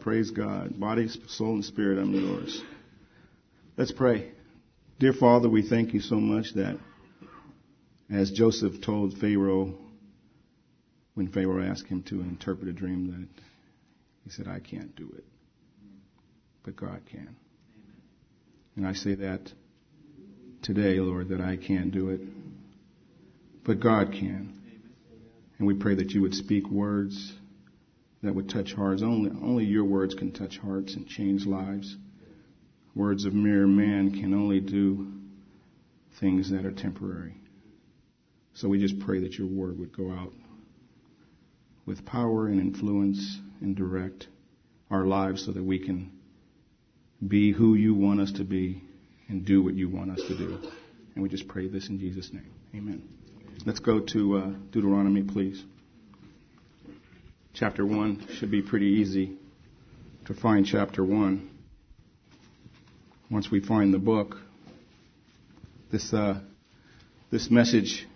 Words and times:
Praise 0.00 0.30
God. 0.30 0.78
Body, 0.78 1.08
soul, 1.28 1.54
and 1.54 1.64
spirit, 1.64 1.98
I'm 1.98 2.12
yours. 2.12 2.62
Let's 3.76 3.92
pray. 3.92 4.32
Dear 4.98 5.12
Father, 5.12 5.48
we 5.48 5.68
thank 5.68 5.94
you 5.94 6.00
so 6.00 6.16
much 6.16 6.54
that 6.54 6.78
as 8.10 8.30
Joseph 8.30 8.80
told 8.80 9.18
Pharaoh, 9.18 9.74
when 11.14 11.28
Pharaoh 11.28 11.64
asked 11.64 11.86
him 11.86 12.02
to 12.04 12.20
interpret 12.20 12.68
a 12.68 12.72
dream, 12.72 13.10
that 13.10 13.42
he 14.24 14.30
said, 14.30 14.46
I 14.46 14.60
can't 14.60 14.94
do 14.94 15.12
it. 15.16 15.24
But 16.64 16.76
God 16.76 17.00
can. 17.10 17.36
And 18.76 18.86
I 18.86 18.92
say 18.94 19.14
that 19.16 19.52
today, 20.62 20.98
Lord, 21.00 21.28
that 21.28 21.40
I 21.40 21.56
can't 21.56 21.90
do 21.90 22.10
it. 22.10 22.20
But 23.64 23.80
God 23.80 24.12
can. 24.12 24.60
And 25.58 25.66
we 25.66 25.74
pray 25.74 25.94
that 25.94 26.10
you 26.10 26.22
would 26.22 26.34
speak 26.34 26.68
words 26.68 27.32
that 28.24 28.34
would 28.34 28.48
touch 28.48 28.72
hearts. 28.72 29.02
Only, 29.02 29.30
only 29.30 29.64
your 29.64 29.84
words 29.84 30.14
can 30.14 30.32
touch 30.32 30.58
hearts 30.58 30.94
and 30.94 31.06
change 31.06 31.46
lives. 31.46 31.96
Words 32.94 33.24
of 33.24 33.34
mere 33.34 33.66
man 33.66 34.10
can 34.12 34.34
only 34.34 34.60
do 34.60 35.12
things 36.20 36.50
that 36.50 36.64
are 36.64 36.72
temporary. 36.72 37.34
So 38.54 38.68
we 38.68 38.80
just 38.80 38.98
pray 39.00 39.20
that 39.20 39.34
your 39.34 39.48
word 39.48 39.78
would 39.78 39.96
go 39.96 40.12
out 40.12 40.32
with 41.86 42.06
power 42.06 42.46
and 42.46 42.60
influence 42.60 43.38
and 43.60 43.76
direct 43.76 44.28
our 44.90 45.04
lives 45.04 45.44
so 45.44 45.52
that 45.52 45.62
we 45.62 45.78
can 45.78 46.12
be 47.26 47.52
who 47.52 47.74
you 47.74 47.94
want 47.94 48.20
us 48.20 48.32
to 48.32 48.44
be 48.44 48.82
and 49.28 49.44
do 49.44 49.62
what 49.62 49.74
you 49.74 49.88
want 49.88 50.10
us 50.10 50.20
to 50.28 50.36
do. 50.36 50.58
And 51.14 51.22
we 51.22 51.28
just 51.28 51.48
pray 51.48 51.68
this 51.68 51.88
in 51.88 51.98
Jesus' 51.98 52.30
name. 52.32 52.50
Amen. 52.74 53.02
Let's 53.66 53.80
go 53.80 54.00
to 54.00 54.36
uh, 54.36 54.50
Deuteronomy, 54.70 55.22
please. 55.22 55.62
Chapter 57.54 57.86
1 57.86 58.30
should 58.34 58.50
be 58.50 58.62
pretty 58.62 58.86
easy 58.86 59.36
to 60.24 60.34
find 60.34 60.66
chapter 60.66 61.04
1. 61.04 61.50
Once 63.30 63.48
we 63.48 63.60
find 63.60 63.94
the 63.94 63.98
book, 64.00 64.38
this, 65.92 66.12
uh, 66.12 66.40
this 67.30 67.52
message 67.52 68.08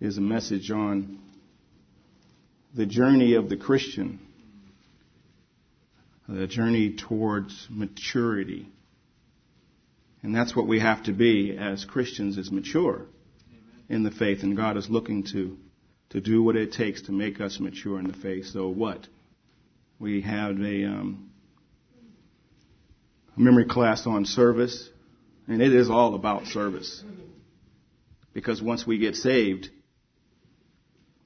is 0.00 0.18
a 0.18 0.20
message 0.20 0.70
on 0.70 1.18
the 2.76 2.86
journey 2.86 3.34
of 3.34 3.48
the 3.48 3.56
Christian, 3.56 4.20
the 6.28 6.46
journey 6.46 6.94
towards 6.94 7.66
maturity. 7.68 8.68
And 10.22 10.32
that's 10.32 10.54
what 10.54 10.68
we 10.68 10.78
have 10.78 11.02
to 11.06 11.12
be 11.12 11.58
as 11.58 11.84
Christians 11.84 12.38
is 12.38 12.52
mature 12.52 12.94
Amen. 12.94 13.08
in 13.88 14.02
the 14.04 14.12
faith 14.12 14.44
and 14.44 14.56
God 14.56 14.76
is 14.76 14.88
looking 14.88 15.24
to 15.32 15.58
to 16.10 16.20
do 16.20 16.42
what 16.42 16.56
it 16.56 16.72
takes 16.72 17.02
to 17.02 17.12
make 17.12 17.40
us 17.40 17.60
mature 17.60 17.98
in 17.98 18.06
the 18.06 18.16
faith. 18.16 18.46
So 18.46 18.68
what? 18.68 19.06
We 19.98 20.22
have 20.22 20.58
a, 20.60 20.84
um, 20.84 21.28
memory 23.38 23.66
class 23.66 24.06
on 24.06 24.24
service, 24.24 24.88
and 25.46 25.62
it 25.62 25.72
is 25.72 25.88
all 25.88 26.14
about 26.14 26.46
service. 26.46 27.02
Because 28.32 28.60
once 28.60 28.86
we 28.86 28.98
get 28.98 29.16
saved, 29.16 29.70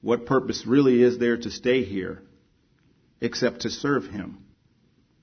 what 0.01 0.25
purpose 0.25 0.65
really 0.65 1.01
is 1.01 1.17
there 1.17 1.37
to 1.37 1.49
stay 1.49 1.83
here 1.83 2.21
except 3.21 3.61
to 3.61 3.69
serve 3.69 4.05
Him? 4.05 4.45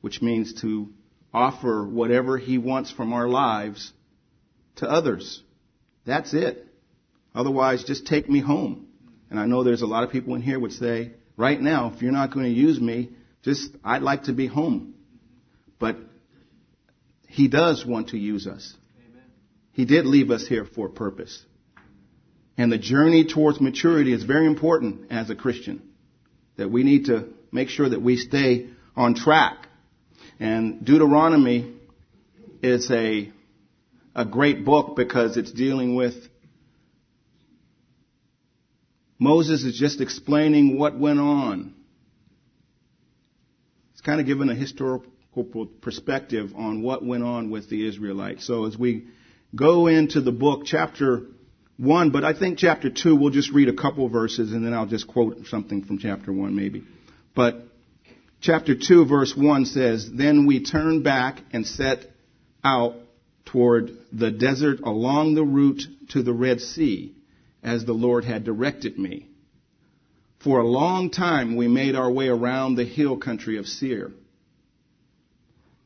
Which 0.00 0.22
means 0.22 0.60
to 0.62 0.88
offer 1.32 1.86
whatever 1.86 2.38
He 2.38 2.58
wants 2.58 2.90
from 2.90 3.12
our 3.12 3.28
lives 3.28 3.92
to 4.76 4.90
others. 4.90 5.42
That's 6.06 6.34
it. 6.34 6.66
Otherwise, 7.34 7.84
just 7.84 8.06
take 8.06 8.28
me 8.28 8.40
home. 8.40 8.88
And 9.30 9.38
I 9.38 9.46
know 9.46 9.62
there's 9.62 9.82
a 9.82 9.86
lot 9.86 10.02
of 10.04 10.10
people 10.10 10.34
in 10.34 10.42
here 10.42 10.58
would 10.58 10.72
say, 10.72 11.12
right 11.36 11.60
now, 11.60 11.92
if 11.94 12.02
you're 12.02 12.12
not 12.12 12.32
going 12.32 12.46
to 12.46 12.52
use 12.52 12.80
me, 12.80 13.10
just, 13.42 13.70
I'd 13.84 14.02
like 14.02 14.24
to 14.24 14.32
be 14.32 14.48
home. 14.48 14.94
But 15.78 15.96
He 17.28 17.48
does 17.48 17.86
want 17.86 18.08
to 18.08 18.18
use 18.18 18.46
us. 18.46 18.74
Amen. 19.08 19.22
He 19.72 19.84
did 19.84 20.04
leave 20.04 20.30
us 20.30 20.46
here 20.46 20.64
for 20.64 20.88
a 20.88 20.90
purpose. 20.90 21.44
And 22.58 22.70
the 22.70 22.78
journey 22.78 23.24
towards 23.24 23.60
maturity 23.60 24.12
is 24.12 24.24
very 24.24 24.46
important 24.46 25.10
as 25.10 25.30
a 25.30 25.34
Christian. 25.34 25.80
That 26.56 26.70
we 26.70 26.82
need 26.82 27.06
to 27.06 27.28
make 27.52 27.68
sure 27.68 27.88
that 27.88 28.02
we 28.02 28.16
stay 28.16 28.68
on 28.96 29.14
track. 29.14 29.68
And 30.38 30.84
Deuteronomy 30.84 31.72
is 32.62 32.90
a, 32.90 33.30
a 34.14 34.24
great 34.24 34.64
book 34.64 34.96
because 34.96 35.36
it's 35.36 35.52
dealing 35.52 35.94
with 35.94 36.14
Moses 39.20 39.64
is 39.64 39.78
just 39.78 40.00
explaining 40.00 40.78
what 40.78 40.98
went 40.98 41.20
on. 41.20 41.74
He's 43.92 44.00
kind 44.00 44.18
of 44.18 44.26
given 44.26 44.48
a 44.48 44.54
historical 44.54 45.66
perspective 45.82 46.52
on 46.56 46.80
what 46.80 47.04
went 47.04 47.22
on 47.22 47.50
with 47.50 47.68
the 47.68 47.86
Israelites. 47.86 48.46
So 48.46 48.64
as 48.64 48.78
we 48.78 49.08
go 49.54 49.88
into 49.88 50.22
the 50.22 50.32
book, 50.32 50.62
chapter 50.64 51.26
1, 51.76 52.10
but 52.10 52.24
I 52.24 52.32
think 52.32 52.56
chapter 52.56 52.88
2, 52.88 53.14
we'll 53.14 53.28
just 53.28 53.52
read 53.52 53.68
a 53.68 53.74
couple 53.74 54.08
verses 54.08 54.52
and 54.52 54.64
then 54.64 54.72
I'll 54.72 54.86
just 54.86 55.06
quote 55.06 55.46
something 55.48 55.84
from 55.84 55.98
chapter 55.98 56.32
1 56.32 56.56
maybe. 56.56 56.84
But 57.36 57.64
chapter 58.40 58.74
2 58.74 59.04
verse 59.04 59.34
1 59.36 59.66
says, 59.66 60.10
Then 60.10 60.46
we 60.46 60.64
turned 60.64 61.04
back 61.04 61.42
and 61.52 61.66
set 61.66 62.06
out 62.64 62.94
toward 63.44 63.90
the 64.12 64.30
desert 64.30 64.80
along 64.80 65.34
the 65.34 65.44
route 65.44 65.82
to 66.10 66.22
the 66.22 66.32
Red 66.32 66.62
Sea 66.62 67.16
as 67.62 67.84
the 67.84 67.92
Lord 67.92 68.24
had 68.24 68.44
directed 68.44 68.98
me. 68.98 69.28
For 70.42 70.60
a 70.60 70.66
long 70.66 71.10
time 71.10 71.56
we 71.56 71.68
made 71.68 71.94
our 71.94 72.10
way 72.10 72.28
around 72.28 72.74
the 72.74 72.84
hill 72.84 73.18
country 73.18 73.58
of 73.58 73.66
Seir. 73.66 74.12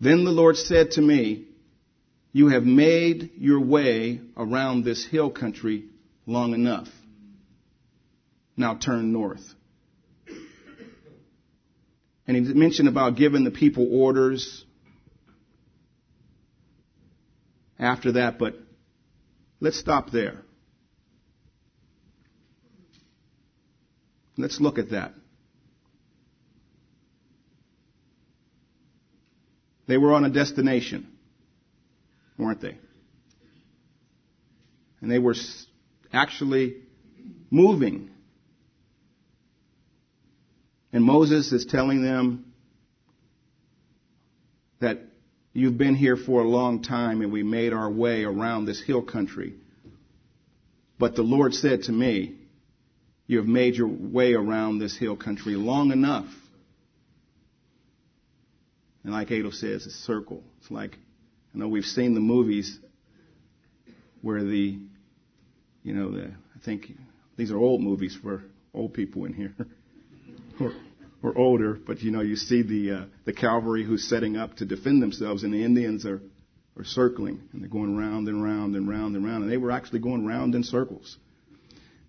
Then 0.00 0.24
the 0.24 0.30
Lord 0.30 0.56
said 0.56 0.92
to 0.92 1.00
me, 1.00 1.46
You 2.32 2.48
have 2.48 2.64
made 2.64 3.32
your 3.36 3.60
way 3.60 4.20
around 4.36 4.84
this 4.84 5.04
hill 5.04 5.30
country 5.30 5.86
long 6.26 6.54
enough. 6.54 6.88
Now 8.56 8.76
turn 8.76 9.12
north. 9.12 9.44
And 12.26 12.36
he 12.36 12.54
mentioned 12.54 12.88
about 12.88 13.16
giving 13.16 13.44
the 13.44 13.50
people 13.50 13.88
orders 13.90 14.64
after 17.78 18.12
that, 18.12 18.38
but 18.38 18.54
let's 19.60 19.78
stop 19.78 20.10
there. 20.10 20.43
Let's 24.36 24.60
look 24.60 24.78
at 24.78 24.90
that. 24.90 25.14
They 29.86 29.98
were 29.98 30.14
on 30.14 30.24
a 30.24 30.30
destination, 30.30 31.06
weren't 32.38 32.60
they? 32.60 32.78
And 35.00 35.10
they 35.10 35.18
were 35.18 35.34
actually 36.12 36.76
moving. 37.50 38.10
And 40.92 41.04
Moses 41.04 41.52
is 41.52 41.66
telling 41.66 42.02
them 42.02 42.52
that 44.80 45.00
you've 45.52 45.76
been 45.76 45.94
here 45.94 46.16
for 46.16 46.42
a 46.42 46.48
long 46.48 46.82
time 46.82 47.20
and 47.20 47.30
we 47.30 47.42
made 47.42 47.72
our 47.72 47.90
way 47.90 48.24
around 48.24 48.64
this 48.64 48.82
hill 48.82 49.02
country. 49.02 49.54
But 50.98 51.14
the 51.14 51.22
Lord 51.22 51.54
said 51.54 51.84
to 51.84 51.92
me, 51.92 52.36
you 53.26 53.38
have 53.38 53.46
made 53.46 53.74
your 53.74 53.88
way 53.88 54.34
around 54.34 54.78
this 54.78 54.96
hill 54.96 55.16
country 55.16 55.54
long 55.54 55.92
enough. 55.92 56.28
And 59.02 59.12
like 59.12 59.30
Adel 59.30 59.52
says, 59.52 59.86
it's 59.86 59.94
a 59.94 60.02
circle. 60.02 60.42
It's 60.60 60.70
like, 60.70 60.96
I 61.54 61.58
know 61.58 61.68
we've 61.68 61.84
seen 61.84 62.14
the 62.14 62.20
movies 62.20 62.78
where 64.22 64.42
the, 64.42 64.78
you 65.82 65.94
know, 65.94 66.10
the, 66.10 66.24
I 66.24 66.64
think 66.64 66.92
these 67.36 67.50
are 67.50 67.58
old 67.58 67.80
movies 67.80 68.16
for 68.20 68.42
old 68.72 68.94
people 68.94 69.24
in 69.26 69.34
here. 69.34 69.54
or, 70.60 70.72
or 71.22 71.36
older, 71.38 71.74
but 71.74 72.00
you 72.00 72.10
know, 72.10 72.20
you 72.20 72.36
see 72.36 72.62
the, 72.62 72.92
uh, 72.92 73.04
the 73.24 73.32
cavalry 73.32 73.84
who's 73.84 74.08
setting 74.08 74.36
up 74.36 74.56
to 74.56 74.64
defend 74.64 75.02
themselves 75.02 75.44
and 75.44 75.52
the 75.52 75.64
Indians 75.64 76.04
are, 76.04 76.20
are 76.78 76.84
circling 76.84 77.40
and 77.52 77.62
they're 77.62 77.70
going 77.70 77.96
round 77.96 78.28
and 78.28 78.42
round 78.42 78.74
and 78.74 78.88
round 78.88 79.16
and 79.16 79.24
round 79.24 79.42
and 79.44 79.52
they 79.52 79.56
were 79.56 79.70
actually 79.70 80.00
going 80.00 80.26
round 80.26 80.54
in 80.54 80.62
circles. 80.62 81.16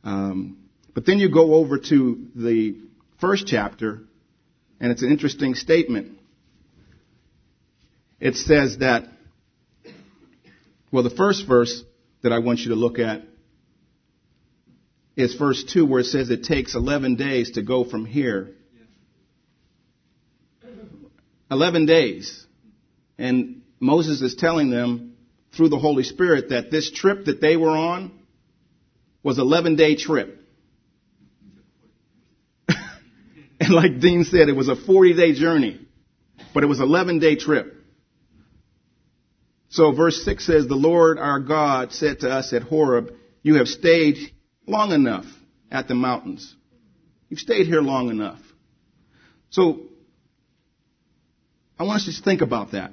Um, 0.04 0.65
but 0.96 1.06
then 1.06 1.20
you 1.20 1.30
go 1.30 1.56
over 1.56 1.78
to 1.78 2.26
the 2.34 2.78
first 3.20 3.46
chapter, 3.46 4.02
and 4.80 4.92
it's 4.94 5.04
an 5.04 5.12
interesting 5.12 5.54
statement. 5.54 6.18
It 8.20 8.36
says 8.36 8.78
that, 8.78 9.04
well, 10.92 11.04
the 11.04 11.10
first 11.10 11.46
verse 11.46 11.84
that 12.24 12.32
I 12.32 12.40
want 12.40 12.60
you 12.60 12.70
to 12.70 12.76
look 12.76 12.98
at 12.98 13.24
is 15.18 15.36
verse 15.36 15.66
2, 15.66 15.86
where 15.86 16.00
it 16.00 16.06
says 16.06 16.30
it 16.30 16.46
takes 16.46 16.76
11 16.76 17.16
days 17.16 17.52
to 17.52 17.62
go 17.62 17.84
from 17.84 18.06
here. 18.06 18.52
11 21.52 21.86
days. 21.86 22.46
And 23.18 23.64
Moses 23.82 24.22
is 24.22 24.36
telling 24.36 24.70
them 24.70 25.18
through 25.56 25.70
the 25.70 25.78
Holy 25.78 26.04
Spirit 26.04 26.50
that 26.50 26.72
this 26.72 26.90
trip 26.90 27.26
that 27.26 27.42
they 27.42 27.58
were 27.58 27.70
on 27.70 28.14
was 29.24 29.40
11 29.40 29.76
day 29.76 29.96
trip. 29.96 30.44
And 33.66 33.74
like 33.74 34.00
Dean 34.00 34.26
said, 34.26 34.48
it 34.48 34.56
was 34.56 34.68
a 34.68 34.76
40 34.76 35.16
day 35.16 35.34
journey, 35.34 35.80
but 36.54 36.64
it 36.64 36.68
was 36.68 36.80
an 36.80 36.86
11 36.86 37.18
day 37.18 37.36
trip. 37.36 37.74
So 39.70 39.92
verse 39.92 40.24
6 40.24 40.46
says, 40.46 40.68
The 40.68 40.76
Lord 40.76 41.18
our 41.18 41.40
God 41.40 41.92
said 41.92 42.20
to 42.20 42.30
us 42.30 42.54
at 42.54 42.62
Horeb, 42.62 43.16
You 43.42 43.56
have 43.56 43.68
stayed 43.68 44.18
long 44.68 44.92
enough 44.92 45.26
at 45.72 45.88
the 45.88 45.96
mountains. 45.96 46.56
You've 47.28 47.40
stayed 47.40 47.66
here 47.66 47.82
long 47.82 48.12
enough. 48.12 48.40
So, 49.50 49.88
I 51.80 51.86
want 51.86 52.08
us 52.08 52.18
to 52.18 52.24
think 52.24 52.42
about 52.42 52.74
that. 52.74 52.92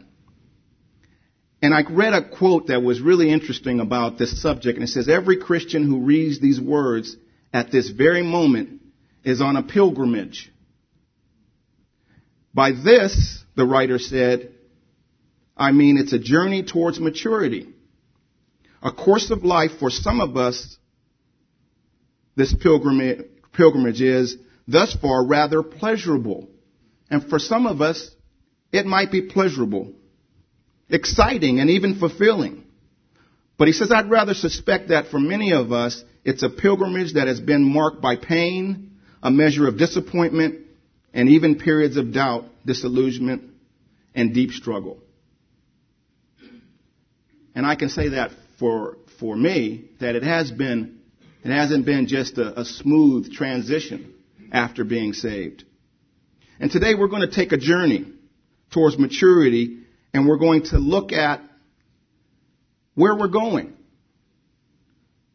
And 1.61 1.75
I 1.75 1.83
read 1.83 2.15
a 2.15 2.31
quote 2.31 2.69
that 2.69 2.83
was 2.83 2.99
really 2.99 3.31
interesting 3.31 3.79
about 3.79 4.17
this 4.17 4.41
subject, 4.41 4.79
and 4.79 4.89
it 4.89 4.91
says, 4.91 5.07
Every 5.07 5.37
Christian 5.37 5.87
who 5.87 6.01
reads 6.01 6.41
these 6.41 6.59
words 6.59 7.15
at 7.53 7.71
this 7.71 7.91
very 7.91 8.23
moment 8.23 8.81
is 9.23 9.43
on 9.43 9.57
a 9.57 9.63
pilgrimage. 9.63 10.52
By 12.55 12.73
this, 12.73 13.43
the 13.57 13.65
writer 13.65 13.99
said, 13.99 14.53
I 15.57 15.73
mean 15.73 15.97
it's 15.99 16.13
a 16.13 16.19
journey 16.19 16.63
towards 16.63 17.01
maturity. 17.01 17.69
A 18.83 18.93
course 18.93 19.31
of 19.31 19.45
life 19.45 19.73
for 19.79 19.91
some 19.91 20.21
of 20.21 20.37
us, 20.37 20.77
this 22.35 22.55
pilgrimage, 22.55 23.27
pilgrimage 23.53 24.01
is 24.01 24.37
thus 24.67 24.95
far 24.95 25.25
rather 25.25 25.63
pleasurable. 25.63 26.49
And 27.11 27.29
for 27.29 27.39
some 27.39 27.67
of 27.67 27.81
us, 27.81 28.11
it 28.73 28.87
might 28.87 29.13
be 29.13 29.23
pleasurable 29.23 29.93
exciting, 30.93 31.59
and 31.59 31.71
even 31.71 31.99
fulfilling. 31.99 32.65
But 33.59 33.69
he 33.69 33.73
says, 33.73 33.91
I'd 33.91 34.11
rather 34.11 34.35
suspect 34.35 34.89
that 34.89 35.09
for 35.09 35.19
many 35.19 35.53
of 35.53 35.73
us, 35.73 36.03
it's 36.25 36.43
a 36.43 36.51
pilgrimage 36.51 37.15
that 37.15 37.29
has 37.29 37.41
been 37.41 37.65
marked 37.65 38.01
by 38.01 38.17
pain, 38.17 38.93
a 39.23 39.31
measure 39.31 39.67
of 39.67 39.79
disappointment, 39.79 40.62
and 41.13 41.29
even 41.29 41.59
periods 41.59 41.97
of 41.97 42.13
doubt, 42.13 42.45
disillusionment, 42.65 43.51
and 44.15 44.35
deep 44.35 44.51
struggle. 44.51 44.99
And 47.55 47.67
I 47.67 47.75
can 47.75 47.89
say 47.89 48.11
that 48.11 48.31
for, 48.59 48.97
for 49.19 49.37
me, 49.37 49.91
that 50.01 50.17
it 50.17 50.23
has 50.23 50.51
been, 50.51 51.01
it 51.45 51.51
hasn't 51.51 51.85
been 51.85 52.07
just 52.07 52.39
a, 52.39 52.61
a 52.61 52.65
smooth 52.65 53.33
transition 53.33 54.15
after 54.51 54.85
being 54.85 55.13
saved. 55.13 55.65
And 56.61 56.71
today 56.71 56.95
we're 56.95 57.09
going 57.09 57.29
to 57.29 57.35
take 57.35 57.53
a 57.53 57.57
journey 57.57 58.07
towards 58.73 58.99
maturity 58.99 59.79
and 60.15 60.27
we're 60.27 60.39
going 60.39 60.65
to 60.65 60.79
look 60.79 61.13
at 61.13 61.41
where 62.95 63.17
we're 63.17 63.29
going. 63.29 63.75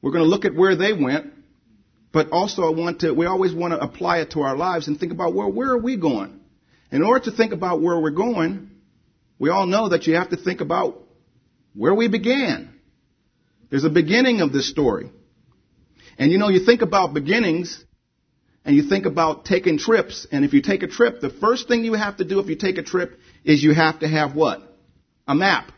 We're 0.02 0.12
going 0.12 0.24
to 0.24 0.30
look 0.30 0.46
at 0.46 0.56
where 0.56 0.76
they 0.76 0.94
went, 0.94 1.34
but 2.18 2.32
also 2.32 2.64
I 2.64 2.72
want 2.72 3.02
to, 3.02 3.14
we 3.14 3.28
always 3.28 3.54
want 3.54 3.74
to 3.74 3.80
apply 3.80 4.22
it 4.22 4.32
to 4.32 4.42
our 4.42 4.58
lives 4.58 4.88
and 4.88 5.00
think 5.00 5.12
about, 5.12 5.36
well, 5.36 5.52
where 5.52 5.70
are 5.70 5.78
we 5.78 5.98
going? 5.98 6.40
In 6.92 7.04
order 7.04 7.26
to 7.26 7.32
think 7.32 7.54
about 7.54 7.80
where 7.80 8.00
we're 8.00 8.10
going, 8.10 8.72
we 9.38 9.52
all 9.52 9.68
know 9.68 9.90
that 9.90 10.08
you 10.08 10.16
have 10.16 10.32
to 10.32 10.36
think 10.36 10.60
about 10.60 10.98
where 11.76 11.94
we 11.94 12.08
began. 12.08 12.74
There's 13.70 13.84
a 13.84 13.90
beginning 13.92 14.42
of 14.42 14.52
this 14.52 14.68
story. 14.68 15.12
And 16.18 16.32
you 16.32 16.40
know, 16.40 16.50
you 16.50 16.66
think 16.66 16.82
about 16.82 17.14
beginnings, 17.14 17.86
and 18.66 18.76
you 18.76 18.90
think 18.90 19.06
about 19.06 19.46
taking 19.46 19.78
trips, 19.78 20.26
and 20.32 20.44
if 20.44 20.54
you 20.54 20.64
take 20.64 20.82
a 20.82 20.88
trip, 20.88 21.22
the 21.22 21.30
first 21.30 21.68
thing 21.68 21.84
you 21.84 21.94
have 21.94 22.18
to 22.18 22.26
do 22.26 22.40
if 22.40 22.48
you 22.48 22.56
take 22.56 22.80
a 22.80 22.84
trip 22.84 23.20
is 23.46 23.62
you 23.62 23.76
have 23.76 24.00
to 24.00 24.08
have 24.08 24.36
what? 24.36 24.64
A 25.28 25.36
map. 25.36 25.72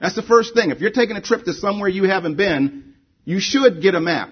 That's 0.00 0.14
the 0.14 0.22
first 0.22 0.54
thing. 0.54 0.70
If 0.70 0.78
you're 0.78 0.92
taking 0.92 1.16
a 1.16 1.20
trip 1.20 1.44
to 1.46 1.54
somewhere 1.54 1.88
you 1.88 2.04
haven't 2.04 2.36
been, 2.36 2.94
you 3.24 3.40
should 3.40 3.82
get 3.82 3.96
a 3.96 4.00
map. 4.00 4.30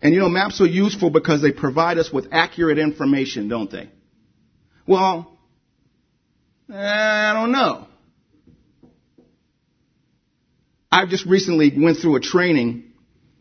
And 0.00 0.14
you 0.14 0.20
know, 0.20 0.28
maps 0.28 0.60
are 0.60 0.66
useful 0.66 1.10
because 1.10 1.42
they 1.42 1.52
provide 1.52 1.98
us 1.98 2.12
with 2.12 2.28
accurate 2.30 2.78
information, 2.78 3.48
don't 3.48 3.70
they? 3.70 3.90
Well, 4.86 5.36
eh, 6.72 6.76
I 6.76 7.32
don't 7.34 7.52
know. 7.52 7.86
I 10.90 11.06
just 11.06 11.26
recently 11.26 11.72
went 11.76 11.98
through 11.98 12.16
a 12.16 12.20
training 12.20 12.84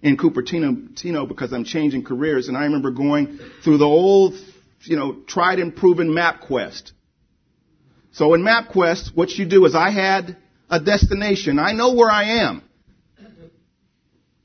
in 0.02 0.18
Cupertino 0.18 1.28
because 1.28 1.54
I'm 1.54 1.64
changing 1.64 2.04
careers, 2.04 2.48
and 2.48 2.58
I 2.58 2.64
remember 2.64 2.92
going 2.92 3.40
through 3.64 3.78
the 3.78 3.86
old, 3.86 4.34
you 4.82 4.98
know, 4.98 5.22
tried 5.28 5.60
and 5.60 5.76
proven 5.76 6.10
MapQuest. 6.10 6.92
So 8.12 8.34
in 8.34 8.42
MapQuest, 8.42 9.16
what 9.16 9.30
you 9.32 9.46
do 9.46 9.66
is 9.66 9.76
I 9.76 9.92
had 9.92 10.38
a 10.70 10.80
destination. 10.80 11.60
I 11.60 11.74
know 11.74 11.94
where 11.94 12.10
I 12.10 12.42
am. 12.42 12.64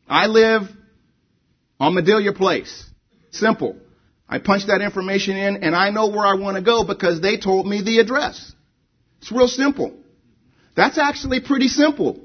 I 0.08 0.26
live 0.26 0.68
on 1.82 1.94
Madelia 1.94 2.34
Place. 2.34 2.88
Simple. 3.32 3.76
I 4.28 4.38
punch 4.38 4.66
that 4.68 4.80
information 4.80 5.36
in 5.36 5.64
and 5.64 5.74
I 5.74 5.90
know 5.90 6.06
where 6.10 6.24
I 6.24 6.34
want 6.34 6.56
to 6.56 6.62
go 6.62 6.84
because 6.84 7.20
they 7.20 7.38
told 7.38 7.66
me 7.66 7.82
the 7.82 7.98
address. 7.98 8.54
It's 9.18 9.32
real 9.32 9.48
simple. 9.48 9.92
That's 10.76 10.96
actually 10.96 11.40
pretty 11.40 11.66
simple 11.66 12.20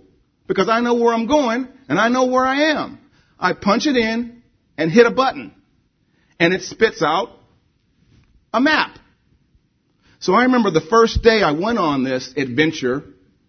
because 0.47 0.69
I 0.69 0.79
know 0.81 0.93
where 0.93 1.11
I'm 1.11 1.25
going 1.25 1.67
and 1.89 1.99
I 1.99 2.09
know 2.09 2.27
where 2.27 2.45
I 2.45 2.71
am. 2.73 2.99
I 3.39 3.53
punch 3.53 3.87
it 3.87 3.97
in 3.97 4.43
and 4.77 4.91
hit 4.91 5.07
a 5.07 5.11
button. 5.11 5.55
And 6.39 6.53
it 6.53 6.61
spits 6.61 7.01
out 7.01 7.29
a 8.53 8.61
map. 8.61 8.99
So 10.19 10.35
I 10.35 10.43
remember 10.43 10.69
the 10.69 10.81
first 10.81 11.23
day 11.23 11.41
I 11.41 11.53
went 11.53 11.79
on 11.79 12.03
this 12.03 12.31
adventure, 12.37 13.03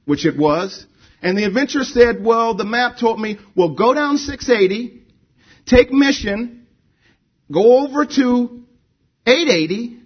which 0.07 0.25
it 0.25 0.39
was, 0.39 0.87
and 1.21 1.37
the 1.37 1.45
adventure 1.45 1.85
said, 1.85 2.25
well, 2.25 2.55
the 2.55 2.65
map 2.65 2.97
told 2.97 3.21
me, 3.21 3.39
well, 3.55 3.75
go 3.75 3.93
down 3.93 4.17
680, 4.17 4.98
take 5.69 5.93
Mission, 5.93 6.67
go 7.53 7.85
over 7.85 8.05
to 8.07 8.65
880, 9.27 9.99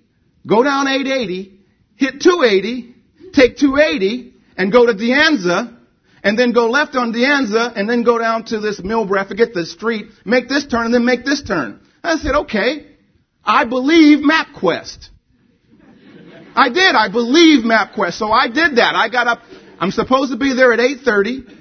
go 0.47 0.63
down 0.63 0.89
880, 0.89 1.61
hit 1.97 2.21
280, 2.21 2.95
take 3.33 3.57
280, 3.57 4.35
and 4.57 4.73
go 4.73 4.87
to 4.87 4.95
De 4.95 5.11
Anza, 5.11 5.77
and 6.25 6.39
then 6.39 6.53
go 6.53 6.69
left 6.69 6.95
on 6.97 7.13
De 7.13 7.21
Anza, 7.21 7.73
and 7.75 7.89
then 7.89 8.03
go 8.03 8.19
down 8.19 8.45
to 8.47 8.61
this 8.61 8.81
Millbrae, 8.81 9.25
I 9.25 9.29
forget 9.29 9.55
the 9.55 9.65
street, 9.65 10.07
make 10.25 10.49
this 10.49 10.67
turn, 10.67 10.87
and 10.87 10.95
then 10.95 11.05
make 11.05 11.25
this 11.25 11.43
turn. 11.43 11.81
I 12.03 12.17
said, 12.17 12.35
okay, 12.35 12.87
I 13.45 13.65
believe 13.65 14.19
MapQuest. 14.19 15.09
I 16.55 16.69
did, 16.69 16.95
I 16.95 17.09
believe 17.09 17.65
MapQuest, 17.65 18.15
so 18.15 18.31
I 18.31 18.49
did 18.49 18.77
that. 18.77 18.95
I 18.95 19.09
got 19.09 19.27
up, 19.27 19.41
I'm 19.79 19.91
supposed 19.91 20.33
to 20.33 20.39
be 20.39 20.55
there 20.55 20.73
at 20.73 20.81
8.30. 20.81 21.59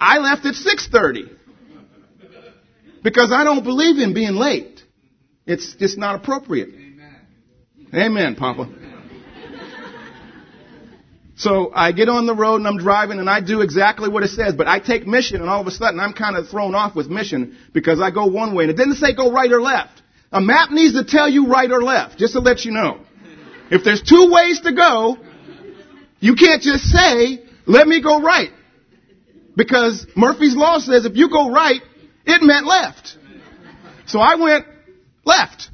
I 0.00 0.18
left 0.18 0.44
at 0.46 0.54
6.30. 0.54 1.37
Because 3.08 3.32
I 3.32 3.42
don't 3.42 3.64
believe 3.64 3.96
in 3.96 4.12
being 4.12 4.34
late. 4.34 4.82
It's 5.46 5.74
just 5.76 5.96
not 5.96 6.16
appropriate. 6.16 6.68
Amen, 6.68 7.16
Amen 7.94 8.36
Papa. 8.36 8.68
So 11.36 11.72
I 11.74 11.92
get 11.92 12.10
on 12.10 12.26
the 12.26 12.34
road 12.34 12.56
and 12.56 12.68
I'm 12.68 12.76
driving 12.76 13.18
and 13.18 13.30
I 13.30 13.40
do 13.40 13.62
exactly 13.62 14.10
what 14.10 14.24
it 14.24 14.28
says, 14.28 14.54
but 14.56 14.66
I 14.66 14.78
take 14.78 15.06
mission 15.06 15.40
and 15.40 15.48
all 15.48 15.62
of 15.62 15.66
a 15.66 15.70
sudden 15.70 16.00
I'm 16.00 16.12
kind 16.12 16.36
of 16.36 16.50
thrown 16.50 16.74
off 16.74 16.94
with 16.94 17.06
mission 17.06 17.56
because 17.72 17.98
I 17.98 18.10
go 18.10 18.26
one 18.26 18.54
way 18.54 18.64
and 18.64 18.70
it 18.70 18.76
didn't 18.76 18.96
say 18.96 19.14
go 19.14 19.32
right 19.32 19.50
or 19.50 19.62
left. 19.62 20.02
A 20.30 20.42
map 20.42 20.70
needs 20.70 20.92
to 20.92 21.04
tell 21.04 21.30
you 21.30 21.46
right 21.46 21.70
or 21.70 21.82
left, 21.82 22.18
just 22.18 22.34
to 22.34 22.40
let 22.40 22.66
you 22.66 22.72
know. 22.72 23.00
If 23.70 23.84
there's 23.84 24.02
two 24.02 24.30
ways 24.30 24.60
to 24.62 24.74
go, 24.74 25.16
you 26.20 26.34
can't 26.34 26.60
just 26.60 26.84
say, 26.84 27.42
let 27.64 27.88
me 27.88 28.02
go 28.02 28.20
right. 28.20 28.50
Because 29.56 30.06
Murphy's 30.14 30.54
Law 30.54 30.78
says 30.78 31.06
if 31.06 31.16
you 31.16 31.30
go 31.30 31.50
right, 31.50 31.80
it 32.28 32.42
meant 32.42 32.66
left. 32.66 33.16
So 34.06 34.20
I 34.20 34.36
went 34.36 34.66
left. 35.24 35.70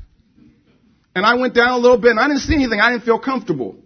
And 1.14 1.24
I 1.24 1.34
went 1.34 1.54
down 1.54 1.68
a 1.68 1.78
little 1.78 1.98
bit 1.98 2.10
and 2.10 2.20
I 2.20 2.26
didn't 2.26 2.40
see 2.40 2.54
anything. 2.54 2.80
I 2.80 2.90
didn't 2.90 3.04
feel 3.04 3.20
comfortable 3.20 3.76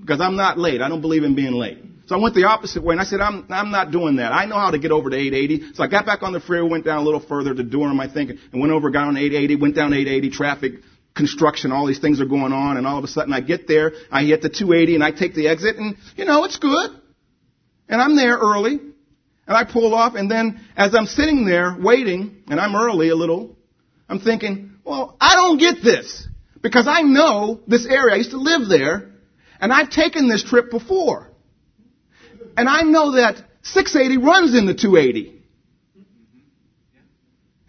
because 0.00 0.20
I'm 0.20 0.36
not 0.36 0.58
late. 0.58 0.80
I 0.80 0.88
don't 0.88 1.02
believe 1.02 1.22
in 1.22 1.34
being 1.34 1.52
late. 1.52 1.78
So 2.06 2.16
I 2.16 2.18
went 2.18 2.34
the 2.34 2.44
opposite 2.44 2.82
way 2.82 2.94
and 2.94 3.00
I 3.00 3.04
said, 3.04 3.20
I'm, 3.20 3.44
I'm 3.50 3.70
not 3.70 3.90
doing 3.90 4.16
that. 4.16 4.32
I 4.32 4.46
know 4.46 4.54
how 4.54 4.70
to 4.70 4.78
get 4.78 4.90
over 4.90 5.10
to 5.10 5.16
880. 5.16 5.74
So 5.74 5.84
I 5.84 5.88
got 5.88 6.06
back 6.06 6.22
on 6.22 6.32
the 6.32 6.40
freeway, 6.40 6.70
went 6.70 6.86
down 6.86 6.98
a 6.98 7.02
little 7.02 7.20
further 7.20 7.54
to 7.54 7.62
Durham, 7.62 8.00
I 8.00 8.10
think, 8.10 8.30
and 8.30 8.60
went 8.60 8.72
over, 8.72 8.88
got 8.88 9.08
on 9.08 9.18
880, 9.18 9.56
went 9.56 9.74
down 9.74 9.92
880, 9.92 10.30
traffic, 10.30 10.72
construction, 11.14 11.70
all 11.70 11.86
these 11.86 11.98
things 11.98 12.20
are 12.20 12.26
going 12.26 12.52
on, 12.52 12.78
and 12.78 12.86
all 12.86 12.96
of 12.96 13.04
a 13.04 13.08
sudden 13.08 13.34
I 13.34 13.40
get 13.40 13.68
there, 13.68 13.92
I 14.10 14.24
hit 14.24 14.40
the 14.40 14.48
280 14.48 14.94
and 14.94 15.04
I 15.04 15.10
take 15.10 15.34
the 15.34 15.48
exit 15.48 15.76
and, 15.76 15.96
you 16.16 16.24
know, 16.24 16.44
it's 16.44 16.56
good. 16.56 16.90
And 17.88 18.00
I'm 18.00 18.16
there 18.16 18.38
early. 18.38 18.80
And 19.48 19.56
I 19.56 19.64
pull 19.64 19.94
off 19.94 20.14
and 20.14 20.30
then 20.30 20.60
as 20.76 20.94
I'm 20.94 21.06
sitting 21.06 21.46
there 21.46 21.74
waiting, 21.80 22.42
and 22.48 22.60
I'm 22.60 22.76
early 22.76 23.08
a 23.08 23.16
little, 23.16 23.56
I'm 24.06 24.20
thinking, 24.20 24.72
well, 24.84 25.16
I 25.18 25.36
don't 25.36 25.58
get 25.58 25.82
this. 25.82 26.28
Because 26.60 26.86
I 26.86 27.02
know 27.02 27.60
this 27.66 27.86
area. 27.86 28.14
I 28.14 28.18
used 28.18 28.32
to 28.32 28.40
live 28.40 28.68
there. 28.68 29.10
And 29.60 29.72
I've 29.72 29.90
taken 29.90 30.28
this 30.28 30.44
trip 30.44 30.70
before. 30.70 31.30
And 32.56 32.68
I 32.68 32.82
know 32.82 33.12
that 33.12 33.36
680 33.62 34.22
runs 34.22 34.56
into 34.56 34.74
280. 34.74 35.42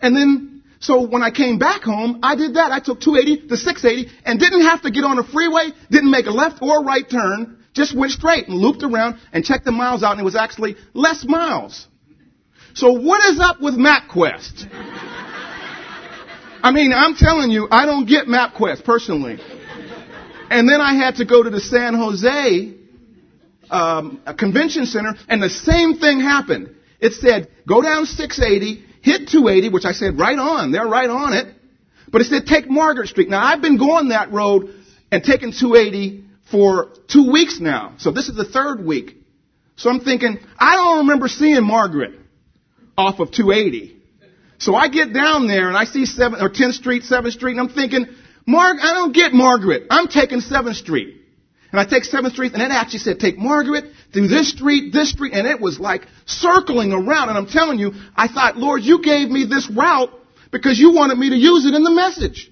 And 0.02 0.16
then, 0.16 0.64
so 0.80 1.08
when 1.08 1.24
I 1.24 1.32
came 1.32 1.60
back 1.60 1.84
home, 1.84 2.20
I 2.24 2.36
did 2.36 2.56
that. 2.56 2.72
I 2.72 2.80
took 2.80 3.00
280 3.00 3.48
to 3.48 3.58
680 3.58 4.12
and 4.26 4.40
didn't 4.40 4.62
have 4.62 4.82
to 4.82 4.92
get 4.92 5.04
on 5.04 5.18
a 5.18 5.24
freeway, 5.24 5.70
didn't 5.90 6.12
make 6.12 6.26
a 6.26 6.32
left 6.32 6.62
or 6.62 6.84
right 6.84 7.10
turn, 7.10 7.59
just 7.74 7.96
went 7.96 8.12
straight 8.12 8.48
and 8.48 8.58
looped 8.58 8.84
around 8.84 9.20
and 9.32 9.44
checked 9.44 9.66
the 9.66 9.72
miles 9.72 10.04
out 10.04 10.12
and 10.12 10.22
it 10.22 10.26
was 10.26 10.36
actually 10.36 10.76
less 10.94 11.26
miles. 11.26 11.88
So 12.74 12.94
what 12.94 13.24
is 13.32 13.40
up 13.40 13.62
with 13.62 13.76
MapQuest? 13.76 14.68
I 16.62 16.72
mean, 16.72 16.92
I'm 16.94 17.16
telling 17.16 17.52
you, 17.52 17.68
I 17.72 17.86
don't 17.86 18.06
get 18.06 18.28
MapQuest 18.28 18.84
personally. 18.84 19.40
And 20.50 20.68
then 20.68 20.82
I 20.82 20.96
had 20.96 21.16
to 21.16 21.26
go 21.26 21.44
to 21.44 21.50
the 21.50 21.60
San 21.60 21.94
Jose 21.94 22.74
um, 23.70 24.22
convention 24.38 24.86
center, 24.86 25.14
and 25.28 25.42
the 25.42 25.50
same 25.50 25.98
thing 25.98 26.20
happened. 26.20 26.76
It 27.00 27.14
said, 27.14 27.50
go 27.68 27.82
down 27.82 28.06
680, 28.06 28.84
hit 29.02 29.30
280, 29.30 29.70
which 29.70 29.86
I 29.86 29.94
said, 29.94 30.18
right 30.18 30.38
on. 30.38 30.72
They're 30.72 30.88
right 30.88 31.10
on 31.10 31.34
it. 31.34 31.54
But 32.12 32.22
it 32.22 32.26
said, 32.26 32.46
take 32.46 32.70
Margaret 32.70 33.08
Street. 33.08 33.30
Now, 33.30 33.44
I've 33.44 33.62
been 33.62 33.78
going 33.78 34.10
that 34.10 34.32
road 34.32 34.74
and 35.12 35.24
taking 35.24 35.52
280 35.52 36.26
for 36.52 36.90
two 37.08 37.32
weeks 37.32 37.60
now. 37.60 37.96
So 37.98 38.12
this 38.12 38.28
is 38.30 38.36
the 38.36 38.46
third 38.46 38.84
week. 38.86 39.18
So 39.76 39.90
I'm 39.90 40.02
thinking, 40.02 40.40
I 40.58 40.76
don't 40.76 40.98
remember 41.00 41.28
seeing 41.28 41.64
Margaret 41.64 42.20
off 42.98 43.20
of 43.20 43.32
280. 43.32 43.98
So 44.58 44.76
I 44.76 44.90
get 44.90 45.14
down 45.14 45.48
there 45.48 45.70
and 45.70 45.78
I 45.78 45.86
see 45.86 46.06
7 46.06 46.42
or 46.42 46.50
10th 46.50 46.74
Street, 46.74 47.04
7th 47.04 47.32
Street, 47.32 47.52
and 47.52 47.62
I'm 47.62 47.70
thinking, 47.74 48.08
Mark, 48.46 48.78
I 48.82 48.94
don't 48.94 49.14
get 49.14 49.32
Margaret. 49.32 49.84
I'm 49.90 50.08
taking 50.08 50.40
7th 50.40 50.76
Street. 50.76 51.16
And 51.72 51.80
I 51.80 51.86
take 51.86 52.04
7th 52.04 52.32
Street, 52.32 52.54
and 52.54 52.62
it 52.62 52.72
actually 52.72 53.00
said, 53.00 53.20
take 53.20 53.38
Margaret 53.38 53.86
through 54.12 54.28
this 54.28 54.52
street, 54.52 54.92
this 54.92 55.12
street, 55.12 55.34
and 55.34 55.48
it 55.48 55.62
was 55.62 55.80
like 55.80 56.08
circling 56.26 56.92
around. 56.92 57.30
And 57.30 57.38
I'm 57.38 57.46
telling 57.46 57.80
you, 57.80 57.92
I 58.16 58.28
thought, 58.28 58.58
Lord, 58.58 58.82
you 58.82 59.02
gave 59.02 59.30
me 59.30 59.46
this 59.46 59.70
route 59.70 60.10
because 60.52 60.80
you 60.80 60.94
wanted 60.94 61.18
me 61.18 61.30
to 61.30 61.36
use 61.36 61.66
it 61.66 61.76
in 61.76 61.84
the 61.84 61.92
message. 61.92 62.52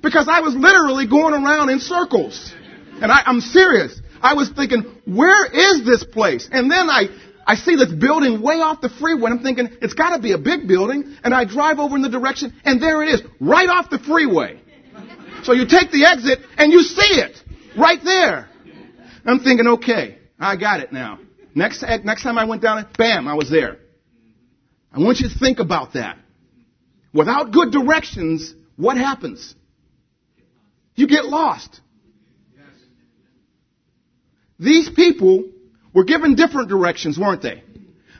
Because 0.00 0.28
I 0.28 0.40
was 0.40 0.54
literally 0.54 1.06
going 1.06 1.34
around 1.34 1.70
in 1.70 1.80
circles. 1.80 2.54
And 3.02 3.10
I, 3.10 3.22
I'm 3.26 3.40
serious. 3.40 4.00
I 4.22 4.34
was 4.34 4.48
thinking, 4.50 4.84
where 5.04 5.44
is 5.46 5.84
this 5.84 6.04
place? 6.04 6.48
And 6.50 6.70
then 6.70 6.88
I, 6.88 7.08
I 7.44 7.56
see 7.56 7.74
this 7.74 7.90
building 7.90 8.40
way 8.40 8.60
off 8.60 8.80
the 8.80 8.88
freeway. 8.88 9.32
I'm 9.32 9.42
thinking, 9.42 9.68
it's 9.82 9.94
got 9.94 10.16
to 10.16 10.22
be 10.22 10.32
a 10.32 10.38
big 10.38 10.68
building. 10.68 11.16
And 11.24 11.34
I 11.34 11.44
drive 11.44 11.80
over 11.80 11.96
in 11.96 12.02
the 12.02 12.08
direction, 12.08 12.54
and 12.64 12.80
there 12.80 13.02
it 13.02 13.08
is, 13.08 13.22
right 13.40 13.68
off 13.68 13.90
the 13.90 13.98
freeway. 13.98 14.60
So 15.42 15.52
you 15.52 15.66
take 15.66 15.90
the 15.90 16.06
exit, 16.06 16.38
and 16.56 16.72
you 16.72 16.82
see 16.82 17.20
it 17.20 17.36
right 17.76 17.98
there. 18.04 18.48
I'm 19.26 19.40
thinking, 19.40 19.66
okay, 19.66 20.18
I 20.38 20.56
got 20.56 20.78
it 20.78 20.92
now. 20.92 21.18
Next, 21.56 21.82
next 22.04 22.22
time 22.22 22.38
I 22.38 22.44
went 22.44 22.62
down, 22.62 22.86
bam, 22.96 23.26
I 23.26 23.34
was 23.34 23.50
there. 23.50 23.78
I 24.92 25.00
want 25.00 25.18
you 25.18 25.28
to 25.28 25.38
think 25.38 25.58
about 25.58 25.94
that. 25.94 26.18
Without 27.12 27.50
good 27.50 27.72
directions, 27.72 28.54
what 28.76 28.96
happens? 28.96 29.56
You 30.94 31.08
get 31.08 31.24
lost. 31.24 31.80
These 34.62 34.90
people 34.90 35.50
were 35.92 36.04
given 36.04 36.36
different 36.36 36.68
directions, 36.68 37.18
weren't 37.18 37.42
they? 37.42 37.62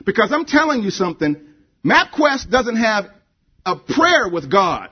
Because 0.05 0.31
I'm 0.31 0.45
telling 0.45 0.83
you 0.83 0.89
something, 0.89 1.37
MapQuest 1.85 2.49
doesn't 2.49 2.75
have 2.75 3.05
a 3.65 3.77
prayer 3.77 4.27
with 4.27 4.51
God. 4.51 4.89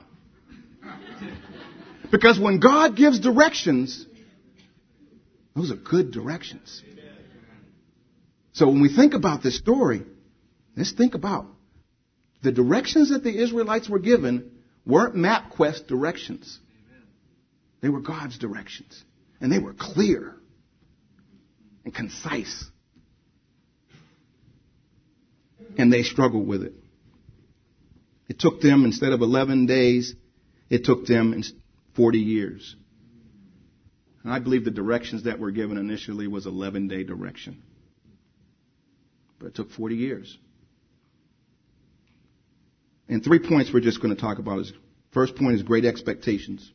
Because 2.10 2.38
when 2.38 2.58
God 2.58 2.96
gives 2.96 3.20
directions, 3.20 4.06
those 5.54 5.70
are 5.70 5.76
good 5.76 6.10
directions. 6.10 6.82
So 8.52 8.68
when 8.68 8.80
we 8.80 8.94
think 8.94 9.14
about 9.14 9.42
this 9.42 9.58
story, 9.58 10.02
let's 10.76 10.92
think 10.92 11.14
about 11.14 11.46
the 12.42 12.52
directions 12.52 13.10
that 13.10 13.24
the 13.24 13.42
Israelites 13.42 13.88
were 13.88 13.98
given 13.98 14.52
weren't 14.86 15.14
MapQuest 15.14 15.86
directions. 15.86 16.58
They 17.80 17.88
were 17.88 18.00
God's 18.00 18.38
directions. 18.38 19.02
And 19.40 19.50
they 19.52 19.58
were 19.58 19.74
clear 19.74 20.36
and 21.84 21.94
concise. 21.94 22.64
And 25.76 25.92
they 25.92 26.02
struggled 26.02 26.46
with 26.46 26.62
it. 26.62 26.74
It 28.28 28.38
took 28.38 28.60
them, 28.60 28.84
instead 28.84 29.12
of 29.12 29.20
11 29.20 29.66
days, 29.66 30.14
it 30.70 30.84
took 30.84 31.06
them 31.06 31.40
40 31.96 32.18
years. 32.18 32.76
And 34.22 34.32
I 34.32 34.38
believe 34.38 34.64
the 34.64 34.70
directions 34.70 35.24
that 35.24 35.38
were 35.38 35.50
given 35.50 35.76
initially 35.76 36.28
was 36.28 36.46
11 36.46 36.88
day 36.88 37.04
direction. 37.04 37.62
But 39.38 39.48
it 39.48 39.54
took 39.54 39.70
40 39.70 39.96
years. 39.96 40.38
And 43.08 43.22
three 43.22 43.40
points 43.40 43.70
we're 43.72 43.80
just 43.80 44.00
going 44.00 44.14
to 44.14 44.20
talk 44.20 44.38
about 44.38 44.60
is 44.60 44.72
first 45.12 45.36
point 45.36 45.56
is 45.56 45.62
great 45.62 45.84
expectations. 45.84 46.70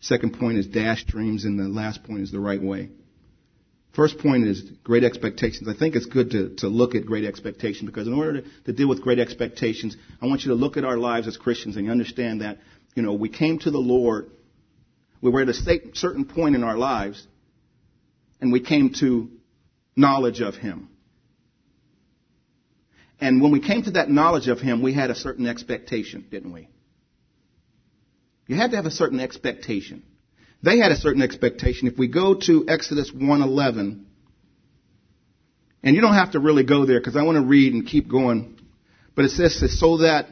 Second 0.00 0.38
point 0.38 0.58
is 0.58 0.66
dash 0.66 1.04
dreams, 1.04 1.44
and 1.44 1.58
the 1.58 1.64
last 1.64 2.04
point 2.04 2.20
is 2.20 2.30
the 2.30 2.38
right 2.38 2.62
way. 2.62 2.90
First 3.94 4.18
point 4.18 4.46
is 4.46 4.62
great 4.84 5.02
expectations. 5.02 5.68
I 5.68 5.74
think 5.76 5.96
it's 5.96 6.06
good 6.06 6.30
to, 6.30 6.54
to 6.58 6.68
look 6.68 6.94
at 6.94 7.04
great 7.04 7.24
expectations 7.24 7.90
because 7.90 8.06
in 8.06 8.14
order 8.14 8.42
to, 8.42 8.48
to, 8.66 8.72
deal 8.72 8.88
with 8.88 9.02
great 9.02 9.18
expectations, 9.18 9.96
I 10.22 10.26
want 10.26 10.42
you 10.42 10.50
to 10.50 10.54
look 10.54 10.76
at 10.76 10.84
our 10.84 10.96
lives 10.96 11.26
as 11.26 11.36
Christians 11.36 11.76
and 11.76 11.90
understand 11.90 12.42
that, 12.42 12.58
you 12.94 13.02
know, 13.02 13.14
we 13.14 13.28
came 13.28 13.58
to 13.60 13.70
the 13.70 13.78
Lord 13.78 14.30
we 15.20 15.30
were 15.30 15.42
at 15.42 15.48
a 15.48 15.54
certain 15.94 16.24
point 16.24 16.54
in 16.54 16.62
our 16.62 16.76
lives, 16.76 17.26
and 18.40 18.52
we 18.52 18.60
came 18.60 18.92
to 19.00 19.30
knowledge 19.96 20.40
of 20.40 20.54
Him. 20.54 20.88
And 23.20 23.42
when 23.42 23.50
we 23.50 23.60
came 23.60 23.82
to 23.82 23.90
that 23.92 24.08
knowledge 24.08 24.46
of 24.46 24.60
Him, 24.60 24.80
we 24.80 24.94
had 24.94 25.10
a 25.10 25.16
certain 25.16 25.46
expectation, 25.46 26.26
didn't 26.30 26.52
we? 26.52 26.68
You 28.46 28.56
had 28.56 28.70
to 28.70 28.76
have 28.76 28.86
a 28.86 28.92
certain 28.92 29.18
expectation. 29.18 30.04
They 30.62 30.78
had 30.78 30.92
a 30.92 30.96
certain 30.96 31.22
expectation. 31.22 31.88
If 31.88 31.98
we 31.98 32.08
go 32.08 32.34
to 32.34 32.66
Exodus 32.68 33.10
1:11, 33.10 34.04
and 35.82 35.94
you 35.94 36.00
don't 36.00 36.14
have 36.14 36.32
to 36.32 36.40
really 36.40 36.64
go 36.64 36.84
there 36.84 36.98
because 36.98 37.16
I 37.16 37.22
want 37.22 37.36
to 37.36 37.44
read 37.44 37.72
and 37.72 37.86
keep 37.86 38.08
going, 38.08 38.58
but 39.14 39.24
it 39.24 39.30
says 39.30 39.78
so 39.78 39.98
that 39.98 40.26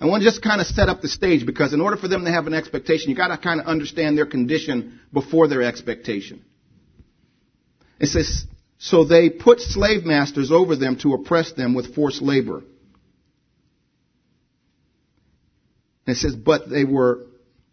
I 0.00 0.06
want 0.06 0.22
to 0.22 0.28
just 0.28 0.42
kind 0.42 0.60
of 0.60 0.66
set 0.66 0.88
up 0.88 1.00
the 1.00 1.08
stage 1.08 1.44
because 1.44 1.72
in 1.72 1.80
order 1.80 1.96
for 1.96 2.06
them 2.06 2.24
to 2.24 2.30
have 2.30 2.46
an 2.46 2.54
expectation, 2.54 3.10
you 3.10 3.16
got 3.16 3.28
to 3.28 3.38
kind 3.38 3.60
of 3.60 3.66
understand 3.66 4.16
their 4.16 4.26
condition 4.26 5.00
before 5.12 5.48
their 5.48 5.62
expectation. 5.62 6.44
It 7.98 8.06
says, 8.06 8.44
so 8.78 9.04
they 9.04 9.28
put 9.28 9.60
slave 9.60 10.04
masters 10.04 10.52
over 10.52 10.76
them 10.76 10.96
to 11.00 11.14
oppress 11.14 11.52
them 11.52 11.74
with 11.74 11.96
forced 11.96 12.22
labor. 12.22 12.58
And 16.06 16.16
it 16.16 16.16
says, 16.16 16.36
but 16.36 16.70
they 16.70 16.84
were, 16.84 17.26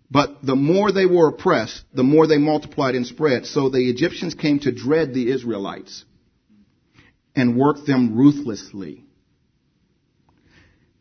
but 0.10 0.46
the 0.46 0.56
more 0.56 0.92
they 0.92 1.06
were 1.06 1.30
oppressed, 1.30 1.84
the 1.94 2.04
more 2.04 2.28
they 2.28 2.38
multiplied 2.38 2.96
and 2.96 3.08
spread. 3.08 3.46
So 3.46 3.70
the 3.70 3.90
Egyptians 3.90 4.36
came 4.36 4.60
to 4.60 4.72
dread 4.72 5.14
the 5.14 5.32
Israelites 5.32 6.06
and 7.36 7.58
worked 7.58 7.86
them 7.86 8.16
ruthlessly. 8.16 9.06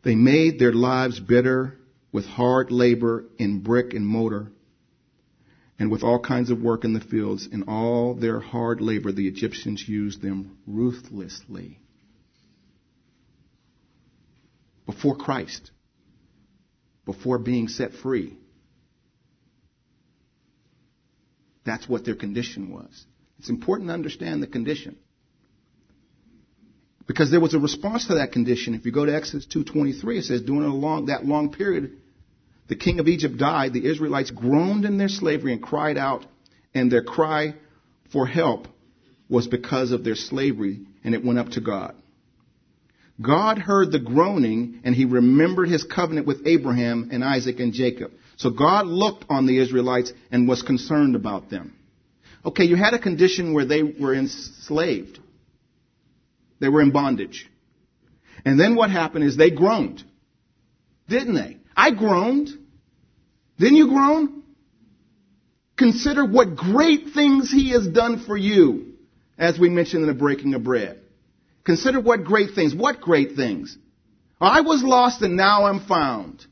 They 0.03 0.15
made 0.15 0.59
their 0.59 0.73
lives 0.73 1.19
bitter 1.19 1.77
with 2.11 2.25
hard 2.25 2.71
labor 2.71 3.25
in 3.37 3.61
brick 3.61 3.93
and 3.93 4.05
mortar 4.05 4.51
and 5.77 5.91
with 5.91 6.03
all 6.03 6.19
kinds 6.19 6.49
of 6.49 6.61
work 6.61 6.83
in 6.83 6.93
the 6.93 6.99
fields. 6.99 7.47
In 7.51 7.63
all 7.63 8.15
their 8.15 8.39
hard 8.39 8.81
labor, 8.81 9.11
the 9.11 9.27
Egyptians 9.27 9.87
used 9.87 10.21
them 10.21 10.57
ruthlessly. 10.65 11.79
Before 14.85 15.15
Christ, 15.15 15.71
before 17.05 17.39
being 17.39 17.67
set 17.67 17.93
free, 17.93 18.37
that's 21.65 21.89
what 21.89 22.05
their 22.05 22.15
condition 22.15 22.71
was. 22.71 23.05
It's 23.39 23.49
important 23.49 23.89
to 23.89 23.93
understand 23.93 24.41
the 24.41 24.47
condition. 24.47 24.97
Because 27.07 27.29
there 27.29 27.39
was 27.39 27.53
a 27.53 27.59
response 27.59 28.07
to 28.07 28.15
that 28.15 28.31
condition. 28.31 28.73
If 28.73 28.85
you 28.85 28.91
go 28.91 29.05
to 29.05 29.15
Exodus 29.15 29.45
2.23, 29.53 30.17
it 30.17 30.23
says, 30.23 30.41
during 30.41 30.63
long, 30.69 31.07
that 31.07 31.25
long 31.25 31.51
period, 31.51 31.97
the 32.67 32.75
king 32.75 32.99
of 32.99 33.07
Egypt 33.07 33.37
died. 33.37 33.73
The 33.73 33.85
Israelites 33.85 34.31
groaned 34.31 34.85
in 34.85 34.97
their 34.97 35.09
slavery 35.09 35.53
and 35.53 35.61
cried 35.61 35.97
out, 35.97 36.25
and 36.73 36.91
their 36.91 37.03
cry 37.03 37.55
for 38.11 38.25
help 38.25 38.67
was 39.29 39.47
because 39.47 39.91
of 39.91 40.03
their 40.03 40.15
slavery, 40.15 40.81
and 41.03 41.13
it 41.13 41.23
went 41.23 41.39
up 41.39 41.49
to 41.49 41.61
God. 41.61 41.95
God 43.21 43.57
heard 43.59 43.91
the 43.91 43.99
groaning, 43.99 44.81
and 44.83 44.93
he 44.93 45.05
remembered 45.05 45.69
his 45.69 45.83
covenant 45.83 46.27
with 46.27 46.45
Abraham 46.45 47.09
and 47.11 47.23
Isaac 47.23 47.59
and 47.59 47.71
Jacob. 47.71 48.11
So 48.35 48.49
God 48.49 48.87
looked 48.87 49.25
on 49.29 49.45
the 49.45 49.57
Israelites 49.57 50.11
and 50.31 50.47
was 50.47 50.61
concerned 50.61 51.15
about 51.15 51.49
them. 51.49 51.77
Okay, 52.45 52.65
you 52.65 52.75
had 52.75 52.93
a 52.93 52.99
condition 52.99 53.53
where 53.53 53.65
they 53.65 53.83
were 53.83 54.13
enslaved. 54.13 55.19
They 56.59 56.69
were 56.69 56.81
in 56.81 56.91
bondage. 56.91 57.49
And 58.43 58.59
then 58.59 58.75
what 58.75 58.91
happened 58.91 59.23
is 59.23 59.37
they 59.37 59.49
groaned. 59.49 60.03
Didn't 61.07 61.35
they? 61.35 61.57
I 61.75 61.91
groaned. 61.91 62.49
Didn't 63.57 63.77
you 63.77 63.87
groan? 63.87 64.43
Consider 65.77 66.25
what 66.25 66.55
great 66.55 67.09
things 67.13 67.51
he 67.51 67.71
has 67.71 67.87
done 67.87 68.23
for 68.25 68.37
you, 68.37 68.93
as 69.37 69.57
we 69.57 69.69
mentioned 69.69 70.03
in 70.03 70.07
the 70.07 70.13
breaking 70.13 70.53
of 70.53 70.63
bread. 70.63 71.01
Consider 71.65 71.99
what 71.99 72.23
great 72.23 72.51
things. 72.53 72.73
What 72.75 73.01
great 73.01 73.35
things? 73.35 73.77
I 74.39 74.61
was 74.61 74.83
lost 74.83 75.21
and 75.23 75.35
now 75.35 75.65
I'm 75.65 75.85
found. 75.85 76.45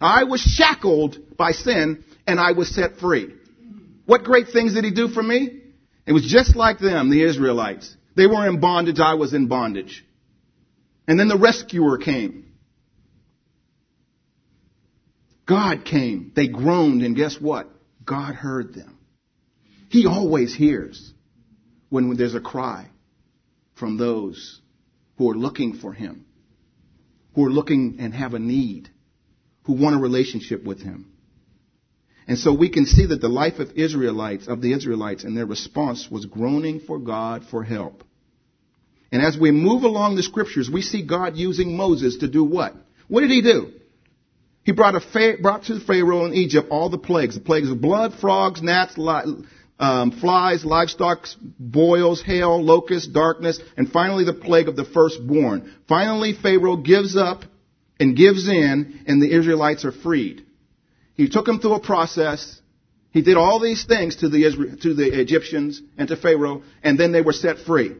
I 0.00 0.24
was 0.24 0.40
shackled 0.40 1.36
by 1.36 1.52
sin 1.52 2.02
and 2.26 2.40
I 2.40 2.52
was 2.52 2.74
set 2.74 2.96
free. 2.96 3.34
What 4.06 4.24
great 4.24 4.48
things 4.48 4.74
did 4.74 4.84
he 4.84 4.90
do 4.90 5.08
for 5.08 5.22
me? 5.22 5.60
It 6.06 6.12
was 6.12 6.26
just 6.26 6.56
like 6.56 6.78
them, 6.78 7.10
the 7.10 7.22
Israelites. 7.22 7.94
They 8.16 8.26
were 8.26 8.48
in 8.48 8.60
bondage, 8.60 9.00
I 9.00 9.14
was 9.14 9.34
in 9.34 9.48
bondage. 9.48 10.04
And 11.06 11.18
then 11.18 11.28
the 11.28 11.38
rescuer 11.38 11.98
came. 11.98 12.52
God 15.46 15.84
came. 15.84 16.32
They 16.34 16.48
groaned, 16.48 17.02
and 17.02 17.14
guess 17.14 17.38
what? 17.38 17.68
God 18.04 18.34
heard 18.34 18.74
them. 18.74 18.98
He 19.90 20.06
always 20.06 20.54
hears 20.54 21.12
when 21.90 22.16
there's 22.16 22.34
a 22.34 22.40
cry 22.40 22.88
from 23.74 23.96
those 23.96 24.60
who 25.16 25.30
are 25.30 25.36
looking 25.36 25.74
for 25.74 25.92
Him, 25.92 26.26
who 27.34 27.46
are 27.46 27.50
looking 27.50 27.96
and 27.98 28.14
have 28.14 28.34
a 28.34 28.38
need, 28.38 28.88
who 29.64 29.74
want 29.74 29.96
a 29.96 29.98
relationship 29.98 30.64
with 30.64 30.82
Him. 30.82 31.10
And 32.26 32.38
so 32.38 32.54
we 32.54 32.70
can 32.70 32.86
see 32.86 33.06
that 33.06 33.20
the 33.20 33.28
life 33.28 33.58
of 33.58 33.72
Israelites, 33.72 34.48
of 34.48 34.62
the 34.62 34.72
Israelites, 34.72 35.24
and 35.24 35.36
their 35.36 35.46
response 35.46 36.08
was 36.10 36.24
groaning 36.24 36.80
for 36.80 36.98
God 36.98 37.44
for 37.50 37.62
help. 37.62 38.02
And 39.12 39.22
as 39.22 39.38
we 39.38 39.50
move 39.50 39.82
along 39.82 40.16
the 40.16 40.22
scriptures, 40.22 40.70
we 40.72 40.82
see 40.82 41.06
God 41.06 41.36
using 41.36 41.76
Moses 41.76 42.18
to 42.18 42.28
do 42.28 42.42
what? 42.42 42.74
What 43.08 43.20
did 43.20 43.30
he 43.30 43.42
do? 43.42 43.72
He 44.64 44.72
brought, 44.72 44.94
a, 44.94 45.36
brought 45.40 45.64
to 45.64 45.78
Pharaoh 45.80 46.24
in 46.24 46.32
Egypt 46.32 46.68
all 46.70 46.88
the 46.88 46.98
plagues. 46.98 47.34
The 47.34 47.42
plagues 47.42 47.70
of 47.70 47.80
blood, 47.82 48.14
frogs, 48.14 48.62
gnats, 48.62 48.96
um, 49.78 50.12
flies, 50.12 50.64
livestock, 50.64 51.26
boils, 51.58 52.22
hail, 52.22 52.62
locusts, 52.62 53.08
darkness, 53.08 53.60
and 53.76 53.90
finally 53.90 54.24
the 54.24 54.32
plague 54.32 54.68
of 54.68 54.76
the 54.76 54.84
firstborn. 54.84 55.72
Finally, 55.88 56.34
Pharaoh 56.40 56.76
gives 56.76 57.16
up 57.16 57.42
and 57.98 58.16
gives 58.16 58.48
in, 58.48 59.00
and 59.06 59.20
the 59.20 59.36
Israelites 59.36 59.84
are 59.84 59.92
freed. 59.92 60.44
He 61.16 61.28
took 61.28 61.46
them 61.46 61.60
through 61.60 61.74
a 61.74 61.80
process. 61.80 62.60
He 63.10 63.22
did 63.22 63.36
all 63.36 63.60
these 63.60 63.84
things 63.84 64.16
to 64.16 64.28
the, 64.28 64.78
to 64.82 64.94
the 64.94 65.20
Egyptians 65.20 65.80
and 65.96 66.08
to 66.08 66.16
Pharaoh, 66.16 66.62
and 66.82 66.98
then 66.98 67.12
they 67.12 67.22
were 67.22 67.32
set 67.32 67.58
free. 67.58 67.92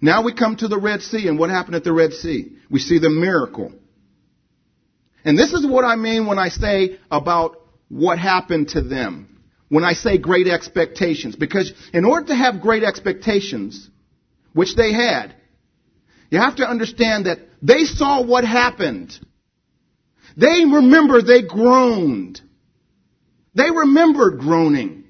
Now 0.00 0.22
we 0.22 0.34
come 0.34 0.56
to 0.56 0.68
the 0.68 0.78
Red 0.78 1.02
Sea, 1.02 1.28
and 1.28 1.38
what 1.38 1.50
happened 1.50 1.76
at 1.76 1.84
the 1.84 1.92
Red 1.92 2.12
Sea? 2.12 2.56
We 2.70 2.80
see 2.80 2.98
the 2.98 3.10
miracle. 3.10 3.72
And 5.24 5.38
this 5.38 5.52
is 5.52 5.66
what 5.66 5.84
I 5.84 5.96
mean 5.96 6.26
when 6.26 6.38
I 6.38 6.48
say 6.48 6.98
about 7.10 7.56
what 7.88 8.18
happened 8.18 8.68
to 8.70 8.82
them. 8.82 9.33
When 9.74 9.82
I 9.82 9.94
say 9.94 10.18
great 10.18 10.46
expectations. 10.46 11.34
Because 11.34 11.72
in 11.92 12.04
order 12.04 12.28
to 12.28 12.36
have 12.36 12.60
great 12.60 12.84
expectations, 12.84 13.90
which 14.52 14.76
they 14.76 14.92
had, 14.92 15.34
you 16.30 16.38
have 16.38 16.54
to 16.56 16.64
understand 16.64 17.26
that 17.26 17.40
they 17.60 17.82
saw 17.82 18.22
what 18.24 18.44
happened. 18.44 19.18
They 20.36 20.64
remember 20.64 21.22
they 21.22 21.42
groaned. 21.42 22.40
They 23.56 23.68
remembered 23.68 24.38
groaning. 24.38 25.06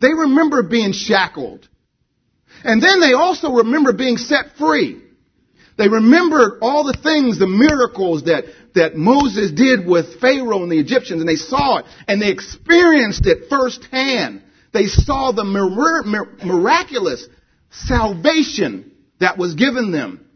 They 0.00 0.14
remember 0.14 0.62
being 0.62 0.92
shackled. 0.92 1.68
And 2.64 2.82
then 2.82 2.98
they 2.98 3.12
also 3.12 3.56
remember 3.56 3.92
being 3.92 4.16
set 4.16 4.56
free. 4.58 5.02
They 5.76 5.88
remembered 5.88 6.60
all 6.62 6.84
the 6.84 6.96
things, 6.96 7.38
the 7.38 7.46
miracles 7.46 8.24
that, 8.24 8.44
that 8.74 8.96
Moses 8.96 9.52
did 9.52 9.86
with 9.86 10.20
Pharaoh 10.20 10.62
and 10.62 10.72
the 10.72 10.78
Egyptians, 10.78 11.20
and 11.20 11.28
they 11.28 11.36
saw 11.36 11.78
it, 11.78 11.86
and 12.08 12.20
they 12.20 12.30
experienced 12.30 13.26
it 13.26 13.48
firsthand. 13.48 14.42
They 14.72 14.86
saw 14.86 15.32
the 15.32 15.44
miraculous 15.44 17.26
salvation 17.70 18.92
that 19.20 19.38
was 19.38 19.54
given 19.54 19.92
them. 19.92 20.26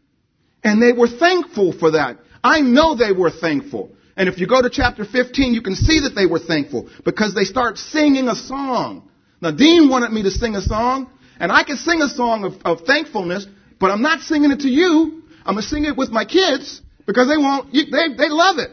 And 0.62 0.82
they 0.82 0.92
were 0.92 1.08
thankful 1.08 1.72
for 1.72 1.92
that. 1.92 2.18
I 2.42 2.60
know 2.60 2.94
they 2.94 3.12
were 3.12 3.30
thankful. 3.30 3.92
And 4.16 4.28
if 4.28 4.38
you 4.38 4.46
go 4.46 4.60
to 4.60 4.70
chapter 4.70 5.04
15, 5.04 5.54
you 5.54 5.62
can 5.62 5.74
see 5.74 6.00
that 6.00 6.14
they 6.14 6.26
were 6.26 6.38
thankful 6.38 6.88
because 7.04 7.34
they 7.34 7.44
start 7.44 7.78
singing 7.78 8.28
a 8.28 8.34
song. 8.34 9.08
Now, 9.40 9.50
Dean 9.50 9.88
wanted 9.88 10.12
me 10.12 10.22
to 10.22 10.30
sing 10.30 10.56
a 10.56 10.62
song, 10.62 11.10
and 11.38 11.52
I 11.52 11.64
can 11.64 11.76
sing 11.76 12.00
a 12.00 12.08
song 12.08 12.44
of, 12.44 12.54
of 12.64 12.86
thankfulness, 12.86 13.46
but 13.78 13.90
I'm 13.90 14.02
not 14.02 14.20
singing 14.20 14.50
it 14.50 14.60
to 14.60 14.68
you. 14.68 15.22
I'm 15.44 15.54
going 15.54 15.62
to 15.62 15.68
sing 15.68 15.84
it 15.84 15.96
with 15.96 16.10
my 16.10 16.24
kids 16.24 16.80
because 17.06 17.28
they 17.28 17.36
won't, 17.36 17.72
you, 17.72 17.84
they, 17.84 18.14
they 18.16 18.28
love 18.28 18.58
it. 18.58 18.70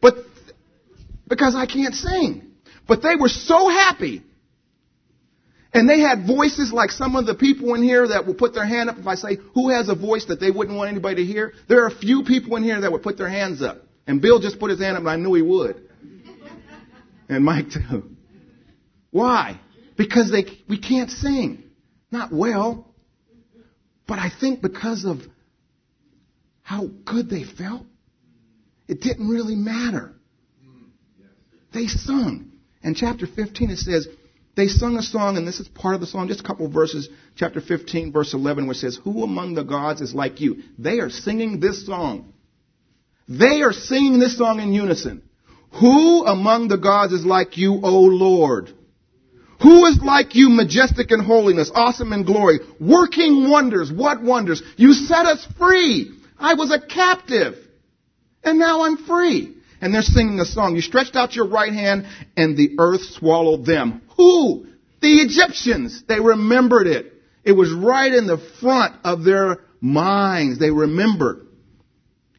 But, 0.00 0.14
because 1.28 1.54
I 1.54 1.66
can't 1.66 1.94
sing. 1.94 2.52
But 2.86 3.02
they 3.02 3.16
were 3.18 3.28
so 3.28 3.68
happy. 3.68 4.22
And 5.72 5.88
they 5.88 6.00
had 6.00 6.26
voices 6.26 6.72
like 6.72 6.90
some 6.90 7.14
of 7.14 7.26
the 7.26 7.34
people 7.34 7.74
in 7.74 7.82
here 7.82 8.08
that 8.08 8.26
will 8.26 8.34
put 8.34 8.54
their 8.54 8.66
hand 8.66 8.90
up 8.90 8.98
if 8.98 9.06
I 9.06 9.14
say, 9.14 9.38
who 9.54 9.70
has 9.70 9.88
a 9.88 9.94
voice 9.94 10.26
that 10.26 10.40
they 10.40 10.50
wouldn't 10.50 10.76
want 10.76 10.90
anybody 10.90 11.24
to 11.24 11.24
hear? 11.24 11.52
There 11.68 11.84
are 11.84 11.86
a 11.86 11.94
few 11.94 12.24
people 12.24 12.56
in 12.56 12.64
here 12.64 12.80
that 12.80 12.90
would 12.90 13.02
put 13.02 13.16
their 13.16 13.28
hands 13.28 13.62
up. 13.62 13.78
And 14.06 14.20
Bill 14.20 14.40
just 14.40 14.58
put 14.58 14.70
his 14.70 14.80
hand 14.80 14.96
up 14.96 15.02
and 15.02 15.10
I 15.10 15.16
knew 15.16 15.34
he 15.34 15.42
would. 15.42 15.88
And 17.28 17.44
Mike 17.44 17.70
too. 17.70 18.16
Why? 19.12 19.60
Because 19.96 20.32
they, 20.32 20.44
we 20.68 20.80
can't 20.80 21.10
sing. 21.10 21.62
Not 22.10 22.32
well. 22.32 22.92
But 24.08 24.18
I 24.18 24.30
think 24.40 24.60
because 24.60 25.04
of 25.04 25.20
how 26.70 26.86
good 27.04 27.28
they 27.28 27.42
felt, 27.42 27.82
it 28.86 29.00
didn't 29.00 29.28
really 29.28 29.56
matter. 29.56 30.12
They 31.74 31.88
sung. 31.88 32.52
In 32.84 32.94
chapter 32.94 33.26
15 33.26 33.70
it 33.70 33.78
says, 33.78 34.06
they 34.54 34.68
sung 34.68 34.96
a 34.96 35.02
song, 35.02 35.36
and 35.36 35.48
this 35.48 35.58
is 35.58 35.66
part 35.66 35.96
of 35.96 36.00
the 36.00 36.06
song, 36.06 36.28
just 36.28 36.42
a 36.42 36.44
couple 36.44 36.68
verses, 36.68 37.08
chapter 37.34 37.60
15, 37.60 38.12
verse 38.12 38.34
11, 38.34 38.66
where 38.66 38.72
it 38.72 38.76
says, 38.76 39.00
Who 39.02 39.24
among 39.24 39.54
the 39.54 39.64
gods 39.64 40.00
is 40.00 40.14
like 40.14 40.40
you? 40.40 40.62
They 40.78 41.00
are 41.00 41.10
singing 41.10 41.58
this 41.58 41.84
song. 41.84 42.34
They 43.28 43.62
are 43.62 43.72
singing 43.72 44.20
this 44.20 44.38
song 44.38 44.60
in 44.60 44.72
unison. 44.72 45.22
Who 45.80 46.24
among 46.24 46.68
the 46.68 46.78
gods 46.78 47.12
is 47.12 47.26
like 47.26 47.58
you, 47.58 47.80
O 47.82 48.00
Lord? 48.02 48.72
Who 49.60 49.86
is 49.86 49.98
like 50.04 50.36
you, 50.36 50.48
majestic 50.50 51.10
in 51.10 51.18
holiness, 51.18 51.72
awesome 51.74 52.12
in 52.12 52.24
glory, 52.24 52.60
working 52.78 53.50
wonders? 53.50 53.90
What 53.90 54.22
wonders? 54.22 54.62
You 54.76 54.92
set 54.92 55.26
us 55.26 55.44
free. 55.58 56.19
I 56.40 56.54
was 56.54 56.72
a 56.72 56.80
captive, 56.80 57.54
and 58.42 58.58
now 58.58 58.82
I'm 58.82 58.96
free. 58.96 59.56
And 59.82 59.94
they're 59.94 60.02
singing 60.02 60.40
a 60.40 60.44
song. 60.44 60.74
You 60.76 60.82
stretched 60.82 61.16
out 61.16 61.34
your 61.34 61.48
right 61.48 61.72
hand, 61.72 62.06
and 62.36 62.56
the 62.56 62.76
earth 62.78 63.00
swallowed 63.00 63.64
them. 63.64 64.02
Who? 64.16 64.66
The 65.00 65.20
Egyptians. 65.22 66.04
They 66.06 66.20
remembered 66.20 66.86
it. 66.86 67.14
It 67.44 67.52
was 67.52 67.72
right 67.72 68.12
in 68.12 68.26
the 68.26 68.36
front 68.60 68.96
of 69.04 69.24
their 69.24 69.60
minds. 69.80 70.58
They 70.58 70.70
remembered. 70.70 71.46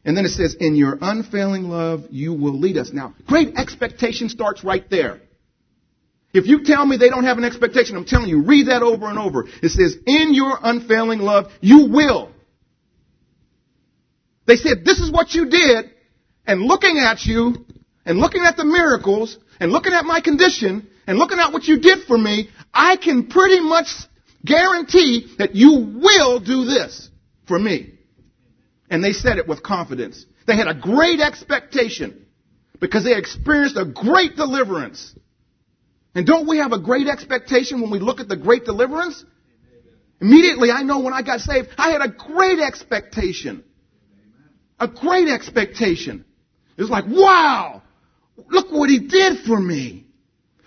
And 0.04 0.16
then 0.16 0.24
it 0.24 0.30
says, 0.30 0.54
in 0.58 0.76
your 0.76 0.98
unfailing 1.00 1.64
love, 1.64 2.04
you 2.10 2.32
will 2.32 2.58
lead 2.58 2.76
us. 2.76 2.92
Now, 2.92 3.14
great 3.26 3.56
expectation 3.56 4.28
starts 4.28 4.62
right 4.62 4.88
there. 4.88 5.20
If 6.32 6.46
you 6.46 6.64
tell 6.64 6.86
me 6.86 6.96
they 6.96 7.10
don't 7.10 7.24
have 7.24 7.38
an 7.38 7.44
expectation, 7.44 7.96
I'm 7.96 8.04
telling 8.04 8.28
you, 8.28 8.42
read 8.42 8.68
that 8.68 8.82
over 8.82 9.06
and 9.06 9.18
over. 9.18 9.46
It 9.62 9.68
says, 9.68 9.96
in 10.06 10.32
your 10.32 10.58
unfailing 10.62 11.18
love, 11.18 11.52
you 11.60 11.86
will. 11.86 12.30
They 14.46 14.56
said, 14.56 14.84
this 14.84 14.98
is 14.98 15.10
what 15.10 15.34
you 15.34 15.48
did, 15.48 15.90
and 16.46 16.62
looking 16.62 16.98
at 16.98 17.24
you, 17.24 17.64
and 18.04 18.18
looking 18.18 18.42
at 18.44 18.56
the 18.56 18.64
miracles, 18.64 19.38
and 19.60 19.70
looking 19.70 19.92
at 19.92 20.04
my 20.04 20.20
condition, 20.20 20.88
and 21.06 21.18
looking 21.18 21.38
at 21.38 21.52
what 21.52 21.64
you 21.64 21.78
did 21.80 22.04
for 22.06 22.18
me, 22.18 22.50
I 22.72 22.96
can 22.96 23.28
pretty 23.28 23.60
much 23.60 23.88
guarantee 24.44 25.34
that 25.38 25.54
you 25.54 26.00
will 26.02 26.40
do 26.40 26.64
this 26.64 27.08
for 27.46 27.58
me. 27.58 27.94
And 28.90 29.02
they 29.02 29.12
said 29.12 29.38
it 29.38 29.46
with 29.46 29.62
confidence. 29.62 30.26
They 30.46 30.56
had 30.56 30.68
a 30.68 30.74
great 30.74 31.20
expectation 31.20 32.26
because 32.80 33.04
they 33.04 33.16
experienced 33.16 33.76
a 33.76 33.84
great 33.84 34.36
deliverance. 34.36 35.14
And 36.14 36.26
don't 36.26 36.48
we 36.48 36.58
have 36.58 36.72
a 36.72 36.78
great 36.78 37.06
expectation 37.06 37.80
when 37.80 37.90
we 37.90 38.00
look 38.00 38.20
at 38.20 38.28
the 38.28 38.36
great 38.36 38.64
deliverance? 38.64 39.24
Immediately, 40.20 40.70
I 40.70 40.82
know 40.82 41.00
when 41.00 41.14
I 41.14 41.22
got 41.22 41.40
saved, 41.40 41.68
I 41.78 41.90
had 41.90 42.02
a 42.02 42.08
great 42.08 42.58
expectation. 42.58 43.64
A 44.82 44.88
great 44.88 45.28
expectation. 45.28 46.24
It 46.76 46.82
was 46.82 46.90
like, 46.90 47.04
wow, 47.06 47.82
look 48.50 48.72
what 48.72 48.90
he 48.90 48.98
did 48.98 49.46
for 49.46 49.58
me. 49.58 50.06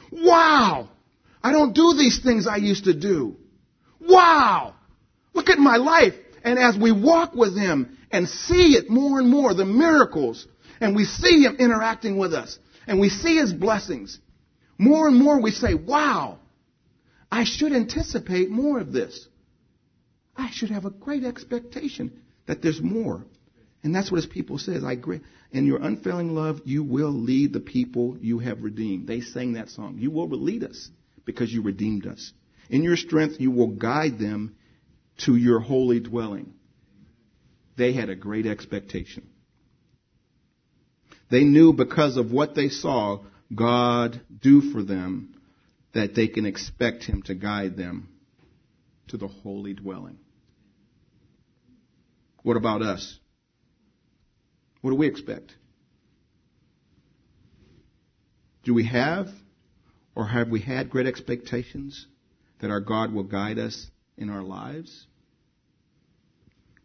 Wow, 0.09 0.87
I 1.43 1.51
don't 1.51 1.73
do 1.73 1.93
these 1.97 2.23
things 2.23 2.47
I 2.47 2.55
used 2.55 2.85
to 2.85 2.93
do. 2.93 3.35
Wow, 3.99 4.75
look 5.33 5.49
at 5.49 5.59
my 5.59 5.75
life. 5.75 6.13
And 6.45 6.57
as 6.57 6.77
we 6.77 6.93
walk 6.93 7.35
with 7.35 7.57
him 7.57 7.97
and 8.09 8.29
see 8.29 8.77
it 8.77 8.89
more 8.89 9.19
and 9.19 9.29
more, 9.29 9.53
the 9.53 9.65
miracles, 9.65 10.47
and 10.79 10.95
we 10.95 11.03
see 11.03 11.43
Him 11.43 11.57
interacting 11.59 12.17
with 12.17 12.33
us, 12.33 12.57
and 12.87 13.01
we 13.01 13.09
see 13.09 13.35
His 13.35 13.51
blessings, 13.51 14.17
more 14.77 15.09
and 15.09 15.17
more 15.17 15.41
we 15.41 15.51
say, 15.51 15.73
wow, 15.73 16.39
I 17.29 17.43
should 17.43 17.73
anticipate 17.73 18.49
more 18.49 18.79
of 18.79 18.93
this. 18.93 19.27
I 20.37 20.51
should 20.51 20.69
have 20.69 20.85
a 20.85 20.89
great 20.89 21.25
expectation 21.25 22.21
that 22.45 22.61
there's 22.61 22.81
more. 22.81 23.25
And 23.85 23.93
that's 23.93 24.11
what 24.11 24.17
his 24.17 24.25
people 24.25 24.57
says. 24.57 24.83
I 24.83 24.93
agree. 24.93 25.21
In 25.51 25.67
your 25.67 25.79
unfailing 25.79 26.33
love, 26.33 26.59
you 26.65 26.83
will 26.83 27.11
lead 27.11 27.53
the 27.53 27.59
people 27.59 28.17
you 28.19 28.39
have 28.39 28.63
redeemed. 28.63 29.05
They 29.07 29.21
sang 29.21 29.53
that 29.53 29.69
song. 29.69 29.97
You 29.99 30.09
will 30.09 30.27
lead 30.27 30.63
us 30.63 30.89
because 31.23 31.53
you 31.53 31.61
redeemed 31.61 32.07
us. 32.07 32.33
In 32.67 32.81
your 32.81 32.97
strength, 32.97 33.35
you 33.39 33.51
will 33.51 33.67
guide 33.67 34.17
them 34.17 34.55
to 35.25 35.35
your 35.35 35.59
holy 35.59 35.99
dwelling. 35.99 36.55
They 37.77 37.93
had 37.93 38.09
a 38.09 38.15
great 38.15 38.47
expectation. 38.47 39.29
They 41.29 41.43
knew 41.43 41.71
because 41.71 42.17
of 42.17 42.31
what 42.31 42.55
they 42.55 42.69
saw 42.69 43.19
God 43.53 44.19
do 44.41 44.61
for 44.61 44.81
them 44.81 45.35
that 45.93 46.15
they 46.15 46.27
can 46.27 46.47
expect 46.47 47.03
Him 47.03 47.21
to 47.27 47.35
guide 47.35 47.77
them 47.77 48.09
to 49.09 49.17
the 49.17 49.27
holy 49.27 49.73
dwelling. 49.73 50.17
What 52.41 52.57
about 52.57 52.81
us? 52.81 53.19
What 54.85 54.91
do 54.91 54.97
we 54.97 55.07
expect? 55.07 55.51
Do 58.63 58.71
we 58.75 58.85
have 58.85 59.29
or 60.13 60.27
have 60.27 60.49
we 60.49 60.61
had 60.61 60.91
great 60.91 61.07
expectations 61.07 62.05
that 62.59 62.69
our 62.69 62.81
God 62.81 63.11
will 63.11 63.23
guide 63.23 63.57
us 63.57 63.87
in 64.15 64.29
our 64.29 64.43
lives? 64.43 65.07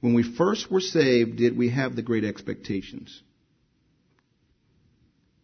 When 0.00 0.14
we 0.14 0.22
first 0.22 0.70
were 0.70 0.80
saved, 0.80 1.36
did 1.36 1.58
we 1.58 1.68
have 1.68 1.94
the 1.94 2.00
great 2.00 2.24
expectations? 2.24 3.22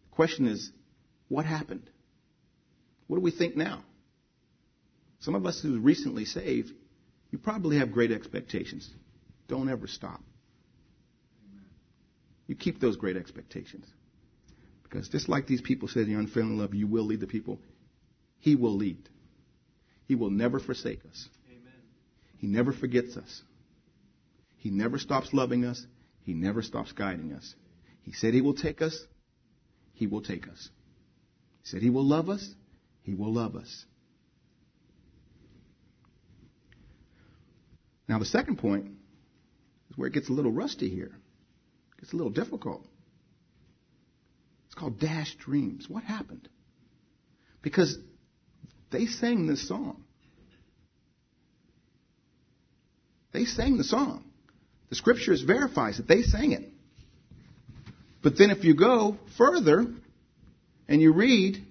The 0.09 0.15
question 0.15 0.47
is, 0.47 0.71
what 1.27 1.45
happened? 1.45 1.87
What 3.05 3.17
do 3.17 3.21
we 3.21 3.29
think 3.29 3.55
now? 3.55 3.83
Some 5.19 5.35
of 5.35 5.45
us 5.45 5.61
who 5.61 5.79
recently 5.79 6.25
saved, 6.25 6.71
you 7.29 7.37
probably 7.37 7.77
have 7.77 7.91
great 7.91 8.11
expectations. 8.11 8.89
Don't 9.47 9.69
ever 9.69 9.85
stop. 9.85 10.21
You 12.47 12.55
keep 12.55 12.79
those 12.79 12.95
great 12.95 13.17
expectations. 13.17 13.85
Because 14.83 15.09
just 15.09 15.27
like 15.27 15.47
these 15.47 15.61
people 15.61 15.87
said 15.89 16.03
in 16.03 16.11
your 16.11 16.21
unfailing 16.21 16.57
love, 16.57 16.73
you 16.73 16.87
will 16.87 17.03
lead 17.03 17.19
the 17.19 17.27
people. 17.27 17.59
He 18.39 18.55
will 18.55 18.75
lead. 18.75 19.09
He 20.05 20.15
will 20.15 20.29
never 20.29 20.59
forsake 20.59 21.01
us. 21.05 21.27
Amen. 21.49 21.73
He 22.37 22.47
never 22.47 22.71
forgets 22.71 23.17
us. 23.17 23.43
He 24.55 24.69
never 24.69 24.97
stops 24.97 25.33
loving 25.33 25.65
us. 25.65 25.85
He 26.23 26.33
never 26.33 26.61
stops 26.61 26.93
guiding 26.93 27.33
us. 27.33 27.55
He 28.01 28.13
said 28.13 28.33
He 28.33 28.41
will 28.41 28.53
take 28.53 28.81
us. 28.81 29.05
He 29.93 30.07
will 30.07 30.21
take 30.21 30.47
us. 30.47 30.69
He 31.61 31.69
said 31.69 31.81
He 31.81 31.89
will 31.89 32.05
love 32.05 32.29
us. 32.29 32.53
He 33.03 33.13
will 33.13 33.33
love 33.33 33.55
us. 33.55 33.85
Now, 38.07 38.19
the 38.19 38.25
second 38.25 38.57
point 38.57 38.85
is 39.89 39.97
where 39.97 40.07
it 40.07 40.13
gets 40.13 40.29
a 40.29 40.33
little 40.33 40.51
rusty 40.51 40.89
here. 40.89 41.11
It 41.97 42.01
gets 42.01 42.13
a 42.13 42.15
little 42.15 42.31
difficult. 42.31 42.85
It's 44.67 44.75
called 44.75 44.99
dashed 44.99 45.39
dreams. 45.39 45.89
What 45.89 46.03
happened? 46.03 46.47
Because 47.61 47.97
they 48.91 49.05
sang 49.05 49.47
this 49.47 49.67
song. 49.67 50.03
They 53.33 53.45
sang 53.45 53.77
the 53.77 53.83
song. 53.83 54.23
The 54.89 54.95
scriptures 54.95 55.41
verifies 55.41 55.97
that 55.97 56.07
they 56.07 56.21
sang 56.21 56.53
it. 56.53 56.63
But 58.23 58.37
then 58.37 58.51
if 58.51 58.63
you 58.63 58.75
go 58.75 59.17
further 59.37 59.85
and 60.87 61.01
you 61.01 61.13
read, 61.13 61.63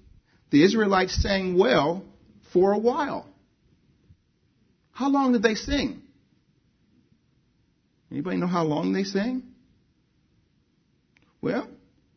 the 0.50 0.62
Israelites 0.62 1.20
sang 1.22 1.58
well 1.58 2.04
for 2.52 2.72
a 2.72 2.78
while. 2.78 3.26
How 4.92 5.10
long 5.10 5.32
did 5.32 5.42
they 5.42 5.54
sing? 5.54 6.02
Anybody 8.10 8.36
know 8.36 8.46
how 8.46 8.64
long 8.64 8.92
they 8.92 9.04
sang? 9.04 9.42
Well, 11.46 11.68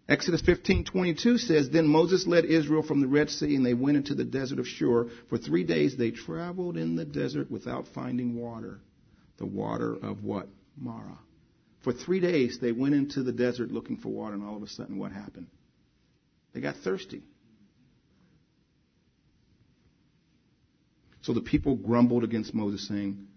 Exodus 0.07 0.41
15:22 0.41 1.37
says, 1.37 1.69
"Then 1.69 1.87
Moses 1.87 2.25
led 2.25 2.45
Israel 2.45 2.81
from 2.81 2.99
the 2.99 3.07
Red 3.07 3.29
Sea, 3.29 3.53
and 3.53 3.63
they 3.63 3.75
went 3.75 3.95
into 3.95 4.15
the 4.15 4.25
desert 4.25 4.57
of 4.57 4.67
Shur. 4.67 5.07
For 5.27 5.37
three 5.37 5.63
days 5.63 5.95
they 5.95 6.09
traveled 6.09 6.77
in 6.77 6.95
the 6.95 7.05
desert 7.05 7.51
without 7.51 7.87
finding 7.89 8.33
water. 8.33 8.79
The 9.37 9.45
water 9.45 9.93
of 9.93 10.23
what? 10.23 10.49
Marah. 10.75 11.19
For 11.81 11.93
three 11.93 12.19
days 12.19 12.57
they 12.57 12.71
went 12.71 12.95
into 12.95 13.21
the 13.21 13.31
desert 13.31 13.71
looking 13.71 13.97
for 13.97 14.09
water, 14.09 14.33
and 14.33 14.43
all 14.43 14.55
of 14.55 14.63
a 14.63 14.67
sudden, 14.67 14.97
what 14.97 15.11
happened? 15.11 15.45
They 16.53 16.61
got 16.61 16.77
thirsty. 16.77 17.21
So 21.21 21.33
the 21.33 21.41
people 21.41 21.75
grumbled 21.75 22.23
against 22.23 22.55
Moses, 22.55 22.87
saying, 22.87 23.27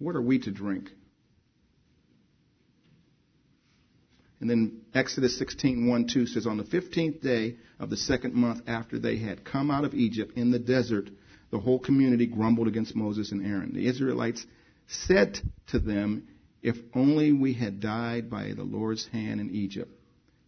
What 0.00 0.16
are 0.16 0.20
we 0.20 0.40
to 0.40 0.50
drink? 0.50 0.90
And 4.42 4.50
then 4.50 4.80
Exodus 4.92 5.38
16, 5.38 5.86
1, 5.86 6.06
2 6.08 6.26
says, 6.26 6.48
On 6.48 6.56
the 6.56 6.64
15th 6.64 7.22
day 7.22 7.58
of 7.78 7.90
the 7.90 7.96
second 7.96 8.34
month 8.34 8.62
after 8.66 8.98
they 8.98 9.16
had 9.16 9.44
come 9.44 9.70
out 9.70 9.84
of 9.84 9.94
Egypt 9.94 10.36
in 10.36 10.50
the 10.50 10.58
desert, 10.58 11.10
the 11.52 11.60
whole 11.60 11.78
community 11.78 12.26
grumbled 12.26 12.66
against 12.66 12.96
Moses 12.96 13.30
and 13.30 13.46
Aaron. 13.46 13.72
The 13.72 13.86
Israelites 13.86 14.44
said 14.88 15.38
to 15.68 15.78
them, 15.78 16.26
If 16.60 16.74
only 16.92 17.30
we 17.30 17.52
had 17.52 17.78
died 17.78 18.28
by 18.28 18.52
the 18.52 18.64
Lord's 18.64 19.06
hand 19.06 19.40
in 19.40 19.54
Egypt. 19.54 19.92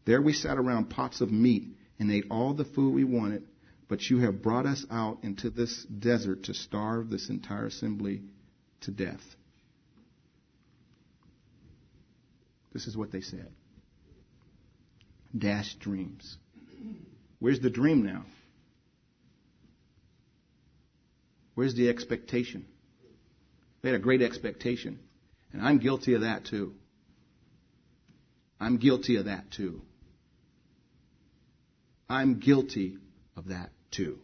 There 0.06 0.20
we 0.20 0.32
sat 0.32 0.58
around 0.58 0.90
pots 0.90 1.20
of 1.20 1.30
meat 1.30 1.68
and 2.00 2.10
ate 2.10 2.26
all 2.32 2.52
the 2.52 2.64
food 2.64 2.94
we 2.94 3.04
wanted, 3.04 3.44
but 3.88 4.02
you 4.02 4.18
have 4.18 4.42
brought 4.42 4.66
us 4.66 4.84
out 4.90 5.18
into 5.22 5.50
this 5.50 5.84
desert 5.84 6.42
to 6.44 6.54
starve 6.54 7.10
this 7.10 7.30
entire 7.30 7.66
assembly 7.66 8.22
to 8.80 8.90
death. 8.90 9.22
This 12.72 12.88
is 12.88 12.96
what 12.96 13.12
they 13.12 13.20
said 13.20 13.52
dashed 15.36 15.80
dreams. 15.80 16.36
Where's 17.38 17.60
the 17.60 17.70
dream 17.70 18.04
now? 18.04 18.24
Where's 21.54 21.74
the 21.74 21.88
expectation? 21.88 22.66
They 23.82 23.90
had 23.90 24.00
a 24.00 24.02
great 24.02 24.22
expectation. 24.22 24.98
And 25.52 25.62
I'm 25.62 25.78
guilty 25.78 26.14
of 26.14 26.22
that 26.22 26.46
too. 26.46 26.74
I'm 28.58 28.78
guilty 28.78 29.16
of 29.16 29.26
that 29.26 29.50
too. 29.50 29.82
I'm 32.08 32.40
guilty 32.40 32.98
of 33.36 33.48
that 33.48 33.70
too. 33.90 34.18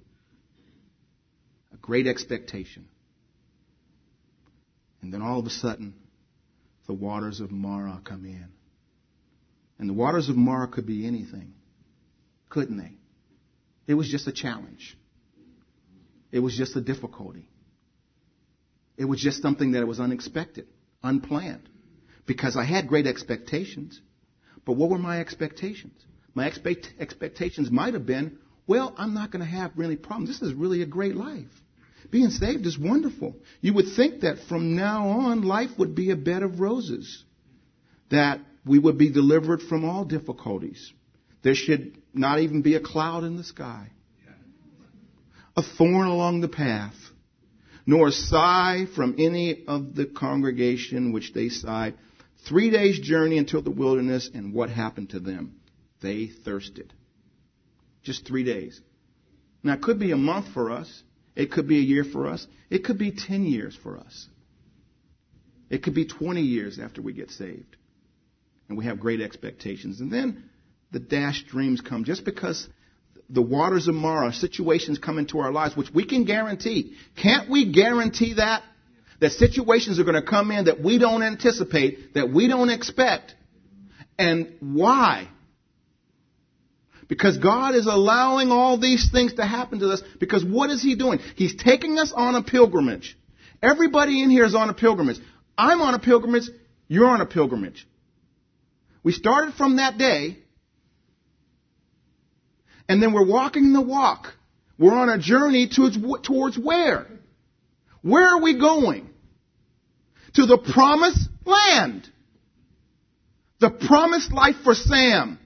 A 1.73 1.77
great 1.77 2.07
expectation. 2.07 2.89
And 5.03 5.13
then 5.13 5.23
all 5.23 5.39
of 5.39 5.47
a 5.47 5.51
sudden, 5.51 5.95
the 6.87 6.95
waters 6.95 7.41
of 7.41 7.51
Marah 7.51 8.01
come 8.05 8.25
in. 8.25 8.49
And 9.81 9.89
the 9.89 9.95
waters 9.95 10.29
of 10.29 10.37
Marah 10.37 10.69
could 10.69 10.87
be 10.87 11.07
anything, 11.07 11.55
couldn't 12.51 12.77
they? 12.77 12.93
It 13.87 13.95
was 13.95 14.11
just 14.11 14.29
a 14.29 14.33
challenge. 14.33 14.95
It 16.31 16.41
was 16.41 16.55
just 16.55 16.77
a 16.77 16.83
difficulty. 16.83 17.49
It 18.99 19.07
was 19.07 19.19
just 19.19 19.41
something 19.41 19.73
that 19.73 19.87
was 19.87 19.99
unexpected, 19.99 20.67
unplanned. 21.03 21.67
Because 22.27 22.59
I 22.59 22.65
had 22.65 22.89
great 22.89 23.07
expectations. 23.07 23.99
But 24.67 24.75
what 24.75 24.91
were 24.91 24.99
my 24.99 25.19
expectations? 25.19 25.99
My 26.35 26.47
expect- 26.47 26.93
expectations 27.01 27.71
might 27.71 27.95
have 27.95 28.05
been, 28.05 28.37
well, 28.67 28.95
I'm 28.99 29.15
not 29.15 29.31
going 29.31 29.43
to 29.43 29.51
have 29.51 29.73
really 29.77 29.97
problems. 29.97 30.29
This 30.29 30.43
is 30.43 30.53
really 30.53 30.83
a 30.83 30.87
great 30.87 31.17
life. 31.17 31.49
Being 32.11 32.29
saved 32.29 32.67
is 32.67 32.79
wonderful. 32.79 33.35
You 33.63 33.73
would 33.73 33.97
think 33.97 34.21
that 34.21 34.41
from 34.47 34.77
now 34.77 35.09
on, 35.09 35.41
life 35.41 35.71
would 35.79 35.95
be 35.95 36.11
a 36.11 36.17
bed 36.17 36.43
of 36.43 36.61
roses. 36.61 37.25
That 38.11 38.41
we 38.65 38.79
would 38.79 38.99
be 38.99 39.11
delivered 39.11 39.63
from 39.63 39.85
all 39.85 40.05
difficulties. 40.05 40.93
There 41.43 41.55
should 41.55 41.97
not 42.13 42.41
even 42.41 42.63
be 42.63 42.75
a 42.75 42.81
cloud 42.81 43.25
in 43.25 43.37
the 43.37 43.45
sky, 43.45 43.89
a 45.57 45.63
thorn 45.63 46.07
along 46.07 46.41
the 46.41 46.49
path, 46.49 46.95
nor 47.87 48.09
a 48.09 48.13
sigh 48.13 48.87
from 48.95 49.17
any 49.19 49.65
of 49.67 49.95
the 49.95 50.07
congregation 50.07 51.13
which 51.13 51.33
they 51.33 51.49
sighed. 51.49 51.95
Three 52.49 52.71
days' 52.71 53.01
journey 53.01 53.39
until 53.39 53.63
the 53.63 53.71
wilderness, 53.71 54.31
and 54.33 54.53
what 54.55 54.71
happened 54.71 55.11
to 55.11 55.21
them? 55.21 55.57
They 56.03 56.27
thirsted. 56.27 56.93
Just 58.03 58.27
three 58.27 58.45
days. 58.45 58.81
Now, 59.63 59.75
it 59.75 59.83
could 59.83 59.99
be 59.99 60.13
a 60.13 60.17
month 60.17 60.53
for 60.55 60.71
us. 60.71 61.03
It 61.37 61.51
could 61.51 61.69
be 61.69 61.79
a 61.79 61.83
year 61.83 62.05
for 62.05 62.29
us. 62.29 62.47
It 62.71 62.85
could 62.85 62.99
be 62.99 63.13
10 63.13 63.45
years 63.45 63.77
for 63.83 63.99
us. 63.99 64.27
It 65.69 65.83
could 65.83 65.95
be 65.95 66.07
20 66.07 66.41
years 66.41 66.79
after 66.79 67.03
we 67.03 67.13
get 67.13 67.31
saved 67.31 67.77
and 68.71 68.79
we 68.79 68.85
have 68.85 69.01
great 69.01 69.21
expectations. 69.21 70.01
And 70.01 70.13
then 70.13 70.45
the 70.93 71.01
dashed 71.01 71.49
dreams 71.49 71.81
come 71.81 72.05
just 72.05 72.25
because 72.25 72.69
the 73.29 73.43
waters 73.43 73.89
of 73.89 73.97
Marah, 73.97 74.33
situations 74.33 74.99
come 74.99 75.19
into 75.19 75.41
our 75.41 75.51
lives, 75.51 75.77
which 75.77 75.91
we 75.93 76.07
can 76.07 76.25
guarantee. 76.25 76.95
Can't 77.21 77.51
we 77.51 77.73
guarantee 77.73 78.35
that? 78.35 78.63
That 79.21 79.33
situations 79.33 79.99
are 79.99 80.05
going 80.05 80.21
to 80.21 80.27
come 80.27 80.51
in 80.53 80.65
that 80.65 80.81
we 80.81 80.99
don't 80.99 81.23
anticipate, 81.23 82.15
that 82.15 82.33
we 82.33 82.47
don't 82.47 82.71
expect. 82.71 83.35
And 84.19 84.55
why? 84.61 85.29
Because 87.09 87.39
God 87.39 87.75
is 87.75 87.87
allowing 87.87 88.53
all 88.53 88.79
these 88.79 89.11
things 89.11 89.35
to 89.35 89.45
happen 89.45 89.81
to 89.81 89.91
us 89.91 90.03
because 90.21 90.45
what 90.45 90.71
is 90.71 90.81
He 90.81 90.95
doing? 90.95 91.19
He's 91.35 91.57
taking 91.57 91.99
us 91.99 92.13
on 92.15 92.37
a 92.37 92.43
pilgrimage. 92.43 93.19
Everybody 93.61 94.23
in 94.23 94.31
here 94.31 94.45
is 94.45 94.55
on 94.55 94.71
a 94.71 94.75
pilgrimage. 94.75 95.19
I'm 95.59 95.83
on 95.83 95.95
a 95.95 95.99
pilgrimage. 95.99 96.49
You're 96.87 97.09
on 97.09 97.21
a 97.21 97.27
pilgrimage. 97.27 97.87
We 99.03 99.13
started 99.13 99.55
from 99.55 99.77
that 99.77 99.99
day, 99.99 100.39
and 102.89 103.03
then 103.03 103.13
we're 103.13 103.27
walking 103.27 103.73
the 103.73 103.81
walk. 103.81 104.35
We're 104.79 104.95
on 104.95 105.09
a 105.09 105.19
journey 105.19 105.69
towards, 105.69 105.99
towards 106.23 106.59
where? 106.59 107.07
Where 108.03 108.37
are 108.37 108.43
we 108.43 108.59
going? 108.59 109.11
To 110.35 110.47
the 110.47 110.59
promised 110.59 111.29
land. 111.45 112.09
The 113.61 113.71
promised 113.71 114.33
life 114.33 114.57
for 114.65 114.75
Sam, 114.75 115.39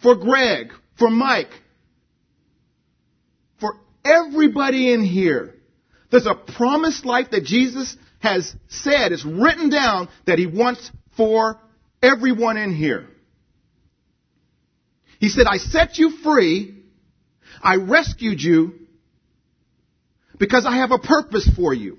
for 0.00 0.14
Greg, 0.14 0.68
for 0.96 1.10
Mike, 1.10 1.50
for 3.58 3.74
everybody 4.04 4.92
in 4.92 5.04
here. 5.04 5.54
There's 6.10 6.26
a 6.26 6.34
promised 6.34 7.04
life 7.04 7.30
that 7.32 7.44
Jesus 7.44 7.96
has 8.20 8.54
said, 8.68 9.10
is 9.10 9.24
written 9.24 9.70
down 9.70 10.08
that 10.26 10.38
he 10.38 10.46
wants 10.46 10.90
for 11.16 11.58
everyone 12.02 12.56
in 12.56 12.74
here. 12.74 13.08
He 15.20 15.28
said, 15.28 15.46
I 15.48 15.58
set 15.58 15.98
you 15.98 16.10
free 16.22 16.82
I 17.62 17.76
rescued 17.76 18.42
you 18.42 18.74
because 20.38 20.66
I 20.66 20.76
have 20.76 20.90
a 20.90 20.98
purpose 20.98 21.48
for 21.54 21.72
you. 21.72 21.98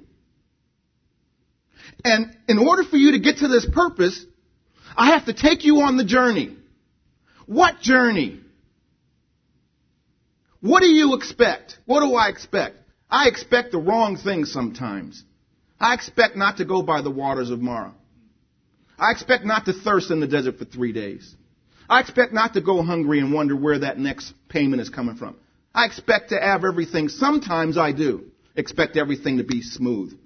And 2.03 2.35
in 2.49 2.57
order 2.59 2.83
for 2.83 2.97
you 2.97 3.13
to 3.13 3.19
get 3.19 3.37
to 3.37 3.47
this 3.47 3.65
purpose, 3.71 4.25
I 4.95 5.11
have 5.11 5.25
to 5.25 5.33
take 5.33 5.63
you 5.63 5.81
on 5.81 5.95
the 5.95 6.03
journey. 6.03 6.57
What 7.45 7.79
journey? 7.79 8.41
What 10.59 10.81
do 10.81 10.87
you 10.87 11.15
expect? 11.15 11.77
What 11.85 12.01
do 12.01 12.13
I 12.15 12.27
expect? 12.29 12.77
I 13.09 13.27
expect 13.27 13.71
the 13.71 13.77
wrong 13.77 14.17
things 14.17 14.51
sometimes. 14.51 15.23
I 15.79 15.93
expect 15.93 16.35
not 16.35 16.57
to 16.57 16.65
go 16.65 16.81
by 16.81 17.01
the 17.01 17.11
waters 17.11 17.49
of 17.49 17.61
Marah. 17.61 17.93
I 18.97 19.11
expect 19.11 19.45
not 19.45 19.65
to 19.65 19.73
thirst 19.73 20.11
in 20.11 20.19
the 20.19 20.27
desert 20.27 20.57
for 20.57 20.65
three 20.65 20.93
days. 20.93 21.35
I 21.89 21.99
expect 21.99 22.33
not 22.33 22.53
to 22.53 22.61
go 22.61 22.81
hungry 22.81 23.19
and 23.19 23.33
wonder 23.33 23.55
where 23.55 23.79
that 23.79 23.97
next 23.97 24.33
payment 24.49 24.81
is 24.81 24.89
coming 24.89 25.15
from. 25.15 25.35
I 25.73 25.85
expect 25.85 26.29
to 26.29 26.39
have 26.39 26.63
everything. 26.63 27.09
Sometimes 27.09 27.77
I 27.77 27.91
do 27.91 28.25
expect 28.55 28.95
everything 28.95 29.37
to 29.37 29.43
be 29.43 29.61
smooth. 29.61 30.17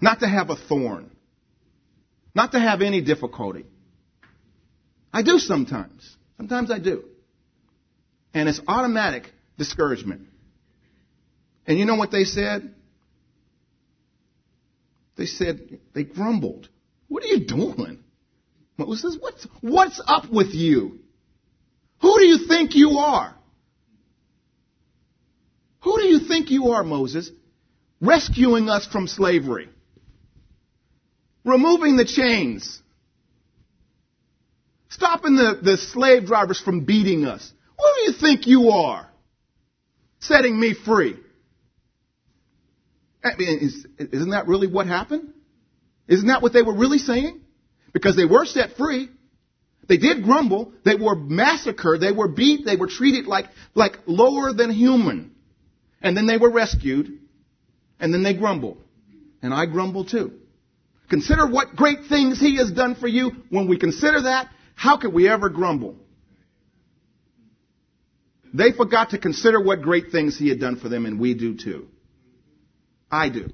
Not 0.00 0.20
to 0.20 0.28
have 0.28 0.50
a 0.50 0.56
thorn. 0.56 1.10
Not 2.34 2.52
to 2.52 2.60
have 2.60 2.82
any 2.82 3.00
difficulty. 3.00 3.66
I 5.12 5.22
do 5.22 5.38
sometimes. 5.38 6.16
Sometimes 6.36 6.70
I 6.70 6.78
do. 6.78 7.04
And 8.32 8.48
it's 8.48 8.60
automatic 8.68 9.32
discouragement. 9.56 10.22
And 11.66 11.78
you 11.78 11.84
know 11.84 11.96
what 11.96 12.10
they 12.10 12.24
said? 12.24 12.74
They 15.16 15.26
said, 15.26 15.80
they 15.94 16.04
grumbled. 16.04 16.68
What 17.08 17.24
are 17.24 17.26
you 17.26 17.46
doing? 17.46 18.04
Moses, 18.76 19.16
what's, 19.18 19.46
what's 19.60 20.00
up 20.06 20.30
with 20.30 20.54
you? 20.54 21.00
Who 22.00 22.18
do 22.18 22.24
you 22.24 22.46
think 22.46 22.74
you 22.74 22.98
are? 22.98 23.34
Who 25.82 25.96
do 25.98 26.06
you 26.06 26.20
think 26.20 26.50
you 26.50 26.68
are, 26.68 26.84
Moses? 26.84 27.30
Rescuing 28.00 28.68
us 28.68 28.86
from 28.86 29.08
slavery. 29.08 29.68
Removing 31.44 31.96
the 31.96 32.04
chains. 32.04 32.80
Stopping 34.90 35.36
the, 35.36 35.58
the 35.62 35.76
slave 35.76 36.26
drivers 36.26 36.60
from 36.60 36.84
beating 36.84 37.24
us. 37.24 37.52
Who 37.78 37.84
do 37.96 38.12
you 38.12 38.18
think 38.18 38.46
you 38.46 38.70
are? 38.70 39.08
Setting 40.20 40.58
me 40.58 40.74
free. 40.74 41.16
I 43.24 43.36
mean, 43.36 43.58
is, 43.60 43.86
isn't 43.98 44.30
that 44.30 44.46
really 44.46 44.66
what 44.66 44.86
happened? 44.86 45.32
Isn't 46.08 46.28
that 46.28 46.42
what 46.42 46.52
they 46.52 46.62
were 46.62 46.74
really 46.74 46.98
saying? 46.98 47.40
Because 47.92 48.16
they 48.16 48.24
were 48.24 48.44
set 48.44 48.76
free. 48.76 49.08
They 49.88 49.96
did 49.96 50.22
grumble. 50.22 50.72
They 50.84 50.94
were 50.94 51.14
massacred. 51.14 52.00
They 52.00 52.12
were 52.12 52.28
beat. 52.28 52.64
They 52.64 52.76
were 52.76 52.88
treated 52.88 53.26
like, 53.26 53.46
like 53.74 53.96
lower 54.06 54.52
than 54.52 54.70
human. 54.70 55.34
And 56.02 56.16
then 56.16 56.26
they 56.26 56.36
were 56.36 56.50
rescued. 56.50 57.18
And 58.00 58.12
then 58.12 58.22
they 58.22 58.34
grumbled. 58.34 58.82
And 59.42 59.54
I 59.54 59.66
grumble 59.66 60.04
too. 60.04 60.32
Consider 61.08 61.46
what 61.46 61.74
great 61.74 62.06
things 62.08 62.38
He 62.38 62.56
has 62.56 62.70
done 62.70 62.94
for 62.94 63.08
you. 63.08 63.32
When 63.50 63.68
we 63.68 63.78
consider 63.78 64.22
that, 64.22 64.48
how 64.74 64.98
could 64.98 65.12
we 65.12 65.28
ever 65.28 65.48
grumble? 65.48 65.96
They 68.52 68.72
forgot 68.72 69.10
to 69.10 69.18
consider 69.18 69.60
what 69.60 69.82
great 69.82 70.10
things 70.10 70.38
He 70.38 70.48
had 70.48 70.60
done 70.60 70.76
for 70.76 70.88
them, 70.88 71.06
and 71.06 71.18
we 71.18 71.34
do 71.34 71.56
too. 71.56 71.88
I 73.10 73.30
do. 73.30 73.50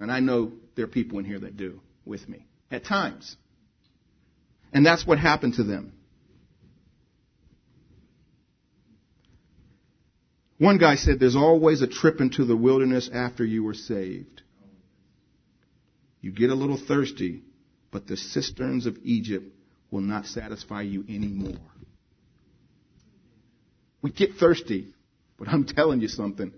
And 0.00 0.10
I 0.10 0.20
know 0.20 0.52
there 0.74 0.84
are 0.84 0.88
people 0.88 1.18
in 1.18 1.24
here 1.24 1.40
that 1.40 1.56
do 1.56 1.80
with 2.04 2.28
me 2.28 2.46
at 2.70 2.84
times. 2.84 3.36
And 4.72 4.84
that's 4.84 5.06
what 5.06 5.18
happened 5.18 5.54
to 5.54 5.64
them. 5.64 5.92
One 10.58 10.78
guy 10.78 10.94
said 10.94 11.18
there's 11.18 11.36
always 11.36 11.82
a 11.82 11.88
trip 11.88 12.20
into 12.20 12.44
the 12.44 12.56
wilderness 12.56 13.10
after 13.12 13.44
you 13.44 13.64
were 13.64 13.74
saved. 13.74 14.42
You 16.20 16.30
get 16.30 16.50
a 16.50 16.54
little 16.54 16.78
thirsty, 16.78 17.42
but 17.90 18.06
the 18.06 18.16
cisterns 18.16 18.86
of 18.86 18.96
Egypt 19.02 19.44
will 19.90 20.02
not 20.02 20.26
satisfy 20.26 20.82
you 20.82 21.04
anymore. 21.08 21.58
We 24.02 24.12
get 24.12 24.36
thirsty, 24.36 24.88
but 25.36 25.48
I'm 25.48 25.64
telling 25.64 26.00
you 26.00 26.08
something. 26.08 26.52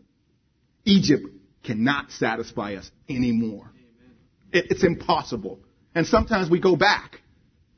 Egypt 0.84 1.26
cannot 1.62 2.10
satisfy 2.10 2.74
us 2.74 2.90
anymore. 3.08 3.70
It, 4.54 4.66
it's 4.70 4.84
impossible. 4.84 5.58
And 5.94 6.06
sometimes 6.06 6.48
we 6.48 6.60
go 6.60 6.76
back 6.76 7.20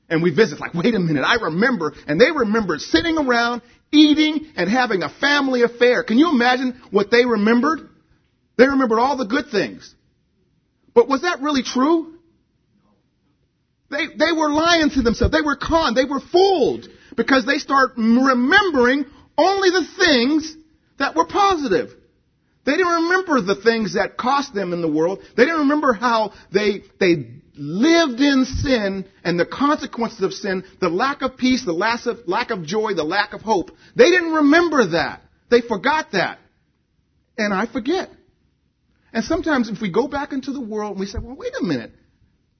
and 0.09 0.23
we 0.23 0.31
visit, 0.31 0.61
like, 0.61 0.75
wait 0.75 0.95
a 0.95 1.01
minute, 1.01 1.23
I 1.23 1.47
remember, 1.47 1.93
and 2.07 2.21
they 2.21 2.31
remembered 2.31 2.81
sitting 2.81 3.19
around, 3.19 3.62
eating, 3.91 4.47
and 4.55 4.71
having 4.71 5.03
a 5.03 5.09
family 5.09 5.62
affair. 5.62 6.05
Can 6.05 6.19
you 6.19 6.31
imagine 6.31 6.81
what 6.93 7.11
they 7.11 7.25
remembered? 7.25 7.81
They 8.57 8.69
remembered 8.69 9.01
all 9.01 9.17
the 9.17 9.27
good 9.27 9.47
things. 9.51 9.93
But 10.95 11.09
was 11.09 11.23
that 11.23 11.41
really 11.41 11.62
true? 11.62 12.15
They, 13.91 14.07
they 14.17 14.33
were 14.33 14.51
lying 14.51 14.91
to 14.91 15.03
themselves. 15.03 15.33
They 15.33 15.43
were 15.43 15.57
conned. 15.57 15.97
They 15.97 16.05
were 16.05 16.21
fooled 16.21 16.89
because 17.17 17.47
they 17.47 17.59
start 17.59 17.93
remembering 17.97 19.07
only 19.39 19.71
the 19.71 19.87
things 19.99 20.57
that 20.99 21.15
were 21.15 21.27
positive. 21.27 21.91
They 22.67 22.73
didn't 22.73 23.05
remember 23.05 23.41
the 23.41 23.55
things 23.55 23.95
that 23.95 24.17
cost 24.17 24.53
them 24.53 24.73
in 24.73 24.83
the 24.83 24.91
world. 24.91 25.21
They 25.37 25.45
didn't 25.45 25.61
remember 25.61 25.93
how 25.93 26.33
they, 26.53 26.83
they 26.99 27.31
lived 27.57 28.21
in 28.21 28.45
sin 28.45 29.07
and 29.23 29.39
the 29.39 29.47
consequences 29.47 30.21
of 30.23 30.35
sin, 30.35 30.65
the 30.81 30.89
lack 30.89 31.23
of 31.23 31.37
peace, 31.37 31.65
the 31.65 31.73
lack 31.73 32.05
of, 32.07 32.27
lack 32.27 32.51
of 32.51 32.65
joy, 32.65 32.95
the 32.95 33.05
lack 33.05 33.35
of 33.35 33.41
hope. 33.41 33.71
They 33.95 34.11
didn't 34.11 34.33
remember 34.33 34.89
that. 34.89 35.23
They 35.49 35.61
forgot 35.61 36.11
that. 36.13 36.41
And 37.39 37.55
I 37.55 37.67
forget. 37.67 38.11
And 39.13 39.25
sometimes 39.25 39.69
if 39.69 39.81
we 39.81 39.93
go 39.93 40.09
back 40.09 40.33
into 40.33 40.53
the 40.53 40.61
world 40.61 40.93
and 40.93 41.01
we 41.01 41.07
say, 41.07 41.19
well, 41.23 41.37
wait 41.37 41.53
a 41.59 41.63
minute. 41.63 41.93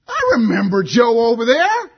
I 0.07 0.37
remember 0.37 0.83
Joe 0.83 1.31
over 1.31 1.45
there. 1.45 1.91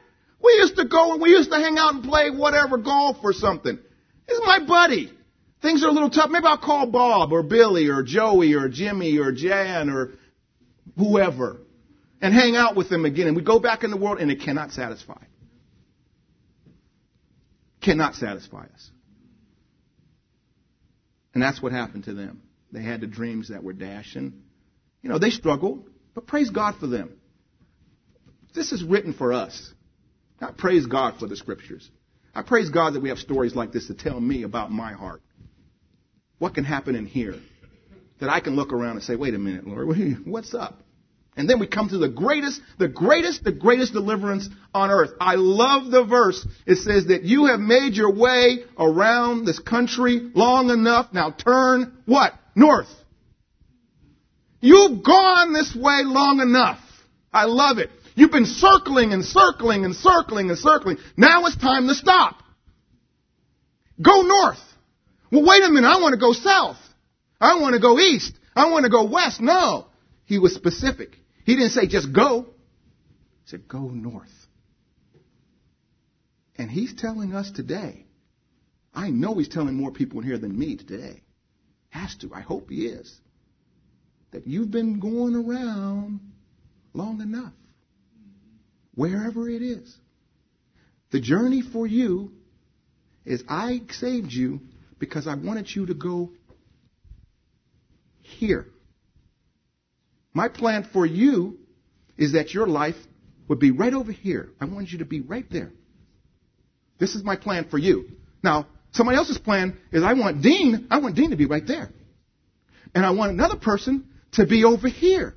We 0.44 0.54
used 0.54 0.78
to 0.78 0.86
go 0.86 1.14
and 1.14 1.22
we 1.22 1.30
used 1.30 1.52
to 1.52 1.58
hang 1.58 1.78
out 1.78 1.94
and 1.94 2.04
play 2.04 2.32
whatever 2.32 2.80
golf 2.80 3.18
or 3.24 3.34
something. 3.34 3.78
He's 4.28 4.40
my 4.44 4.66
buddy. 4.66 5.12
Things 5.62 5.84
are 5.84 5.90
a 5.90 5.92
little 5.92 6.10
tough. 6.10 6.30
Maybe 6.30 6.46
I'll 6.46 6.58
call 6.58 6.88
Bob 6.88 7.34
or 7.34 7.44
Billy 7.44 7.88
or 7.88 8.04
Joey 8.04 8.54
or 8.54 8.70
Jimmy 8.70 9.18
or 9.18 9.32
Jan 9.32 9.90
or 9.90 10.12
whoever 10.98 11.58
and 12.22 12.34
hang 12.34 12.56
out 12.56 12.76
with 12.76 12.90
them 12.90 13.06
again. 13.06 13.28
And 13.28 13.36
we 13.36 13.44
go 13.44 13.60
back 13.60 13.84
in 13.84 13.92
the 13.92 13.98
world 13.98 14.20
and 14.20 14.32
it 14.32 14.42
cannot 14.42 14.72
satisfy. 14.72 15.22
Cannot 17.82 18.16
satisfy 18.16 18.64
us. 18.74 18.92
And 21.34 21.44
that's 21.44 21.62
what 21.62 21.72
happened 21.72 22.06
to 22.06 22.14
them. 22.14 22.42
They 22.72 22.84
had 22.84 23.02
the 23.02 23.08
dreams 23.08 23.50
that 23.50 23.64
were 23.64 23.74
dashing. 23.74 24.42
You 25.02 25.10
know, 25.10 25.20
they 25.20 25.30
struggled, 25.30 25.88
but 26.14 26.28
praise 26.28 26.50
God 26.50 26.76
for 26.80 26.88
them. 26.88 27.14
This 28.54 28.72
is 28.72 28.84
written 28.84 29.14
for 29.14 29.34
us. 29.34 29.74
I 30.42 30.52
praise 30.52 30.86
God 30.86 31.20
for 31.20 31.28
the 31.28 31.36
scriptures. 31.36 31.90
I 32.34 32.42
praise 32.44 32.70
God 32.70 32.94
that 32.94 33.02
we 33.02 33.10
have 33.10 33.18
stories 33.18 33.56
like 33.56 33.72
this 33.72 33.88
to 33.88 33.94
tell 33.94 34.20
me 34.20 34.44
about 34.44 34.72
my 34.72 34.94
heart. 34.94 35.22
What 36.40 36.56
can 36.56 36.64
happen 36.64 36.96
in 36.96 37.06
here? 37.06 37.36
That 38.20 38.30
I 38.30 38.40
can 38.40 38.56
look 38.56 38.74
around 38.74 38.94
and 38.94 39.04
say, 39.04 39.16
wait 39.16 39.34
a 39.34 39.40
minute, 39.40 39.68
Lord, 39.68 39.88
what's 40.26 40.54
up? 40.54 40.82
And 41.38 41.50
then 41.50 41.60
we 41.60 41.68
come 41.68 41.88
to 41.90 41.98
the 41.98 42.10
greatest, 42.10 42.60
the 42.80 42.90
greatest, 42.90 43.46
the 43.46 43.54
greatest 43.54 43.94
deliverance 43.94 44.50
on 44.74 44.90
earth. 44.90 45.12
I 45.22 45.36
love 45.36 45.90
the 45.90 46.04
verse. 46.04 46.46
It 46.66 46.78
says 46.78 47.06
that 47.08 47.24
you 47.24 47.46
have 47.46 47.62
made 47.62 47.94
your 47.94 48.14
way 48.14 48.58
around 48.78 49.46
this 49.46 49.60
country 49.60 50.32
long 50.34 50.70
enough. 50.70 51.14
Now 51.14 51.32
turn 51.32 51.98
what? 52.06 52.34
North. 52.56 52.90
You've 54.60 55.02
gone 55.02 55.54
this 55.54 55.74
way 55.74 56.02
long 56.04 56.42
enough. 56.42 56.80
I 57.32 57.46
love 57.46 57.78
it. 57.78 57.90
You've 58.16 58.32
been 58.32 58.46
circling 58.46 59.14
and 59.14 59.24
circling 59.24 59.86
and 59.86 59.96
circling 59.96 60.50
and 60.50 60.60
circling. 60.60 60.98
Now 61.16 61.46
it's 61.46 61.56
time 61.56 61.88
to 61.88 61.96
stop. 61.96 62.36
Go 64.02 64.24
north. 64.24 64.60
Well, 65.32 65.46
wait 65.46 65.64
a 65.64 65.70
minute. 65.70 65.88
I 65.88 66.02
want 66.02 66.14
to 66.14 66.20
go 66.20 66.34
south. 66.34 66.78
I 67.40 67.60
want 67.60 67.74
to 67.74 67.80
go 67.80 68.00
east. 68.00 68.38
I 68.56 68.70
want 68.70 68.86
to 68.86 68.90
go 68.90 69.06
west. 69.06 69.40
No. 69.42 69.88
He 70.26 70.40
was 70.40 70.54
specific. 70.54 71.16
He 71.46 71.56
didn't 71.56 71.72
say 71.72 71.88
just 71.88 72.12
go. 72.14 72.48
He 73.44 73.52
said 73.52 73.68
go 73.68 73.80
north. 73.80 74.28
And 76.58 76.70
he's 76.70 76.94
telling 76.94 77.34
us 77.34 77.50
today. 77.52 78.06
I 78.94 79.10
know 79.10 79.36
he's 79.36 79.48
telling 79.48 79.76
more 79.76 79.92
people 79.92 80.20
in 80.20 80.26
here 80.26 80.38
than 80.38 80.58
me 80.58 80.76
today. 80.76 81.22
Has 81.90 82.16
to. 82.18 82.34
I 82.34 82.42
hope 82.42 82.70
he 82.70 82.88
is. 82.88 83.20
That 84.32 84.46
you've 84.46 84.72
been 84.72 85.00
going 85.00 85.36
around 85.36 86.20
long 86.94 87.22
enough. 87.22 87.54
Wherever 88.94 89.50
it 89.50 89.62
is. 89.62 89.96
The 91.12 91.22
journey 91.22 91.62
for 91.62 91.88
you 91.88 92.32
is 93.26 93.44
I 93.48 93.82
saved 93.92 94.32
you 94.32 94.60
because 95.00 95.28
I 95.28 95.36
wanted 95.36 95.74
you 95.74 95.86
to 95.88 95.94
go 95.94 96.32
here. 98.22 98.68
My 100.34 100.48
plan 100.48 100.88
for 100.92 101.06
you 101.06 101.58
is 102.18 102.34
that 102.34 102.54
your 102.54 102.68
life 102.68 102.96
would 103.48 103.60
be 103.60 103.72
right 103.72 103.94
over 103.94 104.12
here. 104.12 104.50
I 104.60 104.66
want 104.66 104.90
you 104.90 105.00
to 105.00 105.06
be 105.06 105.22
right 105.22 105.46
there. 105.50 105.72
This 107.00 107.16
is 107.16 107.24
my 107.24 107.36
plan 107.36 107.68
for 107.70 107.78
you. 107.78 108.10
Now, 108.44 108.68
Somebody 108.92 109.18
else's 109.18 109.38
plan 109.38 109.78
is 109.92 110.04
I 110.04 110.14
want 110.14 110.42
Dean, 110.42 110.88
I 110.90 111.00
want 111.00 111.16
Dean 111.16 111.30
to 111.30 111.36
be 111.36 111.46
right 111.46 111.66
there. 111.66 111.90
And 112.96 113.06
I 113.06 113.12
want 113.12 113.32
another 113.32 113.56
person 113.56 114.08
to 114.34 114.46
be 114.46 114.64
over 114.64 114.88
here. 114.88 115.36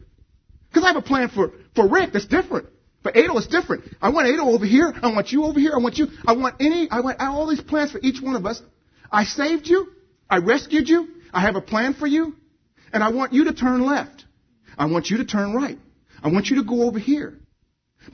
Because 0.68 0.84
I 0.84 0.88
have 0.88 0.96
a 0.96 1.02
plan 1.02 1.28
for, 1.28 1.52
for 1.74 1.86
Rick 1.86 2.12
that's 2.12 2.26
different. 2.26 2.68
For 3.02 3.10
Adel, 3.10 3.36
it's 3.38 3.48
different. 3.48 3.84
I 4.00 4.10
want 4.10 4.28
Adel 4.28 4.54
over 4.54 4.64
here. 4.64 4.94
I 5.02 5.12
want 5.12 5.32
you 5.32 5.44
over 5.44 5.58
here. 5.58 5.72
I 5.74 5.78
want 5.78 5.98
you. 5.98 6.06
I 6.24 6.32
want 6.32 6.56
any, 6.60 6.88
I 6.90 7.00
want 7.00 7.20
all 7.20 7.46
these 7.48 7.60
plans 7.60 7.90
for 7.90 7.98
each 8.02 8.22
one 8.22 8.36
of 8.36 8.46
us. 8.46 8.62
I 9.12 9.24
saved 9.24 9.66
you. 9.66 9.88
I 10.28 10.38
rescued 10.38 10.88
you. 10.88 11.08
I 11.32 11.42
have 11.42 11.56
a 11.56 11.60
plan 11.60 11.94
for 11.94 12.06
you. 12.06 12.34
And 12.92 13.02
I 13.02 13.10
want 13.10 13.32
you 13.32 13.44
to 13.44 13.52
turn 13.52 13.84
left. 13.84 14.24
I 14.76 14.86
want 14.86 15.10
you 15.10 15.18
to 15.18 15.24
turn 15.24 15.52
right. 15.54 15.78
I 16.22 16.28
want 16.28 16.46
you 16.46 16.56
to 16.56 16.64
go 16.64 16.82
over 16.84 16.98
here. 16.98 17.38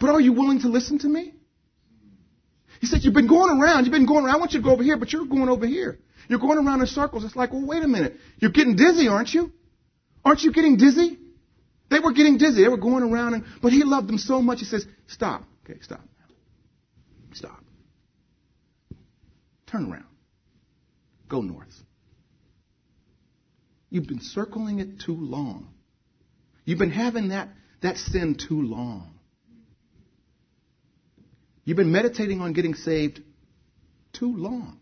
But 0.01 0.11
are 0.11 0.21
you 0.21 0.33
willing 0.33 0.61
to 0.61 0.69
listen 0.69 0.99
to 1.01 1.09
me? 1.09 1.35
He 2.81 2.87
said, 2.87 3.01
You've 3.03 3.15
been 3.15 3.29
going 3.29 3.61
around. 3.61 3.85
You've 3.85 3.93
been 3.93 4.07
going 4.07 4.25
around. 4.25 4.35
I 4.35 4.39
want 4.39 4.53
you 4.53 4.61
to 4.61 4.65
go 4.65 4.73
over 4.73 4.83
here, 4.83 4.97
but 4.97 5.13
you're 5.13 5.27
going 5.27 5.49
over 5.49 5.67
here. 5.67 5.99
You're 6.29 6.39
going 6.39 6.59
around 6.59 6.81
in 6.81 6.87
circles. 6.87 7.25
It's 7.25 7.37
like, 7.37 7.53
well, 7.53 7.65
wait 7.65 7.83
a 7.83 7.89
minute. 7.89 8.17
You're 8.39 8.51
getting 8.51 8.77
dizzy, 8.77 9.09
aren't 9.09 9.33
you? 9.33 9.51
Aren't 10.25 10.43
you 10.43 10.53
getting 10.53 10.77
dizzy? 10.77 11.19
They 11.91 12.01
were 12.01 12.13
getting 12.13 12.37
dizzy. 12.37 12.63
They 12.63 12.69
were 12.69 12.77
going 12.77 13.03
around, 13.03 13.35
and, 13.35 13.45
but 13.63 13.73
he 13.73 13.83
loved 13.83 14.09
them 14.09 14.19
so 14.19 14.43
much. 14.43 14.59
He 14.59 14.67
says, 14.67 14.87
Stop. 15.07 15.45
Okay, 15.65 15.81
stop. 15.81 16.03
Stop. 17.33 17.65
Turn 19.67 19.91
around. 19.91 20.05
Go 21.29 21.41
north. 21.43 21.75
You've 23.91 24.07
been 24.07 24.21
circling 24.21 24.81
it 24.81 25.01
too 25.01 25.17
long. 25.17 25.69
You've 26.65 26.79
been 26.79 26.91
having 26.91 27.29
that, 27.29 27.49
that 27.81 27.97
sin 27.97 28.37
too 28.37 28.63
long. 28.63 29.19
You've 31.65 31.77
been 31.77 31.93
meditating 31.93 32.41
on 32.41 32.53
getting 32.53 32.75
saved 32.75 33.21
too 34.13 34.37
long. 34.37 34.81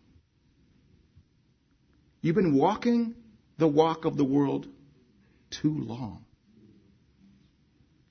You've 2.21 2.35
been 2.35 2.57
walking 2.57 3.15
the 3.57 3.67
walk 3.67 4.05
of 4.05 4.17
the 4.17 4.23
world 4.23 4.67
too 5.49 5.77
long. 5.77 6.25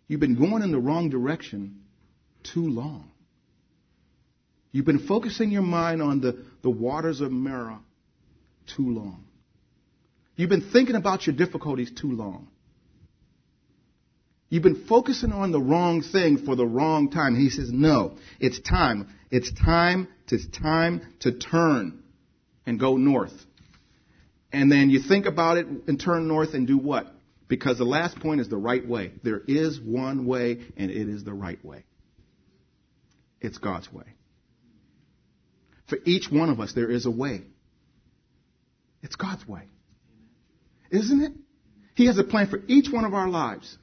You've 0.09 0.20
been 0.20 0.37
going 0.37 0.62
in 0.62 0.72
the 0.72 0.79
wrong 0.79 1.11
direction 1.11 1.83
too 2.42 2.68
long. 2.68 3.11
You've 4.72 4.85
been 4.85 5.07
focusing 5.07 5.51
your 5.51 5.62
mind 5.62 6.03
on 6.03 6.20
the, 6.20 6.44
the 6.62 6.70
waters 6.70 7.20
of 7.20 7.33
Marah 7.33 7.81
too 8.67 8.91
long. 8.91 9.25
You've 10.37 10.51
been 10.51 10.71
thinking 10.71 10.97
about 10.97 11.27
your 11.27 11.35
difficulties 11.35 11.91
too 11.91 12.13
long. 12.13 12.49
You've 14.49 14.63
been 14.63 14.87
focusing 14.87 15.33
on 15.33 15.51
the 15.51 15.61
wrong 15.61 16.03
thing 16.03 16.39
for 16.39 16.55
the 16.55 16.67
wrong 16.67 17.11
time. 17.11 17.35
He 17.35 17.51
says, 17.51 17.71
no, 17.73 18.17
it's 18.39 18.61
time. 18.61 19.09
It's 19.31 19.51
time, 19.53 20.09
it's 20.29 20.47
time 20.47 21.03
to 21.21 21.33
turn 21.33 22.03
and 22.65 22.79
go 22.79 22.97
north. 22.97 23.33
And 24.53 24.71
then 24.71 24.91
you 24.91 25.01
think 25.01 25.27
about 25.27 25.57
it 25.57 25.67
and 25.67 26.01
turn 26.01 26.29
north 26.29 26.55
and 26.55 26.67
do 26.67 26.79
what? 26.79 27.13
Because 27.49 27.79
the 27.79 27.85
last 27.85 28.21
point 28.21 28.41
is 28.41 28.49
the 28.49 28.57
right 28.57 28.87
way. 28.87 29.13
There 29.23 29.43
is 29.47 29.81
one 29.81 30.27
way 30.27 30.61
and 30.77 30.91
it 30.91 31.09
is 31.09 31.25
the 31.25 31.35
right 31.35 31.63
way. 31.65 31.85
It's 33.41 33.59
God's 33.59 33.93
way. 33.93 34.05
For 35.89 35.99
each 36.05 36.31
one 36.31 36.51
of 36.51 36.61
us, 36.61 36.73
there 36.73 36.91
is 36.91 37.07
a 37.07 37.11
way. 37.11 37.43
It's 39.07 39.14
God's 39.14 39.47
way. 39.47 39.62
Isn't 40.90 41.23
it? 41.23 41.33
He 41.95 42.07
has 42.07 42.19
a 42.19 42.25
plan 42.25 42.49
for 42.49 42.61
each 42.66 42.90
one 42.90 43.05
of 43.05 43.14
our 43.14 43.29
lives. 43.29 43.79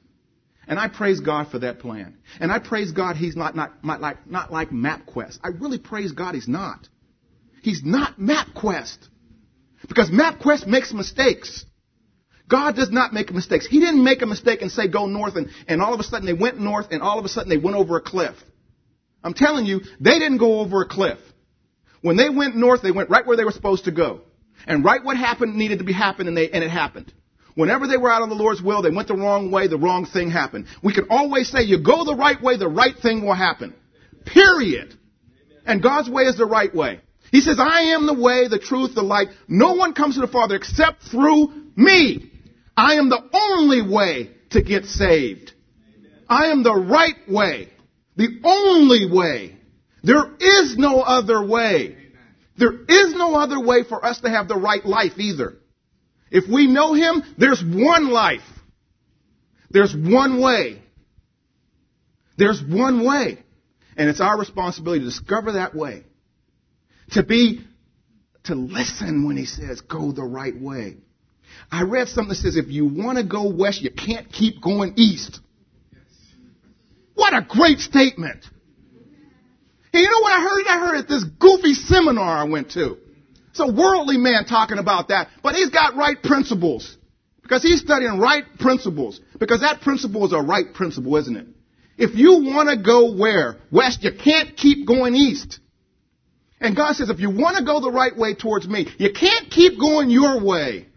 And 0.68 0.78
I 0.78 0.88
praise 0.88 1.20
God 1.20 1.48
for 1.48 1.60
that 1.60 1.78
plan. 1.78 2.18
And 2.40 2.52
I 2.52 2.58
praise 2.58 2.92
God 2.92 3.16
he's 3.16 3.34
not, 3.34 3.56
not, 3.56 3.82
not, 3.82 4.02
like, 4.02 4.26
not 4.30 4.52
like 4.52 4.68
MapQuest. 4.68 5.38
I 5.42 5.48
really 5.48 5.78
praise 5.78 6.12
God 6.12 6.34
he's 6.34 6.46
not. 6.46 6.88
He's 7.62 7.82
not 7.82 8.18
MapQuest. 8.18 8.98
Because 9.88 10.10
MapQuest 10.10 10.66
makes 10.66 10.92
mistakes. 10.92 11.64
God 12.46 12.76
does 12.76 12.90
not 12.90 13.14
make 13.14 13.32
mistakes. 13.32 13.66
He 13.66 13.80
didn't 13.80 14.04
make 14.04 14.20
a 14.20 14.26
mistake 14.26 14.60
and 14.60 14.70
say 14.70 14.88
go 14.88 15.06
north 15.06 15.36
and, 15.36 15.48
and 15.66 15.80
all 15.80 15.94
of 15.94 16.00
a 16.00 16.02
sudden 16.02 16.26
they 16.26 16.34
went 16.34 16.60
north 16.60 16.88
and 16.90 17.02
all 17.02 17.18
of 17.18 17.24
a 17.24 17.30
sudden 17.30 17.48
they 17.48 17.56
went 17.56 17.78
over 17.78 17.96
a 17.96 18.02
cliff. 18.02 18.34
I'm 19.22 19.32
telling 19.32 19.64
you, 19.64 19.80
they 20.00 20.18
didn't 20.18 20.36
go 20.36 20.60
over 20.60 20.82
a 20.82 20.86
cliff. 20.86 21.18
When 22.02 22.18
they 22.18 22.28
went 22.28 22.56
north, 22.56 22.82
they 22.82 22.92
went 22.92 23.08
right 23.08 23.26
where 23.26 23.38
they 23.38 23.44
were 23.44 23.52
supposed 23.52 23.86
to 23.86 23.90
go. 23.90 24.20
And 24.66 24.84
right 24.84 25.02
what 25.04 25.16
happened 25.16 25.56
needed 25.56 25.78
to 25.78 25.84
be 25.84 25.92
happened 25.92 26.28
and, 26.28 26.36
they, 26.36 26.50
and 26.50 26.64
it 26.64 26.70
happened. 26.70 27.12
Whenever 27.54 27.86
they 27.86 27.96
were 27.96 28.10
out 28.10 28.22
of 28.22 28.28
the 28.28 28.34
Lord's 28.34 28.60
will, 28.60 28.82
they 28.82 28.90
went 28.90 29.08
the 29.08 29.16
wrong 29.16 29.50
way, 29.50 29.68
the 29.68 29.78
wrong 29.78 30.06
thing 30.06 30.30
happened. 30.30 30.66
We 30.82 30.92
can 30.92 31.06
always 31.08 31.48
say, 31.48 31.62
you 31.62 31.82
go 31.82 32.04
the 32.04 32.16
right 32.16 32.40
way, 32.42 32.56
the 32.56 32.68
right 32.68 32.96
thing 32.96 33.24
will 33.24 33.34
happen. 33.34 33.74
Period. 34.26 34.94
And 35.64 35.82
God's 35.82 36.10
way 36.10 36.24
is 36.24 36.36
the 36.36 36.46
right 36.46 36.74
way. 36.74 37.00
He 37.30 37.40
says, 37.40 37.58
I 37.60 37.94
am 37.94 38.06
the 38.06 38.14
way, 38.14 38.48
the 38.48 38.58
truth, 38.58 38.94
the 38.94 39.02
light. 39.02 39.28
No 39.48 39.74
one 39.74 39.92
comes 39.92 40.16
to 40.16 40.20
the 40.20 40.28
Father 40.28 40.56
except 40.56 41.02
through 41.04 41.52
me. 41.76 42.30
I 42.76 42.94
am 42.94 43.08
the 43.08 43.22
only 43.32 43.82
way 43.82 44.30
to 44.50 44.62
get 44.62 44.84
saved. 44.84 45.52
I 46.28 46.46
am 46.46 46.62
the 46.62 46.74
right 46.74 47.16
way. 47.28 47.70
The 48.16 48.40
only 48.44 49.10
way. 49.10 49.56
There 50.02 50.34
is 50.38 50.76
no 50.76 51.00
other 51.00 51.44
way. 51.44 51.96
There 52.56 52.72
is 52.72 53.14
no 53.14 53.34
other 53.34 53.60
way 53.60 53.82
for 53.82 54.04
us 54.04 54.20
to 54.20 54.30
have 54.30 54.48
the 54.48 54.56
right 54.56 54.84
life 54.84 55.18
either. 55.18 55.54
If 56.30 56.48
we 56.48 56.66
know 56.66 56.94
Him, 56.94 57.22
there's 57.36 57.62
one 57.62 58.10
life. 58.10 58.42
There's 59.70 59.94
one 59.94 60.40
way. 60.40 60.82
There's 62.36 62.62
one 62.62 63.04
way. 63.04 63.38
And 63.96 64.08
it's 64.08 64.20
our 64.20 64.38
responsibility 64.38 65.00
to 65.00 65.06
discover 65.06 65.52
that 65.52 65.74
way. 65.74 66.04
To 67.12 67.22
be, 67.22 67.64
to 68.44 68.54
listen 68.54 69.26
when 69.26 69.36
He 69.36 69.46
says, 69.46 69.80
go 69.80 70.12
the 70.12 70.24
right 70.24 70.58
way. 70.58 70.96
I 71.70 71.82
read 71.82 72.08
something 72.08 72.30
that 72.30 72.36
says 72.36 72.56
if 72.56 72.68
you 72.68 72.86
want 72.86 73.18
to 73.18 73.24
go 73.24 73.48
west, 73.48 73.82
you 73.82 73.90
can't 73.90 74.30
keep 74.30 74.60
going 74.60 74.94
east. 74.96 75.40
What 77.14 77.34
a 77.34 77.46
great 77.48 77.78
statement. 77.78 78.44
Hey, 79.94 80.00
you 80.00 80.10
know 80.10 80.22
what 80.22 80.32
I 80.32 80.42
heard? 80.42 80.66
I 80.66 80.78
heard 80.80 80.96
at 80.96 81.08
this 81.08 81.22
goofy 81.22 81.72
seminar 81.72 82.36
I 82.36 82.42
went 82.42 82.72
to. 82.72 82.96
It's 83.50 83.60
a 83.60 83.72
worldly 83.72 84.16
man 84.16 84.44
talking 84.44 84.78
about 84.78 85.06
that, 85.08 85.28
but 85.40 85.54
he's 85.54 85.70
got 85.70 85.94
right 85.94 86.20
principles. 86.20 86.96
Because 87.42 87.62
he's 87.62 87.80
studying 87.80 88.18
right 88.18 88.42
principles. 88.58 89.20
Because 89.38 89.60
that 89.60 89.82
principle 89.82 90.26
is 90.26 90.32
a 90.32 90.40
right 90.40 90.74
principle, 90.74 91.16
isn't 91.18 91.36
it? 91.36 91.46
If 91.96 92.16
you 92.16 92.42
want 92.42 92.70
to 92.70 92.76
go 92.76 93.14
where? 93.14 93.58
West, 93.70 94.02
you 94.02 94.10
can't 94.12 94.56
keep 94.56 94.84
going 94.84 95.14
east. 95.14 95.60
And 96.60 96.74
God 96.74 96.96
says, 96.96 97.08
if 97.08 97.20
you 97.20 97.30
want 97.30 97.58
to 97.58 97.64
go 97.64 97.78
the 97.78 97.92
right 97.92 98.16
way 98.16 98.34
towards 98.34 98.66
me, 98.66 98.88
you 98.98 99.12
can't 99.12 99.48
keep 99.48 99.78
going 99.78 100.10
your 100.10 100.42
way. 100.42 100.88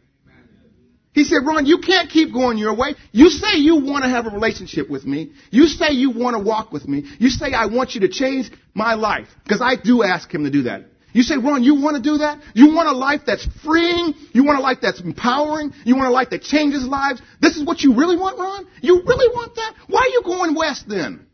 He 1.18 1.24
said, 1.24 1.38
Ron, 1.48 1.66
you 1.66 1.80
can't 1.80 2.12
keep 2.12 2.32
going 2.32 2.60
your 2.60 2.76
way. 2.76 2.94
You 3.12 3.32
say 3.32 3.58
you 3.58 3.78
want 3.78 4.04
to 4.04 4.10
have 4.12 4.28
a 4.28 4.30
relationship 4.30 4.88
with 4.88 5.04
me. 5.04 5.32
You 5.50 5.66
say 5.66 5.90
you 5.90 6.12
want 6.12 6.38
to 6.38 6.44
walk 6.44 6.72
with 6.72 6.88
me. 6.88 7.06
You 7.18 7.32
say 7.32 7.54
I 7.54 7.66
want 7.66 7.96
you 7.96 8.02
to 8.02 8.08
change 8.08 8.52
my 8.76 8.94
life. 8.94 9.28
Because 9.44 9.60
I 9.60 9.78
do 9.78 10.04
ask 10.04 10.32
him 10.32 10.44
to 10.44 10.52
do 10.52 10.62
that. 10.64 10.84
You 11.14 11.24
say, 11.24 11.38
Ron, 11.38 11.64
you 11.64 11.82
want 11.82 11.96
to 11.96 12.04
do 12.04 12.20
that? 12.20 12.44
You 12.54 12.76
want 12.76 12.88
a 12.88 12.92
life 12.92 13.22
that's 13.26 13.48
freeing? 13.66 14.14
You 14.32 14.44
want 14.44 14.60
a 14.60 14.62
life 14.62 14.78
that's 14.80 15.02
empowering? 15.02 15.74
You 15.86 15.96
want 15.96 16.08
a 16.08 16.12
life 16.12 16.30
that 16.30 16.44
changes 16.44 16.86
lives? 16.86 17.20
This 17.42 17.58
is 17.58 17.64
what 17.64 17.82
you 17.82 17.96
really 17.96 18.16
want, 18.16 18.38
Ron? 18.38 18.68
You 18.84 19.02
really 19.04 19.36
want 19.36 19.56
that? 19.56 19.74
Why 19.88 20.02
are 20.02 20.10
you 20.10 20.22
going 20.24 20.54
west 20.54 20.88
then? 20.88 21.26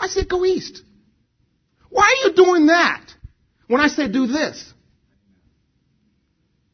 I 0.00 0.08
said, 0.08 0.28
go 0.28 0.44
east. 0.44 0.82
Why 1.90 2.02
are 2.02 2.28
you 2.28 2.34
doing 2.34 2.66
that? 2.66 3.08
When 3.68 3.80
I 3.80 3.86
say 3.86 4.08
do 4.08 4.26
this. 4.26 4.74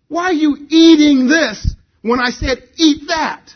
Why 0.08 0.24
are 0.24 0.32
you 0.32 0.56
eating 0.70 1.28
this 1.28 1.76
when 2.02 2.20
I 2.20 2.30
said, 2.30 2.58
eat 2.76 3.08
that? 3.08 3.50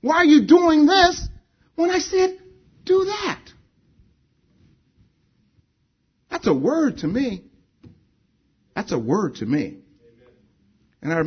Why 0.00 0.16
are 0.16 0.24
you 0.24 0.46
doing 0.46 0.86
this 0.86 1.28
when 1.74 1.90
I 1.90 1.98
said, 1.98 2.38
do 2.84 3.04
that? 3.04 3.40
That's 6.30 6.46
a 6.46 6.54
word 6.54 6.98
to 6.98 7.06
me. 7.06 7.44
That's 8.74 8.92
a 8.92 8.98
word 8.98 9.36
to 9.36 9.46
me. 9.46 9.78
And 11.02 11.12
I 11.12 11.18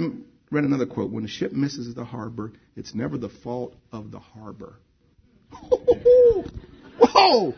read 0.52 0.64
another 0.64 0.86
quote. 0.86 1.12
When 1.12 1.26
a 1.26 1.28
ship 1.28 1.52
misses 1.52 1.94
the 1.94 2.06
harbor, 2.06 2.54
it's 2.76 2.96
never 2.96 3.18
the 3.18 3.30
fault 3.30 3.76
of 3.92 4.12
the 4.12 4.20
harbor. 4.20 4.76
Whoa! 7.00 7.54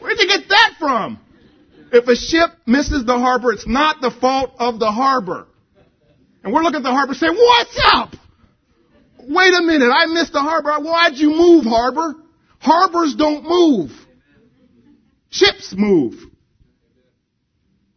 Where'd 0.00 0.18
you 0.18 0.28
get 0.28 0.48
that 0.48 0.74
from? 0.78 1.18
If 1.92 2.06
a 2.08 2.16
ship 2.16 2.50
misses 2.66 3.06
the 3.06 3.18
harbor, 3.18 3.52
it's 3.52 3.66
not 3.66 4.00
the 4.00 4.10
fault 4.10 4.52
of 4.58 4.78
the 4.78 4.90
harbor. 4.90 5.46
And 6.42 6.52
we're 6.52 6.62
looking 6.62 6.78
at 6.78 6.82
the 6.82 6.90
harbor 6.90 7.14
saying, 7.14 7.34
what's 7.34 7.80
up? 7.84 8.14
Wait 9.20 9.52
a 9.54 9.62
minute, 9.62 9.90
I 9.92 10.06
missed 10.06 10.32
the 10.32 10.40
harbor. 10.40 10.72
Why'd 10.80 11.16
you 11.16 11.30
move, 11.30 11.64
harbor? 11.64 12.14
Harbors 12.60 13.14
don't 13.16 13.44
move. 13.44 13.90
Ships 15.30 15.74
move. 15.76 16.14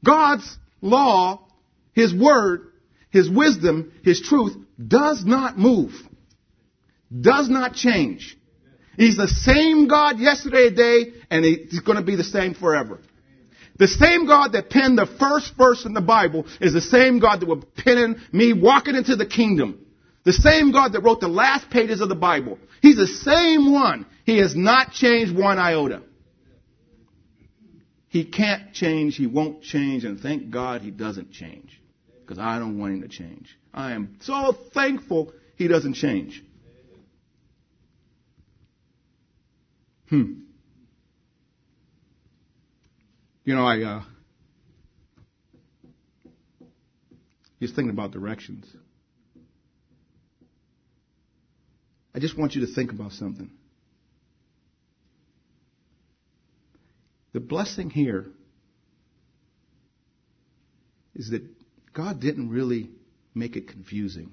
God's 0.04 0.58
law, 0.82 1.48
His 1.94 2.14
word, 2.14 2.72
His 3.10 3.30
wisdom, 3.30 3.94
His 4.04 4.22
truth 4.22 4.56
does 4.86 5.24
not 5.26 5.58
move. 5.58 5.94
Does 7.18 7.50
not 7.50 7.76
change. 7.76 8.38
He's 8.98 9.16
the 9.18 9.28
same 9.28 9.88
God 9.88 10.20
yesterday, 10.20 10.70
today, 10.70 11.14
and 11.30 11.46
He's 11.46 11.80
going 11.80 11.98
to 11.98 12.04
be 12.04 12.16
the 12.16 12.24
same 12.24 12.54
forever. 12.54 13.00
The 13.82 13.88
same 13.88 14.28
God 14.28 14.52
that 14.52 14.70
penned 14.70 14.96
the 14.96 15.08
first 15.08 15.58
verse 15.58 15.88
in 15.88 15.96
the 15.96 16.02
Bible 16.02 16.46
is 16.60 16.72
the 16.72 16.82
same 16.82 17.18
God 17.18 17.40
that 17.40 17.48
will 17.48 17.64
pen 17.64 18.22
me 18.32 18.54
walking 18.54 18.94
into 18.94 19.16
the 19.16 19.26
kingdom. 19.26 19.84
The 20.24 20.34
same 20.34 20.72
God 20.72 20.94
that 20.94 21.02
wrote 21.02 21.20
the 21.20 21.28
last 21.28 21.68
pages 21.72 22.00
of 22.00 22.08
the 22.08 22.14
Bible. 22.14 22.60
He's 22.84 22.98
the 22.98 23.08
same 23.08 23.74
one. 23.74 24.06
He 24.24 24.38
has 24.38 24.56
not 24.56 24.92
changed 24.92 25.36
one 25.36 25.58
iota. 25.58 26.04
He 28.08 28.24
can't 28.24 28.72
change. 28.72 29.16
He 29.16 29.26
won't 29.26 29.64
change. 29.64 30.06
And 30.06 30.20
thank 30.20 30.52
God 30.52 30.84
he 30.84 30.92
doesn't 30.92 31.32
change. 31.32 31.82
Because 32.20 32.38
I 32.38 32.60
don't 32.60 32.78
want 32.78 32.94
him 32.94 33.02
to 33.02 33.08
change. 33.08 33.58
I 33.74 33.94
am 33.94 34.18
so 34.20 34.56
thankful 34.76 35.34
he 35.56 35.68
doesn't 35.68 35.96
change. 35.96 36.44
Hmm. 40.08 40.34
You 43.44 43.56
know, 43.56 43.66
I 43.66 43.82
uh, 43.82 44.04
was 47.60 47.72
thinking 47.72 47.89
about 47.89 48.12
directions. 48.12 48.66
I 52.14 52.20
just 52.20 52.38
want 52.38 52.54
you 52.54 52.66
to 52.68 52.74
think 52.74 52.92
about 52.92 53.14
something. 53.14 53.50
The 57.34 57.39
blessing 57.39 57.89
here 57.89 58.28
is 61.16 61.30
that 61.30 61.44
God 61.94 62.20
didn't 62.20 62.50
really 62.50 62.89
make 63.34 63.56
it 63.56 63.70
confusing 63.70 64.32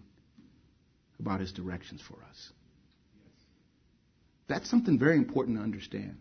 about 1.18 1.40
his 1.40 1.52
directions 1.52 2.02
for 2.06 2.18
us. 2.28 2.50
That's 4.48 4.68
something 4.68 4.98
very 4.98 5.16
important 5.16 5.58
to 5.58 5.62
understand. 5.62 6.18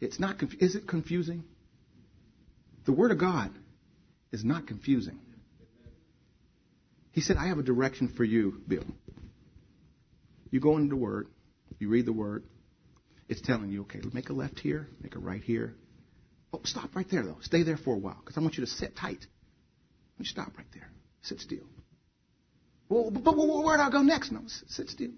It's 0.00 0.20
not, 0.20 0.42
is 0.60 0.74
it 0.74 0.86
confusing? 0.86 1.44
The 2.84 2.92
Word 2.92 3.10
of 3.10 3.18
God 3.18 3.50
is 4.30 4.44
not 4.44 4.66
confusing. 4.66 5.18
He 7.12 7.20
said, 7.20 7.36
I 7.36 7.48
have 7.48 7.58
a 7.58 7.62
direction 7.62 8.12
for 8.14 8.24
you, 8.24 8.60
Bill. 8.68 8.84
You 10.50 10.60
go 10.60 10.76
into 10.76 10.90
the 10.90 10.96
Word, 10.96 11.28
you 11.78 11.88
read 11.88 12.06
the 12.06 12.12
Word, 12.12 12.44
it's 13.28 13.40
telling 13.40 13.70
you, 13.70 13.82
okay, 13.82 14.00
make 14.12 14.28
a 14.28 14.32
left 14.32 14.60
here, 14.60 14.86
make 15.00 15.16
a 15.16 15.18
right 15.18 15.42
here. 15.42 15.74
Oh, 16.52 16.60
stop 16.64 16.94
right 16.94 17.06
there, 17.10 17.24
though. 17.24 17.38
Stay 17.40 17.62
there 17.62 17.76
for 17.76 17.94
a 17.94 17.98
while, 17.98 18.18
because 18.20 18.36
I 18.36 18.40
want 18.40 18.56
you 18.56 18.64
to 18.64 18.70
sit 18.70 18.96
tight. 18.96 19.26
You 20.18 20.24
stop 20.24 20.56
right 20.56 20.66
there. 20.72 20.88
Sit 21.22 21.40
still. 21.40 21.66
Well, 22.88 23.10
but, 23.10 23.24
but 23.24 23.36
where 23.36 23.76
do 23.76 23.82
I 23.82 23.90
go 23.90 24.02
next? 24.02 24.30
No, 24.30 24.42
sit 24.46 24.88
still. 24.88 25.10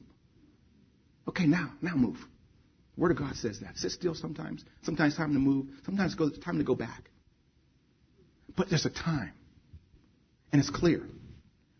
Okay, 1.28 1.46
now, 1.46 1.72
now 1.82 1.94
move. 1.94 2.16
Word 2.98 3.12
of 3.12 3.16
God 3.16 3.36
says 3.36 3.60
that. 3.60 3.76
Sit 3.76 3.92
still 3.92 4.14
sometimes. 4.14 4.64
Sometimes 4.82 5.16
time 5.16 5.32
to 5.32 5.38
move. 5.38 5.68
Sometimes 5.86 6.16
it's 6.18 6.38
time 6.44 6.58
to 6.58 6.64
go 6.64 6.74
back. 6.74 7.10
But 8.56 8.68
there's 8.68 8.86
a 8.86 8.90
time. 8.90 9.32
And 10.52 10.60
it's 10.60 10.68
clear. 10.68 11.06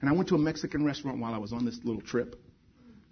And 0.00 0.08
I 0.08 0.12
went 0.12 0.28
to 0.28 0.36
a 0.36 0.38
Mexican 0.38 0.84
restaurant 0.84 1.18
while 1.18 1.34
I 1.34 1.38
was 1.38 1.52
on 1.52 1.64
this 1.64 1.80
little 1.82 2.02
trip. 2.02 2.36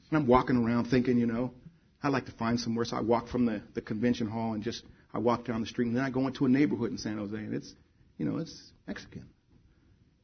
And 0.09 0.19
I'm 0.19 0.29
walking 0.29 0.57
around 0.57 0.85
thinking, 0.85 1.19
you 1.19 1.27
know, 1.27 1.53
I'd 2.01 2.13
like 2.13 2.27
to 2.27 2.33
find 2.33 2.61
somewhere. 2.61 2.85
So 2.85 2.97
I 2.97 3.01
walk 3.01 3.27
from 3.27 3.45
the, 3.45 3.61
the 3.75 3.81
convention 3.81 4.29
hall 4.29 4.53
and 4.53 4.63
just, 4.63 4.85
I 5.13 5.19
walk 5.19 5.45
down 5.45 5.61
the 5.61 5.67
street. 5.67 5.89
And 5.89 5.97
then 5.97 6.05
I 6.05 6.11
go 6.11 6.29
into 6.29 6.47
a 6.47 6.49
neighborhood 6.49 6.93
in 6.93 6.99
San 6.99 7.19
Jose. 7.19 7.37
And 7.37 7.55
it's, 7.55 7.75
you 8.19 8.25
know, 8.25 8.39
it's 8.39 8.71
Mexican. 8.87 9.27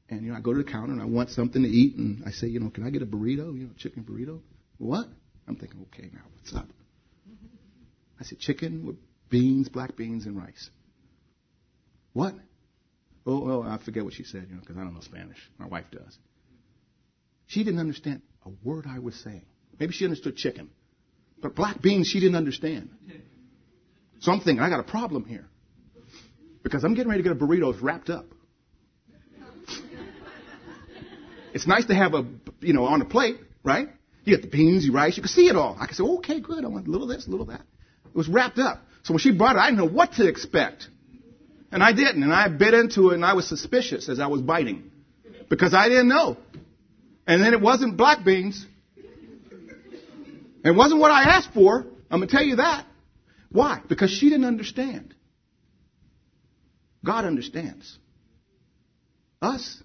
And, 0.08 0.24
you 0.24 0.30
know, 0.30 0.38
I 0.38 0.40
go 0.40 0.52
to 0.52 0.62
the 0.62 0.70
counter 0.70 0.92
and 0.92 1.02
I 1.02 1.06
want 1.06 1.30
something 1.30 1.62
to 1.62 1.68
eat. 1.68 1.96
And 1.96 2.22
I 2.24 2.30
say, 2.30 2.46
you 2.46 2.60
know, 2.60 2.70
can 2.70 2.86
I 2.86 2.90
get 2.90 3.02
a 3.02 3.06
burrito? 3.06 3.52
You 3.58 3.66
know, 3.66 3.70
chicken 3.76 4.04
burrito? 4.04 4.40
What? 4.78 5.06
I'm 5.48 5.56
thinking, 5.56 5.84
okay, 5.88 6.08
now 6.12 6.20
what's 6.36 6.54
up? 6.54 6.68
I 8.20 8.24
said, 8.24 8.38
chicken 8.38 8.86
with 8.86 8.96
beans, 9.30 9.68
black 9.68 9.96
beans, 9.96 10.26
and 10.26 10.36
rice. 10.36 10.70
What? 12.12 12.34
Oh, 13.26 13.50
oh, 13.50 13.62
I 13.62 13.78
forget 13.82 14.04
what 14.04 14.14
she 14.14 14.24
said, 14.24 14.46
you 14.48 14.54
know, 14.54 14.60
because 14.60 14.76
I 14.76 14.80
don't 14.80 14.94
know 14.94 15.00
Spanish. 15.00 15.38
My 15.58 15.66
wife 15.66 15.86
does. 15.90 16.18
She 17.46 17.64
didn't 17.64 17.80
understand 17.80 18.22
a 18.44 18.50
word 18.64 18.86
I 18.88 18.98
was 18.98 19.14
saying. 19.22 19.44
Maybe 19.78 19.92
she 19.92 20.04
understood 20.04 20.36
chicken. 20.36 20.70
But 21.40 21.54
black 21.54 21.80
beans, 21.80 22.06
she 22.06 22.20
didn't 22.20 22.36
understand. 22.36 22.90
So 24.20 24.32
I'm 24.32 24.40
thinking, 24.40 24.62
I 24.62 24.68
got 24.68 24.80
a 24.80 24.84
problem 24.84 25.24
here. 25.24 25.46
Because 26.62 26.84
I'm 26.84 26.94
getting 26.94 27.10
ready 27.10 27.22
to 27.22 27.28
get 27.28 27.36
a 27.36 27.44
burrito 27.44 27.72
that's 27.72 27.82
wrapped 27.82 28.10
up. 28.10 28.26
It's 31.52 31.66
nice 31.66 31.84
to 31.86 31.94
have 31.94 32.14
a, 32.14 32.24
you 32.60 32.72
know, 32.72 32.84
on 32.84 33.02
a 33.02 33.04
plate, 33.04 33.36
right? 33.62 33.88
You 34.24 34.36
get 34.36 34.42
the 34.42 34.48
beans, 34.48 34.84
you 34.84 34.92
rice, 34.92 35.16
you 35.16 35.22
can 35.22 35.28
see 35.28 35.48
it 35.48 35.56
all. 35.56 35.76
I 35.78 35.86
can 35.86 35.94
say, 35.94 36.04
okay, 36.04 36.40
good, 36.40 36.64
I 36.64 36.68
want 36.68 36.86
a 36.86 36.90
little 36.90 37.10
of 37.10 37.14
this, 37.14 37.26
a 37.26 37.30
little 37.30 37.48
of 37.48 37.52
that. 37.52 37.66
It 38.12 38.16
was 38.16 38.28
wrapped 38.28 38.58
up. 38.58 38.82
So 39.04 39.14
when 39.14 39.18
she 39.18 39.32
brought 39.32 39.56
it, 39.56 39.60
I 39.60 39.70
didn't 39.70 39.78
know 39.78 39.92
what 39.92 40.12
to 40.14 40.28
expect. 40.28 40.86
And 41.70 41.82
I 41.82 41.92
didn't. 41.92 42.22
And 42.22 42.32
I 42.32 42.48
bit 42.48 42.74
into 42.74 43.10
it 43.10 43.14
and 43.14 43.24
I 43.24 43.32
was 43.32 43.48
suspicious 43.48 44.10
as 44.10 44.20
I 44.20 44.26
was 44.26 44.42
biting. 44.42 44.90
Because 45.48 45.72
I 45.72 45.88
didn't 45.88 46.08
know. 46.08 46.36
And 47.26 47.42
then 47.42 47.54
it 47.54 47.60
wasn't 47.60 47.96
black 47.96 48.24
beans. 48.24 48.66
It 50.64 50.70
wasn't 50.70 51.00
what 51.00 51.10
I 51.10 51.22
asked 51.22 51.54
for. 51.54 51.86
I'm 52.10 52.18
going 52.18 52.28
to 52.28 52.36
tell 52.36 52.44
you 52.44 52.56
that. 52.56 52.86
Why? 53.50 53.80
Because 53.88 54.10
she 54.10 54.28
didn't 54.28 54.44
understand. 54.44 55.14
God 57.04 57.24
understands 57.24 57.98
us 59.40 59.82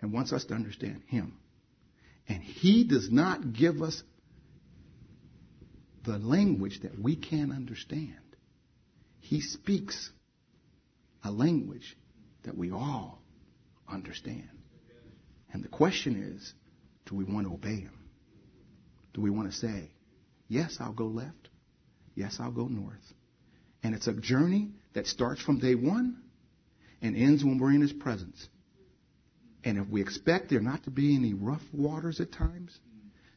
and 0.00 0.12
wants 0.12 0.32
us 0.32 0.44
to 0.46 0.54
understand 0.54 1.02
Him. 1.08 1.36
And 2.28 2.42
He 2.42 2.84
does 2.84 3.10
not 3.10 3.52
give 3.52 3.82
us 3.82 4.02
the 6.04 6.18
language 6.18 6.80
that 6.82 6.98
we 6.98 7.16
can't 7.16 7.50
understand. 7.50 8.14
He 9.20 9.40
speaks 9.40 10.10
a 11.22 11.30
language 11.30 11.96
that 12.44 12.56
we 12.56 12.70
all 12.70 13.22
understand. 13.90 14.48
And 15.52 15.64
the 15.64 15.68
question 15.68 16.36
is, 16.36 16.52
do 17.06 17.16
we 17.16 17.24
want 17.24 17.46
to 17.46 17.54
obey 17.54 17.80
Him? 17.80 17.98
Do 19.14 19.22
we 19.22 19.30
want 19.30 19.50
to 19.50 19.56
say, 19.56 19.92
yes, 20.48 20.76
I'll 20.80 20.92
go 20.92 21.06
left. 21.06 21.48
Yes, 22.14 22.36
I'll 22.38 22.52
go 22.52 22.66
north. 22.66 23.12
And 23.82 23.94
it's 23.94 24.06
a 24.06 24.12
journey 24.12 24.70
that 24.94 25.06
starts 25.06 25.40
from 25.40 25.58
day 25.58 25.74
one 25.74 26.22
and 27.00 27.16
ends 27.16 27.44
when 27.44 27.58
we're 27.58 27.72
in 27.72 27.80
His 27.80 27.92
presence. 27.92 28.48
And 29.64 29.78
if 29.78 29.88
we 29.88 30.02
expect 30.02 30.50
there 30.50 30.60
not 30.60 30.84
to 30.84 30.90
be 30.90 31.14
any 31.14 31.32
rough 31.32 31.62
waters 31.72 32.20
at 32.20 32.32
times, 32.32 32.78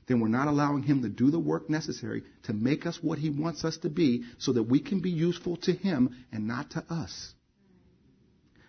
then 0.07 0.19
we're 0.19 0.27
not 0.27 0.47
allowing 0.47 0.83
Him 0.83 1.01
to 1.03 1.09
do 1.09 1.29
the 1.29 1.39
work 1.39 1.69
necessary 1.69 2.23
to 2.43 2.53
make 2.53 2.85
us 2.85 2.97
what 3.01 3.19
He 3.19 3.29
wants 3.29 3.65
us 3.65 3.77
to 3.79 3.89
be 3.89 4.23
so 4.37 4.53
that 4.53 4.63
we 4.63 4.79
can 4.79 5.01
be 5.01 5.11
useful 5.11 5.57
to 5.57 5.73
Him 5.73 6.15
and 6.31 6.47
not 6.47 6.71
to 6.71 6.83
us. 6.89 7.33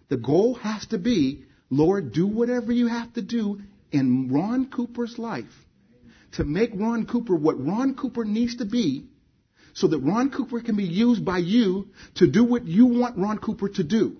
The 0.08 0.16
goal 0.16 0.54
has 0.54 0.86
to 0.86 0.98
be, 0.98 1.44
Lord, 1.70 2.12
do 2.12 2.26
whatever 2.26 2.72
you 2.72 2.88
have 2.88 3.12
to 3.14 3.22
do 3.22 3.60
in 3.92 4.30
Ron 4.30 4.70
Cooper's 4.70 5.18
life 5.18 5.44
to 6.32 6.44
make 6.44 6.70
Ron 6.74 7.06
Cooper 7.06 7.34
what 7.34 7.64
Ron 7.64 7.94
Cooper 7.94 8.24
needs 8.24 8.56
to 8.56 8.64
be 8.64 9.06
so 9.74 9.86
that 9.86 10.00
Ron 10.00 10.30
Cooper 10.30 10.60
can 10.60 10.76
be 10.76 10.84
used 10.84 11.24
by 11.24 11.38
you 11.38 11.88
to 12.16 12.26
do 12.26 12.42
what 12.44 12.66
you 12.66 12.86
want 12.86 13.16
Ron 13.16 13.38
Cooper 13.38 13.68
to 13.68 13.84
do. 13.84 14.16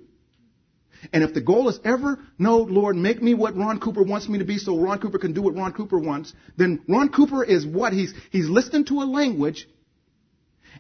And 1.13 1.23
if 1.23 1.35
the 1.35 1.41
goal 1.41 1.69
is 1.69 1.79
ever, 1.85 2.19
no, 2.39 2.59
Lord, 2.59 2.97
make 2.97 3.23
me 3.23 3.35
what 3.35 3.57
Ron 3.57 3.79
Cooper 3.79 4.03
wants 4.03 4.29
me 4.29 4.39
to 4.39 4.45
be 4.45 4.59
so 4.59 4.79
Ron 4.79 4.99
Cooper 4.99 5.19
can 5.19 5.33
do 5.33 5.43
what 5.43 5.55
Ron 5.55 5.73
Cooper 5.73 5.99
wants, 5.99 6.33
then 6.57 6.83
Ron 6.89 7.11
Cooper 7.11 7.45
is 7.45 7.65
what? 7.65 7.93
He's, 7.93 8.13
he's 8.31 8.49
listening 8.49 8.85
to 8.87 9.03
a 9.03 9.05
language 9.05 9.69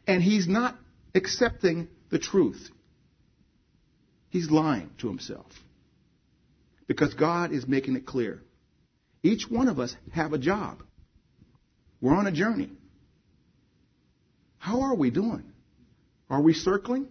and 0.06 0.22
he's 0.22 0.48
not 0.48 0.76
accepting 1.14 1.88
the 2.10 2.18
truth. 2.18 2.70
He's 4.30 4.50
lying 4.50 4.90
to 4.98 5.08
himself. 5.08 5.46
Because 6.86 7.14
God 7.14 7.52
is 7.52 7.66
making 7.66 7.96
it 7.96 8.06
clear. 8.06 8.42
Each 9.22 9.48
one 9.48 9.68
of 9.68 9.78
us 9.78 9.94
have 10.12 10.32
a 10.32 10.38
job. 10.38 10.82
We're 12.00 12.14
on 12.14 12.26
a 12.26 12.32
journey. 12.32 12.70
How 14.58 14.82
are 14.82 14.94
we 14.94 15.10
doing? 15.10 15.52
Are 16.30 16.40
we 16.40 16.54
circling? 16.54 17.08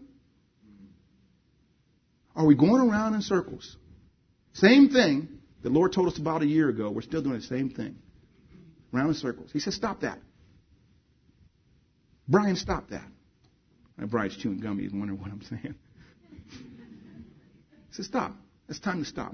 Are 2.38 2.46
we 2.46 2.56
going 2.56 2.88
around 2.88 3.16
in 3.16 3.22
circles? 3.22 3.76
Same 4.54 4.90
thing 4.90 5.28
the 5.64 5.70
Lord 5.70 5.92
told 5.92 6.08
us 6.08 6.20
about 6.20 6.44
a 6.44 6.46
year 6.46 6.70
ago. 6.70 6.92
We're 6.92 7.02
still 7.02 7.22
doing 7.22 7.36
the 7.40 7.42
same 7.42 7.72
thing. 7.72 7.96
Round 8.92 9.10
in 9.10 9.16
circles. 9.16 9.50
He 9.52 9.60
says, 9.60 9.76
stop 9.76 10.02
that. 10.02 10.20
Brian, 12.28 12.56
stop 12.56 12.90
that. 12.92 13.06
And 13.98 14.10
Brian's 14.10 14.38
chewing 14.38 14.60
gum. 14.60 14.78
He's 14.78 14.94
wondering 14.94 15.20
what 15.20 15.32
I'm 15.32 15.42
saying. 15.42 15.76
He 16.52 17.94
says, 17.94 18.06
stop. 18.06 18.34
It's 18.70 18.80
time 18.80 19.00
to 19.00 19.06
stop. 19.06 19.34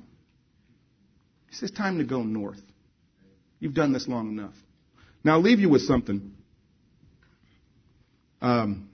He 1.49 1.55
says, 1.55 1.71
time 1.71 1.97
to 1.97 2.05
go 2.05 2.23
north. 2.23 2.61
You've 3.59 3.73
done 3.73 3.91
this 3.91 4.07
long 4.07 4.29
enough. 4.29 4.53
Now 5.25 5.33
I'll 5.33 5.41
leave 5.41 5.59
you 5.59 5.69
with 5.69 5.81
something. 5.81 6.31
Um, 8.41 8.89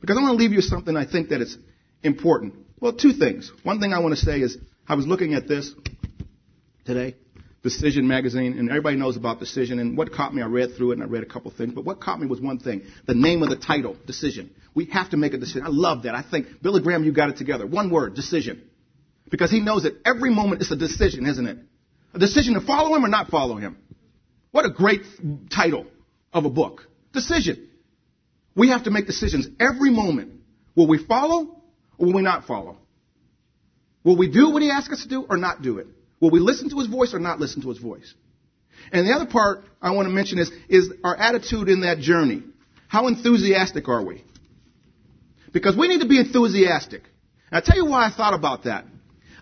because 0.00 0.18
I 0.18 0.22
want 0.22 0.36
to 0.36 0.42
leave 0.42 0.50
you 0.50 0.58
with 0.58 0.66
something 0.66 0.96
I 0.96 1.06
think 1.06 1.28
that 1.28 1.40
is 1.40 1.56
important. 2.02 2.63
Well, 2.84 2.92
two 2.92 3.14
things. 3.14 3.50
One 3.62 3.80
thing 3.80 3.94
I 3.94 4.00
want 4.00 4.14
to 4.14 4.20
say 4.20 4.40
is 4.40 4.58
I 4.86 4.94
was 4.94 5.06
looking 5.06 5.32
at 5.32 5.48
this 5.48 5.72
today. 6.84 7.16
Decision 7.62 8.06
magazine, 8.06 8.58
and 8.58 8.68
everybody 8.68 8.98
knows 8.98 9.16
about 9.16 9.40
Decision. 9.40 9.78
And 9.78 9.96
what 9.96 10.12
caught 10.12 10.34
me, 10.34 10.42
I 10.42 10.46
read 10.48 10.76
through 10.76 10.90
it 10.90 10.98
and 10.98 11.02
I 11.02 11.06
read 11.06 11.22
a 11.22 11.26
couple 11.26 11.50
things. 11.50 11.72
But 11.72 11.86
what 11.86 12.02
caught 12.02 12.20
me 12.20 12.26
was 12.26 12.42
one 12.42 12.58
thing: 12.58 12.82
the 13.06 13.14
name 13.14 13.42
of 13.42 13.48
the 13.48 13.56
title, 13.56 13.96
Decision. 14.06 14.54
We 14.74 14.84
have 14.92 15.08
to 15.12 15.16
make 15.16 15.32
a 15.32 15.38
decision. 15.38 15.62
I 15.62 15.70
love 15.70 16.02
that. 16.02 16.14
I 16.14 16.20
think 16.30 16.60
Billy 16.60 16.82
Graham, 16.82 17.04
you 17.04 17.12
got 17.14 17.30
it 17.30 17.38
together. 17.38 17.66
One 17.66 17.88
word: 17.88 18.16
decision, 18.16 18.68
because 19.30 19.50
he 19.50 19.60
knows 19.60 19.84
that 19.84 19.94
every 20.04 20.28
moment 20.28 20.60
is 20.60 20.70
a 20.70 20.76
decision, 20.76 21.24
isn't 21.24 21.46
it? 21.46 21.56
A 22.12 22.18
decision 22.18 22.52
to 22.52 22.60
follow 22.60 22.94
him 22.94 23.02
or 23.02 23.08
not 23.08 23.30
follow 23.30 23.56
him. 23.56 23.78
What 24.50 24.66
a 24.66 24.70
great 24.70 25.00
title 25.50 25.86
of 26.34 26.44
a 26.44 26.50
book. 26.50 26.82
Decision. 27.14 27.66
We 28.54 28.68
have 28.68 28.84
to 28.84 28.90
make 28.90 29.06
decisions 29.06 29.48
every 29.58 29.88
moment. 29.88 30.32
Will 30.76 30.86
we 30.86 31.02
follow 31.02 31.63
or 31.98 32.06
will 32.06 32.14
we 32.14 32.22
not 32.22 32.46
follow? 32.46 32.78
Will 34.02 34.16
we 34.16 34.30
do 34.30 34.50
what 34.50 34.62
he 34.62 34.70
asks 34.70 34.92
us 34.92 35.02
to 35.02 35.08
do 35.08 35.26
or 35.28 35.36
not 35.36 35.62
do 35.62 35.78
it? 35.78 35.86
Will 36.20 36.30
we 36.30 36.40
listen 36.40 36.70
to 36.70 36.78
his 36.78 36.88
voice 36.88 37.14
or 37.14 37.18
not 37.18 37.40
listen 37.40 37.62
to 37.62 37.68
his 37.68 37.78
voice? 37.78 38.14
And 38.92 39.06
the 39.06 39.12
other 39.12 39.26
part 39.26 39.64
I 39.80 39.92
want 39.92 40.06
to 40.06 40.12
mention 40.12 40.38
is, 40.38 40.50
is 40.68 40.92
our 41.02 41.16
attitude 41.16 41.68
in 41.68 41.82
that 41.82 41.98
journey. 41.98 42.42
How 42.88 43.06
enthusiastic 43.08 43.88
are 43.88 44.04
we? 44.04 44.24
Because 45.52 45.76
we 45.76 45.88
need 45.88 46.00
to 46.00 46.08
be 46.08 46.18
enthusiastic. 46.18 47.02
And 47.50 47.58
I 47.58 47.60
tell 47.60 47.76
you 47.76 47.86
why 47.86 48.06
I 48.06 48.10
thought 48.10 48.34
about 48.34 48.64
that. 48.64 48.84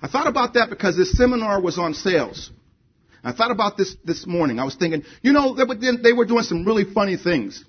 I 0.00 0.08
thought 0.08 0.26
about 0.26 0.54
that 0.54 0.70
because 0.70 0.96
this 0.96 1.16
seminar 1.16 1.60
was 1.60 1.78
on 1.78 1.94
sales. 1.94 2.50
I 3.24 3.32
thought 3.32 3.52
about 3.52 3.76
this 3.76 3.94
this 4.04 4.26
morning. 4.26 4.58
I 4.58 4.64
was 4.64 4.74
thinking, 4.74 5.04
you 5.22 5.32
know, 5.32 5.54
they 5.54 5.64
were, 5.64 5.76
they 5.76 6.12
were 6.12 6.24
doing 6.24 6.42
some 6.42 6.64
really 6.64 6.84
funny 6.84 7.16
things. 7.16 7.64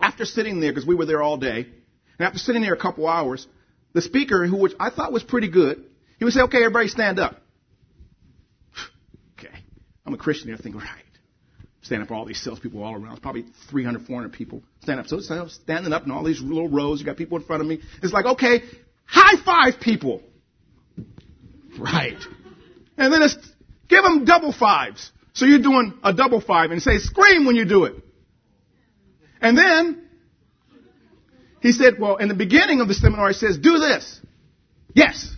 After 0.00 0.24
sitting 0.24 0.60
there, 0.60 0.70
because 0.70 0.86
we 0.86 0.94
were 0.94 1.06
there 1.06 1.22
all 1.22 1.36
day, 1.36 1.66
and 2.18 2.26
after 2.26 2.38
sitting 2.38 2.62
there 2.62 2.74
a 2.74 2.78
couple 2.78 3.08
hours, 3.08 3.46
the 3.96 4.02
speaker, 4.02 4.46
who 4.46 4.58
which 4.58 4.74
I 4.78 4.90
thought 4.90 5.10
was 5.10 5.22
pretty 5.22 5.48
good, 5.48 5.82
he 6.18 6.24
would 6.26 6.34
say, 6.34 6.42
okay, 6.42 6.58
everybody 6.58 6.88
stand 6.88 7.18
up. 7.18 7.40
Okay. 9.38 9.54
I'm 10.04 10.12
a 10.12 10.18
Christian 10.18 10.48
here 10.48 10.58
thinking, 10.58 10.82
right. 10.82 11.02
Stand 11.80 12.02
up 12.02 12.08
for 12.08 12.14
all 12.14 12.26
these 12.26 12.42
salespeople 12.42 12.82
all 12.82 12.94
around. 12.94 13.12
It's 13.12 13.20
probably 13.20 13.46
300, 13.70 14.06
400 14.06 14.32
people. 14.34 14.62
Stand 14.82 15.00
up. 15.00 15.06
So 15.06 15.20
standing 15.20 15.94
up 15.94 16.04
in 16.04 16.10
all 16.10 16.24
these 16.24 16.42
little 16.42 16.68
rows. 16.68 17.00
You 17.00 17.06
got 17.06 17.16
people 17.16 17.38
in 17.38 17.44
front 17.44 17.62
of 17.62 17.68
me. 17.68 17.80
It's 18.02 18.12
like, 18.12 18.26
okay, 18.26 18.60
high 19.06 19.42
five 19.42 19.80
people. 19.80 20.22
Right. 21.78 22.18
And 22.98 23.10
then 23.10 23.22
it's, 23.22 23.36
give 23.88 24.02
them 24.02 24.26
double 24.26 24.52
fives. 24.52 25.10
So 25.32 25.46
you're 25.46 25.62
doing 25.62 25.98
a 26.02 26.12
double 26.12 26.42
five 26.42 26.70
and 26.70 26.82
say, 26.82 26.98
scream 26.98 27.46
when 27.46 27.56
you 27.56 27.64
do 27.64 27.84
it. 27.84 27.94
And 29.40 29.56
then, 29.56 30.05
he 31.60 31.72
said, 31.72 31.94
well, 31.98 32.16
in 32.16 32.28
the 32.28 32.34
beginning 32.34 32.80
of 32.80 32.88
the 32.88 32.94
seminar, 32.94 33.28
he 33.28 33.34
says, 33.34 33.58
do 33.58 33.78
this. 33.78 34.20
Yes. 34.94 35.34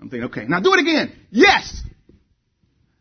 I'm 0.00 0.10
thinking, 0.10 0.26
okay, 0.26 0.44
now 0.46 0.60
do 0.60 0.74
it 0.74 0.80
again. 0.80 1.12
Yes. 1.30 1.82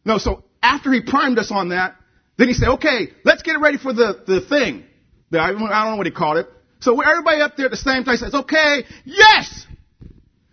No, 0.06 0.18
so 0.18 0.43
after 0.62 0.91
he 0.91 1.01
primed 1.01 1.39
us 1.39 1.51
on 1.51 1.70
that, 1.70 1.95
then 2.38 2.47
he 2.47 2.53
said, 2.53 2.70
okay, 2.70 3.10
let's 3.24 3.41
get 3.41 3.56
it 3.56 3.60
ready 3.60 3.78
for 3.78 3.93
the, 3.93 4.24
the 4.26 4.41
thing. 4.41 4.84
The, 5.32 5.39
I, 5.39 5.51
don't 5.51 5.60
know 5.60 5.95
what 5.97 6.06
he 6.06 6.12
called 6.12 6.38
it. 6.38 6.47
So 6.80 6.99
everybody 7.01 7.41
up 7.41 7.58
there 7.58 7.66
at 7.66 7.72
the 7.72 7.78
same 7.78 8.03
time 8.03 8.18
says, 8.18 8.34
okay, 8.34 8.84
yes! 9.06 9.66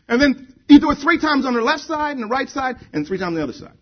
And 0.08 0.20
then 0.20 0.54
you 0.68 0.80
do 0.80 0.90
it 0.90 0.96
three 0.96 1.20
times 1.20 1.44
on 1.44 1.54
the 1.54 1.60
left 1.60 1.82
side 1.82 2.16
and 2.16 2.22
the 2.22 2.28
right 2.28 2.48
side 2.48 2.76
and 2.92 3.06
three 3.06 3.18
times 3.18 3.28
on 3.28 3.34
the 3.34 3.42
other 3.42 3.52
side. 3.52 3.76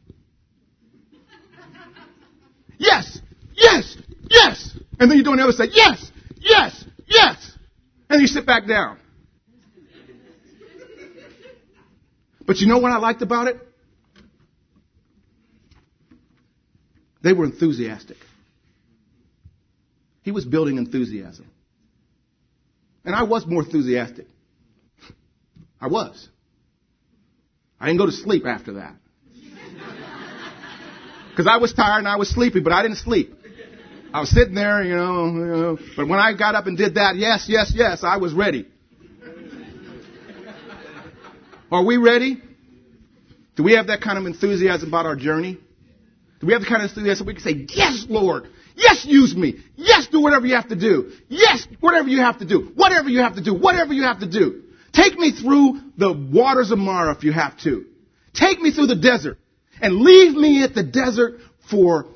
yes! 2.79 3.21
Yes! 3.55 3.97
Yes! 4.29 4.77
And 4.99 5.11
then 5.11 5.19
you 5.19 5.25
do 5.25 5.31
it 5.31 5.33
on 5.35 5.39
the 5.39 5.45
other 5.45 5.53
side, 5.53 5.71
yes! 5.73 6.11
Yes! 6.39 6.85
Yes! 7.07 7.53
And 8.11 8.21
you 8.21 8.27
sit 8.27 8.45
back 8.45 8.67
down. 8.67 8.99
But 12.45 12.59
you 12.59 12.67
know 12.67 12.79
what 12.79 12.91
I 12.91 12.99
liked 12.99 13.23
about 13.23 13.47
it? 13.47 13.57
They 17.23 17.33
were 17.33 17.45
enthusiastic. 17.45 18.17
He 20.23 20.33
was 20.33 20.45
building 20.45 20.77
enthusiasm. 20.77 21.49
And 23.05 23.15
I 23.15 23.23
was 23.23 23.47
more 23.47 23.63
enthusiastic. 23.63 24.27
I 25.81 25.87
was. 25.87 26.29
I 27.79 27.87
didn't 27.87 27.99
go 27.99 28.07
to 28.07 28.13
sleep 28.13 28.45
after 28.45 28.75
that. 28.75 28.97
Because 31.31 31.47
I 31.47 31.59
was 31.59 31.73
tired 31.73 32.01
and 32.01 32.09
I 32.09 32.17
was 32.17 32.29
sleepy, 32.29 32.61
but 32.61 32.73
I 32.73 32.83
didn't 32.83 32.99
sleep. 32.99 33.35
I 34.13 34.21
was 34.21 34.31
sitting 34.31 34.55
there, 34.55 34.83
you 34.83 34.97
know, 34.97 35.27
you 35.27 35.33
know, 35.33 35.79
but 35.97 36.09
when 36.09 36.19
I 36.19 36.35
got 36.37 36.55
up 36.57 36.67
and 36.67 36.77
did 36.77 36.95
that, 36.95 37.15
yes, 37.17 37.47
yes, 37.49 37.73
yes, 37.75 38.03
I 38.03 38.17
was 38.17 38.33
ready. 38.33 38.67
Are 41.71 41.85
we 41.85 41.97
ready? 41.97 42.43
Do 43.55 43.63
we 43.63 43.75
have 43.75 43.87
that 43.87 44.01
kind 44.01 44.19
of 44.19 44.27
enthusiasm 44.27 44.89
about 44.89 45.07
our 45.07 45.15
journey? 45.15 45.59
Do 46.41 46.47
we 46.47 46.55
have 46.55 46.63
the 46.63 46.69
kind 46.69 46.83
of 46.83 46.91
enthusiasm 46.91 47.27
that 47.27 47.31
we 47.31 47.35
can 47.35 47.43
say, 47.43 47.67
yes, 47.69 48.07
Lord. 48.09 48.49
Yes, 48.75 49.05
use 49.05 49.37
me. 49.37 49.61
Yes, 49.77 50.09
do 50.09 50.21
whatever 50.21 50.47
you 50.47 50.57
have 50.57 50.69
to 50.71 50.77
do. 50.77 51.13
Yes, 51.29 51.69
whatever 51.79 52.09
you 52.09 52.21
have 52.21 52.39
to 52.39 52.45
do. 52.45 52.73
Whatever 52.75 53.11
you 53.11 53.21
have 53.21 53.37
to 53.37 53.43
do. 53.43 53.55
Whatever 53.55 53.93
you 53.93 54.03
have 54.05 54.21
to 54.21 54.27
do. 54.27 54.63
Take 54.93 55.17
me 55.19 55.33
through 55.33 55.81
the 55.97 56.13
waters 56.13 56.73
of 56.73 56.79
Marah 56.79 57.15
if 57.15 57.23
you 57.23 57.33
have 57.33 57.57
to. 57.61 57.85
Take 58.35 58.61
me 58.61 58.73
through 58.73 58.87
the 58.87 58.97
desert. 58.97 59.39
And 59.81 59.97
leave 59.97 60.35
me 60.35 60.65
at 60.65 60.75
the 60.75 60.83
desert 60.83 61.41
for 61.71 62.07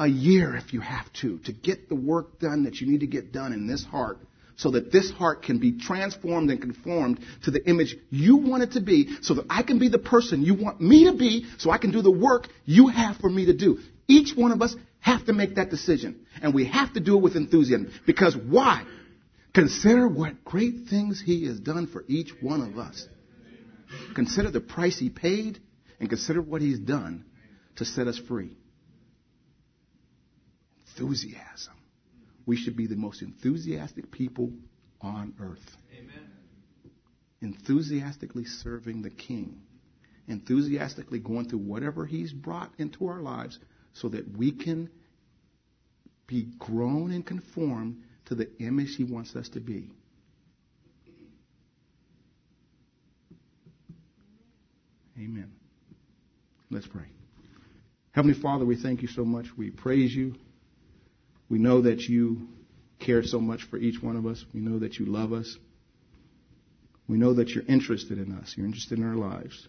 a 0.00 0.08
year 0.08 0.56
if 0.56 0.72
you 0.72 0.80
have 0.80 1.12
to, 1.12 1.38
to 1.40 1.52
get 1.52 1.88
the 1.88 1.94
work 1.94 2.40
done 2.40 2.64
that 2.64 2.80
you 2.80 2.90
need 2.90 3.00
to 3.00 3.06
get 3.06 3.32
done 3.32 3.52
in 3.52 3.66
this 3.66 3.84
heart 3.84 4.18
so 4.56 4.70
that 4.72 4.90
this 4.90 5.10
heart 5.10 5.42
can 5.42 5.58
be 5.58 5.78
transformed 5.78 6.50
and 6.50 6.60
conformed 6.60 7.20
to 7.44 7.50
the 7.50 7.66
image 7.68 7.96
you 8.10 8.36
want 8.36 8.62
it 8.62 8.72
to 8.72 8.80
be, 8.80 9.16
so 9.22 9.34
that 9.34 9.46
I 9.48 9.62
can 9.62 9.78
be 9.78 9.88
the 9.88 9.98
person 9.98 10.42
you 10.42 10.54
want 10.54 10.80
me 10.80 11.06
to 11.10 11.16
be, 11.16 11.46
so 11.56 11.70
I 11.70 11.78
can 11.78 11.92
do 11.92 12.02
the 12.02 12.10
work 12.10 12.46
you 12.66 12.88
have 12.88 13.16
for 13.16 13.30
me 13.30 13.46
to 13.46 13.54
do. 13.54 13.78
Each 14.06 14.36
one 14.36 14.52
of 14.52 14.60
us 14.60 14.76
have 15.00 15.24
to 15.26 15.32
make 15.32 15.54
that 15.54 15.70
decision. 15.70 16.26
And 16.42 16.52
we 16.52 16.66
have 16.66 16.92
to 16.92 17.00
do 17.00 17.16
it 17.16 17.22
with 17.22 17.36
enthusiasm. 17.36 17.90
Because 18.06 18.36
why? 18.36 18.84
Consider 19.54 20.06
what 20.06 20.44
great 20.44 20.88
things 20.90 21.22
He 21.24 21.46
has 21.46 21.58
done 21.58 21.86
for 21.86 22.04
each 22.06 22.30
one 22.42 22.60
of 22.60 22.76
us. 22.76 23.06
Consider 24.14 24.50
the 24.50 24.60
price 24.60 24.98
He 24.98 25.08
paid 25.08 25.58
and 26.00 26.08
consider 26.10 26.42
what 26.42 26.60
He's 26.60 26.78
done 26.78 27.24
to 27.76 27.86
set 27.86 28.08
us 28.08 28.18
free. 28.28 28.58
Enthusiasm 30.96 31.74
we 32.50 32.56
should 32.56 32.76
be 32.76 32.88
the 32.88 32.96
most 32.96 33.22
enthusiastic 33.22 34.10
people 34.10 34.50
on 35.00 35.34
earth. 35.40 35.76
Amen. 35.96 36.30
Enthusiastically 37.40 38.44
serving 38.44 39.02
the 39.02 39.10
King. 39.10 39.62
Enthusiastically 40.26 41.20
going 41.20 41.48
through 41.48 41.60
whatever 41.60 42.06
He's 42.06 42.32
brought 42.32 42.72
into 42.76 43.06
our 43.06 43.20
lives 43.20 43.56
so 43.92 44.08
that 44.08 44.36
we 44.36 44.50
can 44.50 44.90
be 46.26 46.48
grown 46.58 47.12
and 47.12 47.24
conformed 47.24 48.02
to 48.26 48.34
the 48.34 48.50
image 48.58 48.96
He 48.96 49.04
wants 49.04 49.36
us 49.36 49.48
to 49.50 49.60
be. 49.60 49.90
Amen. 55.16 55.52
Let's 56.68 56.88
pray. 56.88 57.06
Heavenly 58.10 58.40
Father, 58.40 58.64
we 58.64 58.74
thank 58.74 59.02
you 59.02 59.08
so 59.08 59.24
much. 59.24 59.46
We 59.56 59.70
praise 59.70 60.12
you. 60.12 60.34
We 61.50 61.58
know 61.58 61.82
that 61.82 62.00
you 62.08 62.48
care 63.00 63.24
so 63.24 63.40
much 63.40 63.64
for 63.64 63.76
each 63.76 64.00
one 64.00 64.16
of 64.16 64.24
us. 64.24 64.44
We 64.54 64.60
know 64.60 64.78
that 64.78 64.98
you 64.98 65.06
love 65.06 65.32
us. 65.32 65.58
We 67.08 67.18
know 67.18 67.34
that 67.34 67.50
you're 67.50 67.64
interested 67.66 68.18
in 68.18 68.32
us. 68.32 68.54
You're 68.56 68.66
interested 68.66 68.98
in 68.98 69.04
our 69.04 69.16
lives. 69.16 69.68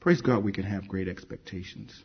Praise 0.00 0.20
God, 0.20 0.44
we 0.44 0.52
can 0.52 0.64
have 0.64 0.86
great 0.86 1.08
expectations. 1.08 2.04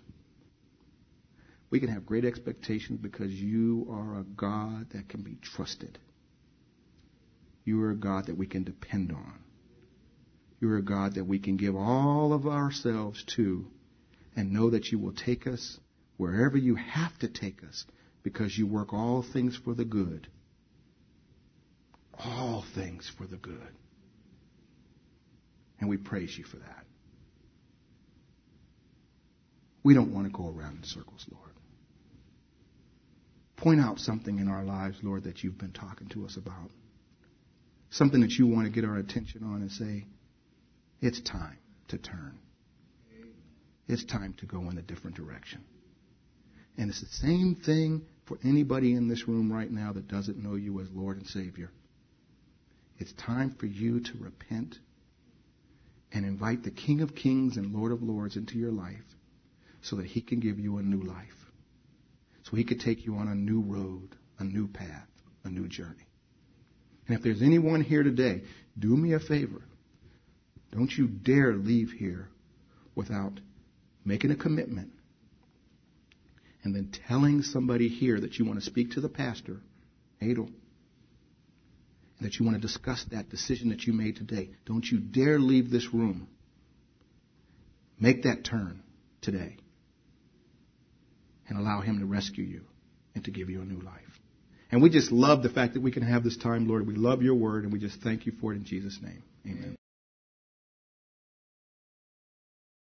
We 1.69 1.79
can 1.79 1.89
have 1.89 2.05
great 2.05 2.23
expectations 2.23 2.99
because 3.01 3.31
you 3.31 3.87
are 3.91 4.19
a 4.19 4.23
God 4.23 4.91
that 4.91 5.09
can 5.09 5.21
be 5.21 5.37
trusted. 5.41 5.99
You 7.65 7.81
are 7.83 7.91
a 7.91 7.95
God 7.95 8.27
that 8.27 8.37
we 8.37 8.47
can 8.47 8.63
depend 8.63 9.11
on. 9.11 9.39
You 10.61 10.71
are 10.71 10.77
a 10.77 10.83
God 10.83 11.15
that 11.15 11.25
we 11.25 11.39
can 11.39 11.57
give 11.57 11.75
all 11.75 12.31
of 12.31 12.47
ourselves 12.47 13.23
to 13.35 13.65
and 14.35 14.53
know 14.53 14.69
that 14.69 14.91
you 14.91 14.99
will 14.99 15.13
take 15.13 15.45
us 15.45 15.79
wherever 16.17 16.57
you 16.57 16.75
have 16.75 17.17
to 17.19 17.27
take 17.27 17.63
us 17.63 17.85
because 18.23 18.57
you 18.57 18.67
work 18.67 18.93
all 18.93 19.23
things 19.33 19.59
for 19.63 19.73
the 19.73 19.85
good. 19.85 20.27
All 22.13 22.63
things 22.75 23.11
for 23.17 23.25
the 23.25 23.37
good. 23.37 23.75
And 25.79 25.89
we 25.89 25.97
praise 25.97 26.37
you 26.37 26.43
for 26.45 26.57
that. 26.57 26.85
We 29.83 29.93
don't 29.93 30.13
want 30.13 30.27
to 30.27 30.31
go 30.31 30.47
around 30.47 30.77
in 30.77 30.83
circles, 30.83 31.25
Lord. 31.29 31.51
Point 33.57 33.81
out 33.81 33.99
something 33.99 34.39
in 34.39 34.47
our 34.47 34.63
lives, 34.63 34.97
Lord, 35.03 35.23
that 35.23 35.43
you've 35.43 35.57
been 35.57 35.73
talking 35.73 36.07
to 36.09 36.25
us 36.25 36.37
about. 36.37 36.69
Something 37.89 38.21
that 38.21 38.31
you 38.31 38.47
want 38.47 38.65
to 38.65 38.71
get 38.71 38.85
our 38.85 38.97
attention 38.97 39.43
on 39.43 39.61
and 39.61 39.71
say, 39.71 40.05
it's 41.01 41.21
time 41.21 41.57
to 41.89 41.97
turn. 41.97 42.39
It's 43.87 44.05
time 44.05 44.33
to 44.39 44.45
go 44.45 44.69
in 44.69 44.77
a 44.77 44.81
different 44.81 45.17
direction. 45.17 45.63
And 46.77 46.89
it's 46.89 47.01
the 47.01 47.07
same 47.07 47.55
thing 47.55 48.03
for 48.25 48.37
anybody 48.43 48.93
in 48.93 49.07
this 49.07 49.27
room 49.27 49.51
right 49.51 49.69
now 49.69 49.93
that 49.93 50.07
doesn't 50.07 50.41
know 50.41 50.55
you 50.55 50.79
as 50.79 50.87
Lord 50.91 51.17
and 51.17 51.27
Savior. 51.27 51.71
It's 52.97 53.13
time 53.13 53.55
for 53.59 53.65
you 53.65 53.99
to 53.99 54.17
repent 54.19 54.77
and 56.11 56.25
invite 56.25 56.63
the 56.63 56.71
King 56.71 57.01
of 57.01 57.15
Kings 57.15 57.57
and 57.57 57.73
Lord 57.73 57.91
of 57.91 58.01
Lords 58.01 58.37
into 58.37 58.57
your 58.57 58.71
life 58.71 59.03
so 59.81 59.97
that 59.97 60.05
he 60.05 60.21
can 60.21 60.39
give 60.39 60.59
you 60.59 60.77
a 60.77 60.83
new 60.83 61.01
life. 61.01 61.51
So 62.43 62.55
he 62.55 62.63
could 62.63 62.79
take 62.79 63.05
you 63.05 63.15
on 63.15 63.27
a 63.27 63.35
new 63.35 63.61
road, 63.61 64.15
a 64.39 64.43
new 64.43 64.67
path, 64.67 65.07
a 65.43 65.49
new 65.49 65.67
journey. 65.67 66.07
And 67.07 67.17
if 67.17 67.23
there's 67.23 67.41
anyone 67.41 67.81
here 67.81 68.03
today, 68.03 68.43
do 68.77 68.95
me 68.95 69.13
a 69.13 69.19
favor. 69.19 69.61
Don't 70.71 70.91
you 70.91 71.07
dare 71.07 71.53
leave 71.53 71.91
here 71.91 72.29
without 72.95 73.39
making 74.05 74.31
a 74.31 74.35
commitment 74.35 74.91
and 76.63 76.75
then 76.75 76.91
telling 77.07 77.41
somebody 77.41 77.89
here 77.89 78.19
that 78.19 78.37
you 78.39 78.45
want 78.45 78.59
to 78.59 78.65
speak 78.65 78.91
to 78.91 79.01
the 79.01 79.09
pastor, 79.09 79.57
Adel, 80.21 80.49
and 82.17 82.27
that 82.27 82.39
you 82.39 82.45
want 82.45 82.55
to 82.55 82.61
discuss 82.61 83.05
that 83.11 83.29
decision 83.29 83.69
that 83.69 83.83
you 83.83 83.93
made 83.93 84.15
today. 84.15 84.49
Don't 84.65 84.85
you 84.85 84.99
dare 84.99 85.39
leave 85.39 85.69
this 85.69 85.93
room. 85.93 86.27
Make 87.99 88.23
that 88.23 88.43
turn 88.43 88.81
today 89.21 89.57
and 91.47 91.57
allow 91.57 91.81
Him 91.81 91.99
to 91.99 92.05
rescue 92.05 92.43
you 92.43 92.61
and 93.15 93.23
to 93.25 93.31
give 93.31 93.49
you 93.49 93.61
a 93.61 93.65
new 93.65 93.79
life. 93.81 94.01
And 94.71 94.81
we 94.81 94.89
just 94.89 95.11
love 95.11 95.43
the 95.43 95.49
fact 95.49 95.75
that 95.75 95.83
we 95.83 95.91
can 95.91 96.03
have 96.03 96.23
this 96.23 96.37
time, 96.37 96.67
Lord. 96.67 96.87
We 96.87 96.95
love 96.95 97.21
your 97.21 97.35
word 97.35 97.63
and 97.63 97.71
we 97.71 97.79
just 97.79 98.01
thank 98.01 98.25
you 98.25 98.33
for 98.41 98.53
it 98.53 98.55
in 98.55 98.65
Jesus' 98.65 98.99
name. 99.01 99.21
Amen. 99.45 99.75